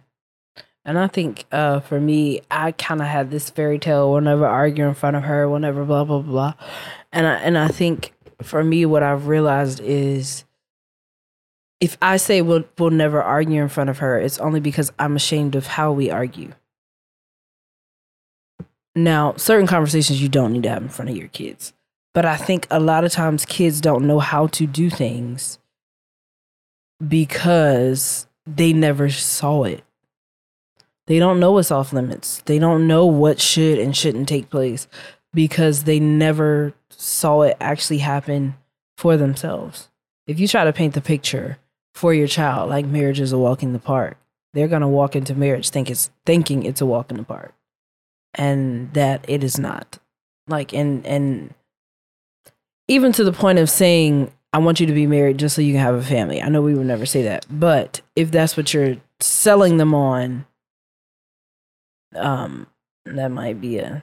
And 0.85 0.99
I 0.99 1.09
think 1.09 1.45
uh, 1.53 1.81
for 1.81 2.01
me, 2.01 2.41
I 2.51 2.73
kind 2.73 3.01
of 3.01 3.07
had 3.07 3.31
this 3.31 3.51
fairy 3.51 3.79
tale. 3.79 4.11
We'll 4.11 4.23
never 4.23 4.47
argue 4.47 4.87
in 4.89 4.95
front 4.95 5.17
of 5.17 5.25
her. 5.25 5.49
We'll 5.49 5.61
never 5.61 5.85
blah 5.85 6.05
blah 6.05 6.21
blah. 6.21 6.55
And 7.13 7.27
I 7.27 7.35
and 7.35 7.59
I 7.59 7.69
think 7.69 8.15
for 8.43 8.65
me, 8.65 8.87
what 8.87 9.03
I've 9.03 9.27
realized 9.27 9.81
is, 9.81 10.45
if 11.81 11.99
I 12.01 12.17
say 12.17 12.41
we'll 12.41 12.65
we'll 12.79 12.91
never 12.91 13.23
argue 13.23 13.61
in 13.61 13.69
front 13.69 13.91
of 13.91 13.99
her, 13.99 14.19
it's 14.19 14.39
only 14.39 14.61
because 14.61 14.91
I'm 14.99 15.17
ashamed 15.17 15.55
of 15.55 15.67
how 15.67 15.93
we 15.93 16.11
argue. 16.11 16.53
Now, 18.97 19.35
certain 19.37 19.67
conversations 19.67 20.21
you 20.21 20.29
don't 20.29 20.53
need 20.53 20.65
to 20.65 20.71
have 20.71 20.83
in 20.83 20.89
front 20.89 21.11
of 21.11 21.17
your 21.17 21.29
kids, 21.29 21.73
but 22.13 22.25
I 22.25 22.37
think 22.37 22.67
a 22.71 22.81
lot 22.81 23.05
of 23.05 23.13
times 23.13 23.45
kids 23.45 23.81
don't 23.81 24.07
know 24.07 24.19
how 24.19 24.49
to 24.49 24.67
do 24.67 24.91
things 24.91 25.59
because 27.07 28.27
they 28.47 28.73
never 28.73 29.11
saw 29.11 29.65
it. 29.65 29.85
They 31.07 31.19
don't 31.19 31.41
know 31.41 31.53
what's 31.53 31.71
off 31.71 31.93
limits. 31.93 32.43
They 32.47 32.59
don't 32.59 32.87
know 32.87 33.07
what 33.07 33.41
should 33.41 33.79
and 33.79 33.97
shouldn't 33.97 34.29
take 34.29 34.51
place 34.51 34.87
because 35.33 35.85
they 35.85 35.99
never 35.99 36.75
saw 36.91 37.43
it 37.43 37.57
actually 37.61 37.99
happen 37.99 38.55
for 38.97 39.17
themselves. 39.17 39.89
If 40.27 40.39
you 40.39 40.47
try 40.47 40.65
to 40.65 40.73
paint 40.73 40.95
the 40.95 41.01
picture 41.01 41.59
for 41.95 42.15
your 42.15 42.29
child 42.29 42.71
like 42.71 42.87
marriage 42.87 43.21
is 43.21 43.33
a 43.33 43.39
walk 43.39 43.63
in 43.63 43.73
the 43.73 43.79
park, 43.79 44.19
they're 44.53 44.69
gonna 44.69 44.89
walk 44.89 45.17
into 45.17 45.35
marriage 45.35 45.71
think 45.71 45.91
it's 45.91 46.11
thinking 46.27 46.65
it's 46.65 46.81
a 46.81 46.87
walk 46.87 47.11
in 47.11 47.17
the 47.17 47.25
park. 47.25 47.55
And 48.35 48.93
that 48.95 49.25
it 49.27 49.43
is 49.43 49.59
not. 49.59 49.99
Like 50.47 50.73
and 50.73 51.05
and 51.07 51.55
even 52.91 53.13
to 53.13 53.23
the 53.23 53.33
point 53.33 53.61
of 53.61 53.71
saying 53.71 54.33
I 54.53 54.59
want 54.59 54.81
you 54.81 54.87
to 54.87 54.93
be 54.93 55.07
married 55.07 55.39
just 55.39 55.55
so 55.55 55.63
you 55.63 55.75
can 55.75 55.81
have 55.81 55.95
a 55.95 56.03
family. 56.03 56.43
I 56.43 56.49
know 56.49 56.61
we 56.61 56.75
would 56.75 56.87
never 56.87 57.07
say 57.07 57.23
that, 57.23 57.47
but 57.49 58.01
if 58.17 58.33
that's 58.33 58.57
what 58.57 58.75
you're 58.75 58.97
selling 59.21 59.77
them 59.77 59.95
on, 59.95 60.45
um, 62.17 62.67
that 63.05 63.31
might 63.31 63.61
be 63.61 63.79
a 63.79 64.03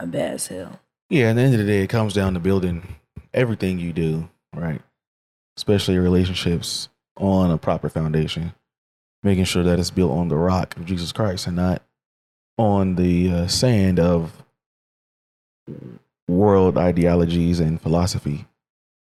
a 0.00 0.06
bad 0.06 0.40
sell. 0.40 0.80
Yeah, 1.08 1.30
at 1.30 1.36
the 1.36 1.42
end 1.42 1.54
of 1.54 1.60
the 1.60 1.66
day, 1.66 1.82
it 1.82 1.88
comes 1.90 2.12
down 2.12 2.34
to 2.34 2.40
building 2.40 2.96
everything 3.32 3.78
you 3.78 3.92
do, 3.92 4.28
right? 4.52 4.82
Especially 5.56 5.96
relationships 5.98 6.88
on 7.16 7.52
a 7.52 7.58
proper 7.58 7.88
foundation, 7.88 8.52
making 9.22 9.44
sure 9.44 9.62
that 9.62 9.78
it's 9.78 9.90
built 9.90 10.10
on 10.10 10.26
the 10.26 10.36
rock 10.36 10.76
of 10.76 10.86
Jesus 10.86 11.12
Christ 11.12 11.46
and 11.46 11.54
not 11.54 11.82
on 12.58 12.96
the 12.96 13.30
uh, 13.30 13.46
sand 13.46 14.00
of 14.00 14.44
world 16.28 16.78
ideologies 16.78 17.60
and 17.60 17.80
philosophy. 17.80 18.46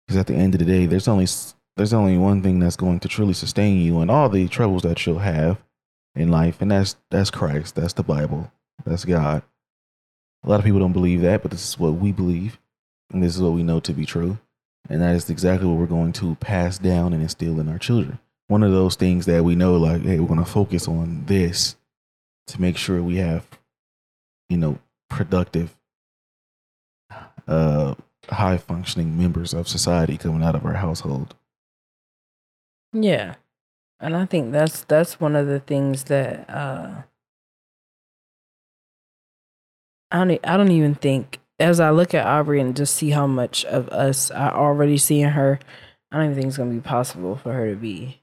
Because 0.06 0.20
at 0.20 0.28
the 0.28 0.36
end 0.36 0.56
of 0.56 0.60
the 0.60 0.66
day, 0.66 0.86
there's 0.86 1.08
only 1.08 1.28
there's 1.76 1.94
only 1.94 2.18
one 2.18 2.42
thing 2.42 2.60
that's 2.60 2.76
going 2.76 3.00
to 3.02 3.08
truly 3.08 3.34
sustain 3.34 3.80
you 3.80 4.00
and 4.00 4.10
all 4.10 4.30
the 4.30 4.48
troubles 4.48 4.82
that 4.84 5.06
you'll 5.06 5.20
have 5.20 5.58
in 6.16 6.32
life, 6.32 6.62
and 6.62 6.72
that's 6.72 6.96
that's 7.12 7.30
Christ. 7.30 7.76
That's 7.76 7.94
the 7.94 8.04
Bible. 8.04 8.52
That's 8.86 9.06
God. 9.06 9.44
A 10.44 10.50
lot 10.50 10.60
of 10.60 10.66
people 10.66 10.80
don't 10.80 10.94
believe 10.94 11.22
that, 11.22 11.42
but 11.42 11.52
this 11.52 11.68
is 11.68 11.80
what 11.80 11.94
we 11.96 12.12
believe, 12.12 12.58
and 13.12 13.24
this 13.24 13.36
is 13.36 13.42
what 13.42 13.54
we 13.54 13.64
know 13.64 13.80
to 13.82 13.94
be 13.94 14.06
true, 14.06 14.38
and 14.90 15.02
that 15.02 15.16
is 15.16 15.30
exactly 15.30 15.68
what 15.68 15.78
we're 15.78 15.86
going 15.86 16.14
to 16.14 16.36
pass 16.36 16.78
down 16.78 17.14
and 17.14 17.22
instill 17.22 17.60
in 17.60 17.70
our 17.70 17.80
children. 17.80 18.20
One 18.48 18.64
of 18.64 18.72
those 18.72 18.96
things 18.96 19.26
that 19.26 19.44
we 19.44 19.56
know, 19.56 19.76
like, 19.76 20.04
hey, 20.04 20.20
we're 20.20 20.28
going 20.28 20.40
to 20.40 20.46
focus 20.50 20.88
on 20.88 21.26
this 21.26 21.76
to 22.48 22.62
make 22.62 22.78
sure 22.78 23.04
we 23.04 23.18
have, 23.18 23.46
you 24.48 24.58
know, 24.58 24.80
productive, 25.10 25.76
uh, 27.48 27.96
high 28.30 28.58
functioning 28.58 29.18
members 29.18 29.54
of 29.54 29.68
society 29.68 30.18
coming 30.18 30.44
out 30.44 30.56
of 30.56 30.66
our 30.66 30.74
household. 30.74 31.36
Yeah. 32.94 33.36
And 34.00 34.16
I 34.16 34.26
think 34.26 34.52
that's 34.52 34.84
that's 34.84 35.20
one 35.20 35.36
of 35.36 35.48
the 35.48 35.60
things 35.60 36.06
that 36.06 36.50
uh 36.50 37.04
I 40.12 40.24
don't 40.24 40.40
I 40.44 40.58
don't 40.58 40.72
even 40.72 40.96
think 40.96 41.40
as 41.60 41.80
I 41.80 41.90
look 41.90 42.14
at 42.14 42.26
Aubrey 42.26 42.62
and 42.62 42.76
just 42.76 42.96
see 42.96 43.10
how 43.10 43.26
much 43.26 43.66
of 43.66 43.90
us 43.90 44.30
I 44.32 44.50
already 44.50 44.98
see 44.98 45.22
in 45.22 45.32
her, 45.32 45.60
I 46.12 46.18
don't 46.18 46.26
even 46.26 46.36
think 46.36 46.48
it's 46.48 46.58
gonna 46.58 46.72
be 46.72 46.80
possible 46.80 47.36
for 47.36 47.54
her 47.54 47.72
to 47.72 47.76
be 47.76 48.22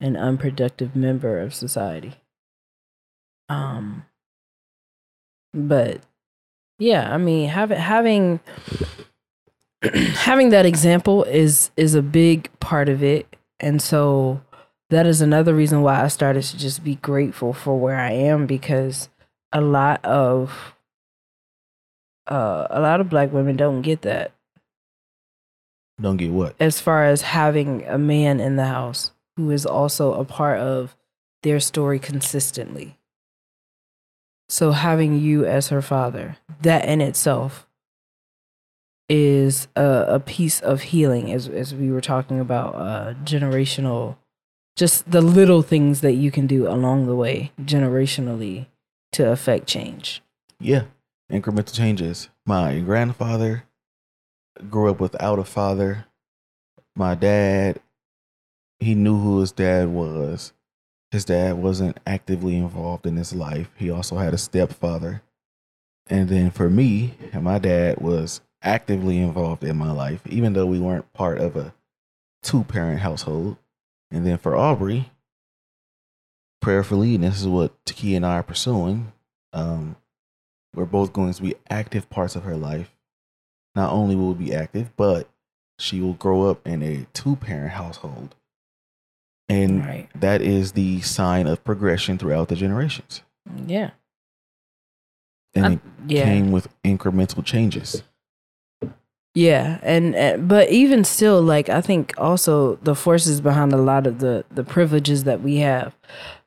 an 0.00 0.16
unproductive 0.16 0.96
member 0.96 1.38
of 1.40 1.54
society. 1.54 2.14
Um 3.48 4.04
but 5.54 6.02
yeah, 6.78 7.12
I 7.12 7.18
mean 7.18 7.48
having 7.48 7.78
having 7.78 8.40
having 10.14 10.50
that 10.50 10.66
example 10.66 11.24
is 11.24 11.70
is 11.76 11.94
a 11.94 12.02
big 12.02 12.50
part 12.60 12.88
of 12.88 13.02
it. 13.02 13.26
And 13.60 13.80
so 13.80 14.42
that 14.90 15.06
is 15.06 15.20
another 15.20 15.54
reason 15.54 15.82
why 15.82 16.02
I 16.02 16.08
started 16.08 16.42
to 16.42 16.58
just 16.58 16.84
be 16.84 16.96
grateful 16.96 17.52
for 17.52 17.78
where 17.78 17.96
I 17.98 18.12
am 18.12 18.46
because 18.46 19.08
a 19.52 19.60
lot 19.60 20.04
of 20.04 20.74
uh, 22.26 22.66
a 22.70 22.80
lot 22.80 23.00
of 23.00 23.08
black 23.08 23.32
women 23.32 23.56
don't 23.56 23.82
get 23.82 24.02
that 24.02 24.32
Don't 26.00 26.16
get 26.16 26.30
what? 26.32 26.56
as 26.58 26.80
far 26.80 27.04
as 27.04 27.22
having 27.22 27.84
a 27.86 27.98
man 27.98 28.40
in 28.40 28.56
the 28.56 28.66
house 28.66 29.12
who 29.36 29.50
is 29.50 29.64
also 29.64 30.12
a 30.14 30.24
part 30.24 30.58
of 30.58 30.96
their 31.42 31.60
story 31.60 31.98
consistently. 31.98 32.98
So 34.48 34.70
having 34.72 35.18
you 35.18 35.44
as 35.44 35.68
her 35.68 35.82
father, 35.82 36.36
that 36.62 36.84
in 36.84 37.00
itself 37.00 37.66
is 39.08 39.68
a, 39.76 40.04
a 40.08 40.20
piece 40.20 40.60
of 40.60 40.82
healing 40.82 41.32
as 41.32 41.48
as 41.48 41.72
we 41.72 41.92
were 41.92 42.00
talking 42.00 42.40
about 42.40 42.74
uh 42.74 43.14
generational 43.22 44.16
just 44.76 45.10
the 45.10 45.20
little 45.20 45.62
things 45.62 46.00
that 46.02 46.14
you 46.14 46.30
can 46.30 46.46
do 46.46 46.68
along 46.68 47.06
the 47.06 47.14
way 47.16 47.50
generationally 47.60 48.66
to 49.12 49.30
affect 49.30 49.66
change. 49.66 50.22
Yeah, 50.60 50.84
incremental 51.32 51.74
changes. 51.74 52.28
My 52.44 52.80
grandfather 52.80 53.64
grew 54.68 54.90
up 54.90 55.00
without 55.00 55.38
a 55.38 55.44
father. 55.44 56.04
My 56.94 57.14
dad, 57.14 57.80
he 58.78 58.94
knew 58.94 59.18
who 59.18 59.40
his 59.40 59.52
dad 59.52 59.88
was. 59.88 60.52
His 61.10 61.24
dad 61.24 61.58
wasn't 61.58 61.98
actively 62.06 62.56
involved 62.56 63.06
in 63.06 63.16
his 63.16 63.34
life. 63.34 63.70
He 63.76 63.90
also 63.90 64.16
had 64.16 64.34
a 64.34 64.38
stepfather. 64.38 65.22
And 66.08 66.28
then 66.28 66.50
for 66.50 66.68
me, 66.68 67.14
my 67.32 67.58
dad 67.58 68.00
was 68.00 68.40
actively 68.62 69.18
involved 69.18 69.64
in 69.64 69.76
my 69.76 69.92
life, 69.92 70.20
even 70.26 70.52
though 70.52 70.66
we 70.66 70.78
weren't 70.78 71.12
part 71.12 71.38
of 71.38 71.56
a 71.56 71.74
two 72.42 72.64
parent 72.64 73.00
household. 73.00 73.56
And 74.10 74.26
then 74.26 74.38
for 74.38 74.56
Aubrey, 74.56 75.10
prayerfully, 76.60 77.14
and 77.14 77.24
this 77.24 77.40
is 77.40 77.48
what 77.48 77.84
Takia 77.84 78.16
and 78.16 78.26
I 78.26 78.38
are 78.38 78.42
pursuing. 78.42 79.12
Um, 79.52 79.96
we're 80.74 80.84
both 80.84 81.12
going 81.12 81.32
to 81.32 81.42
be 81.42 81.54
active 81.70 82.10
parts 82.10 82.36
of 82.36 82.44
her 82.44 82.56
life. 82.56 82.90
Not 83.74 83.92
only 83.92 84.16
will 84.16 84.34
we 84.34 84.46
be 84.46 84.54
active, 84.54 84.90
but 84.96 85.28
she 85.78 86.00
will 86.00 86.14
grow 86.14 86.50
up 86.50 86.66
in 86.66 86.82
a 86.82 87.06
two 87.12 87.36
parent 87.36 87.72
household. 87.72 88.34
And 89.48 89.80
Right. 89.84 90.08
that 90.18 90.42
is 90.42 90.72
the 90.72 91.00
sign 91.02 91.46
of 91.46 91.62
progression 91.64 92.18
throughout 92.18 92.48
the 92.48 92.56
generations. 92.56 93.22
Yeah. 93.66 93.90
And 95.54 95.66
I- 95.66 95.72
it 95.72 95.80
yeah. 96.08 96.24
came 96.24 96.50
with 96.52 96.68
incremental 96.84 97.44
changes. 97.44 98.02
Yeah, 99.34 99.78
and, 99.82 100.14
and 100.16 100.48
but 100.48 100.70
even 100.70 101.04
still, 101.04 101.42
like 101.42 101.68
I 101.68 101.82
think 101.82 102.14
also 102.16 102.76
the 102.76 102.94
forces 102.94 103.42
behind 103.42 103.74
a 103.74 103.76
lot 103.76 104.06
of 104.06 104.18
the 104.18 104.46
the 104.50 104.64
privileges 104.64 105.24
that 105.24 105.42
we 105.42 105.56
have 105.58 105.94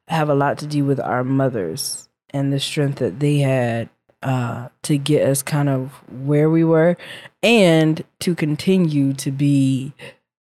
have 0.07 0.27
a 0.27 0.33
lot 0.33 0.57
to 0.57 0.65
do 0.65 0.83
with 0.85 0.99
our 0.99 1.23
mothers 1.23 2.09
and 2.31 2.51
the 2.51 2.59
strength 2.59 2.97
that 2.97 3.19
they 3.19 3.37
had 3.37 3.89
uh, 4.23 4.69
to 4.81 4.97
get 4.97 5.27
us 5.27 5.43
kind 5.43 5.69
of 5.69 6.01
where 6.25 6.49
we 6.49 6.63
were, 6.63 6.97
and 7.43 8.03
to 8.21 8.33
continue 8.33 9.13
to 9.13 9.29
be 9.29 9.93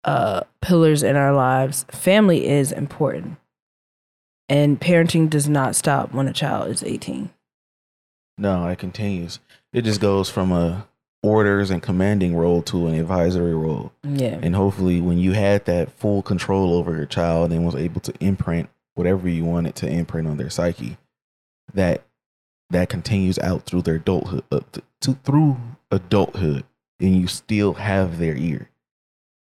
uh, 0.04 0.42
pillars 0.60 1.02
in 1.02 1.16
our 1.16 1.32
lives. 1.32 1.84
Family 1.90 2.46
is 2.46 2.72
important, 2.72 3.36
and 4.48 4.80
parenting 4.80 5.28
does 5.28 5.48
not 5.48 5.76
stop 5.76 6.12
when 6.12 6.28
a 6.28 6.32
child 6.32 6.70
is 6.70 6.82
eighteen. 6.84 7.30
No, 8.36 8.68
it 8.68 8.78
continues. 8.78 9.40
It 9.72 9.82
just 9.82 10.00
goes 10.00 10.30
from 10.30 10.52
a 10.52 10.86
orders 11.22 11.70
and 11.70 11.82
commanding 11.82 12.36
role 12.36 12.62
to 12.62 12.86
an 12.86 12.94
advisory 12.94 13.54
role. 13.54 13.92
Yeah, 14.04 14.38
And 14.40 14.54
hopefully, 14.54 15.00
when 15.00 15.18
you 15.18 15.32
had 15.32 15.64
that 15.64 15.90
full 15.92 16.22
control 16.22 16.74
over 16.74 16.94
your 16.96 17.06
child 17.06 17.52
and 17.52 17.64
was 17.66 17.74
able 17.74 18.00
to 18.02 18.14
imprint 18.20 18.68
whatever 18.94 19.28
you 19.28 19.44
wanted 19.44 19.74
to 19.76 19.88
imprint 19.88 20.28
on 20.28 20.36
their 20.36 20.50
psyche, 20.50 20.96
that 21.74 22.04
that 22.70 22.88
continues 22.88 23.38
out 23.38 23.64
through 23.64 23.82
their 23.82 23.96
adulthood, 23.96 24.44
th- 24.50 24.84
to, 25.00 25.14
through 25.24 25.56
adulthood, 25.90 26.64
and 27.00 27.16
you 27.16 27.26
still 27.26 27.74
have 27.74 28.18
their 28.18 28.36
ear. 28.36 28.70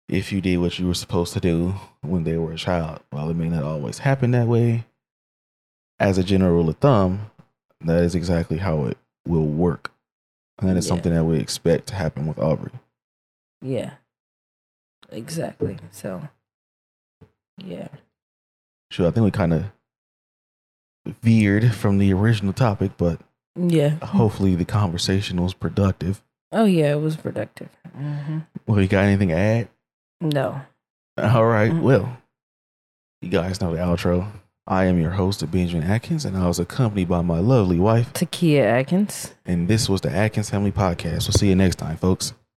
If 0.09 0.31
you 0.31 0.39
did 0.39 0.57
what 0.57 0.79
you 0.79 0.87
were 0.87 0.93
supposed 0.93 1.33
to 1.33 1.39
do 1.39 1.75
when 2.01 2.23
they 2.23 2.37
were 2.37 2.53
a 2.53 2.57
child, 2.57 3.01
while 3.09 3.29
it 3.29 3.35
may 3.35 3.49
not 3.49 3.63
always 3.63 3.99
happen 3.99 4.31
that 4.31 4.47
way, 4.47 4.85
as 5.99 6.17
a 6.17 6.23
general 6.23 6.53
rule 6.53 6.69
of 6.69 6.77
thumb, 6.77 7.29
that 7.81 8.03
is 8.03 8.15
exactly 8.15 8.57
how 8.57 8.85
it 8.85 8.97
will 9.27 9.45
work, 9.45 9.91
and 10.57 10.69
that 10.69 10.77
is 10.77 10.85
Yeah. 10.85 10.89
something 10.89 11.13
that 11.13 11.25
we 11.25 11.37
expect 11.39 11.87
to 11.87 11.95
happen 11.95 12.25
with 12.27 12.39
Aubrey. 12.39 12.71
yeah, 13.61 13.95
exactly. 15.09 15.77
So, 15.91 16.29
yeah. 17.57 17.87
Sure, 18.91 19.07
I 19.07 19.11
think 19.11 19.25
we 19.25 19.31
kind 19.31 19.53
of 19.53 19.65
veered 21.21 21.73
from 21.73 21.97
the 21.97 22.13
original 22.13 22.53
topic, 22.53 22.91
but 22.97 23.19
Yeah. 23.55 23.95
hopefully 24.05 24.55
the 24.55 24.63
conversation 24.65 25.41
was 25.41 25.53
productive. 25.53 26.23
Oh 26.53 26.65
yeah, 26.65 26.93
it 26.93 27.01
was 27.01 27.17
productive. 27.17 27.69
hmm 27.93 28.39
Well, 28.65 28.79
you 28.81 28.87
got 28.87 29.03
anything 29.05 29.29
to 29.29 29.35
add? 29.35 29.69
No. 30.21 30.61
All 31.17 31.45
right, 31.45 31.73
well, 31.73 32.17
you 33.21 33.29
guys 33.29 33.61
know 33.61 33.75
the 33.75 33.81
outro. 33.81 34.31
I 34.69 34.85
am 34.85 34.99
your 34.99 35.11
host, 35.11 35.49
Benjamin 35.49 35.89
Atkins, 35.89 36.25
and 36.25 36.35
I 36.35 36.47
was 36.47 36.59
accompanied 36.59 37.07
by 37.07 37.21
my 37.21 37.39
lovely 37.39 37.79
wife. 37.79 38.11
Takia 38.13 38.63
Atkins. 38.63 39.33
And 39.45 39.67
this 39.67 39.87
was 39.87 40.01
the 40.01 40.11
Atkins 40.11 40.49
Family 40.49 40.73
Podcast. 40.73 41.27
We'll 41.27 41.33
see 41.33 41.47
you 41.47 41.55
next 41.55 41.77
time, 41.77 41.95
folks. 41.97 42.33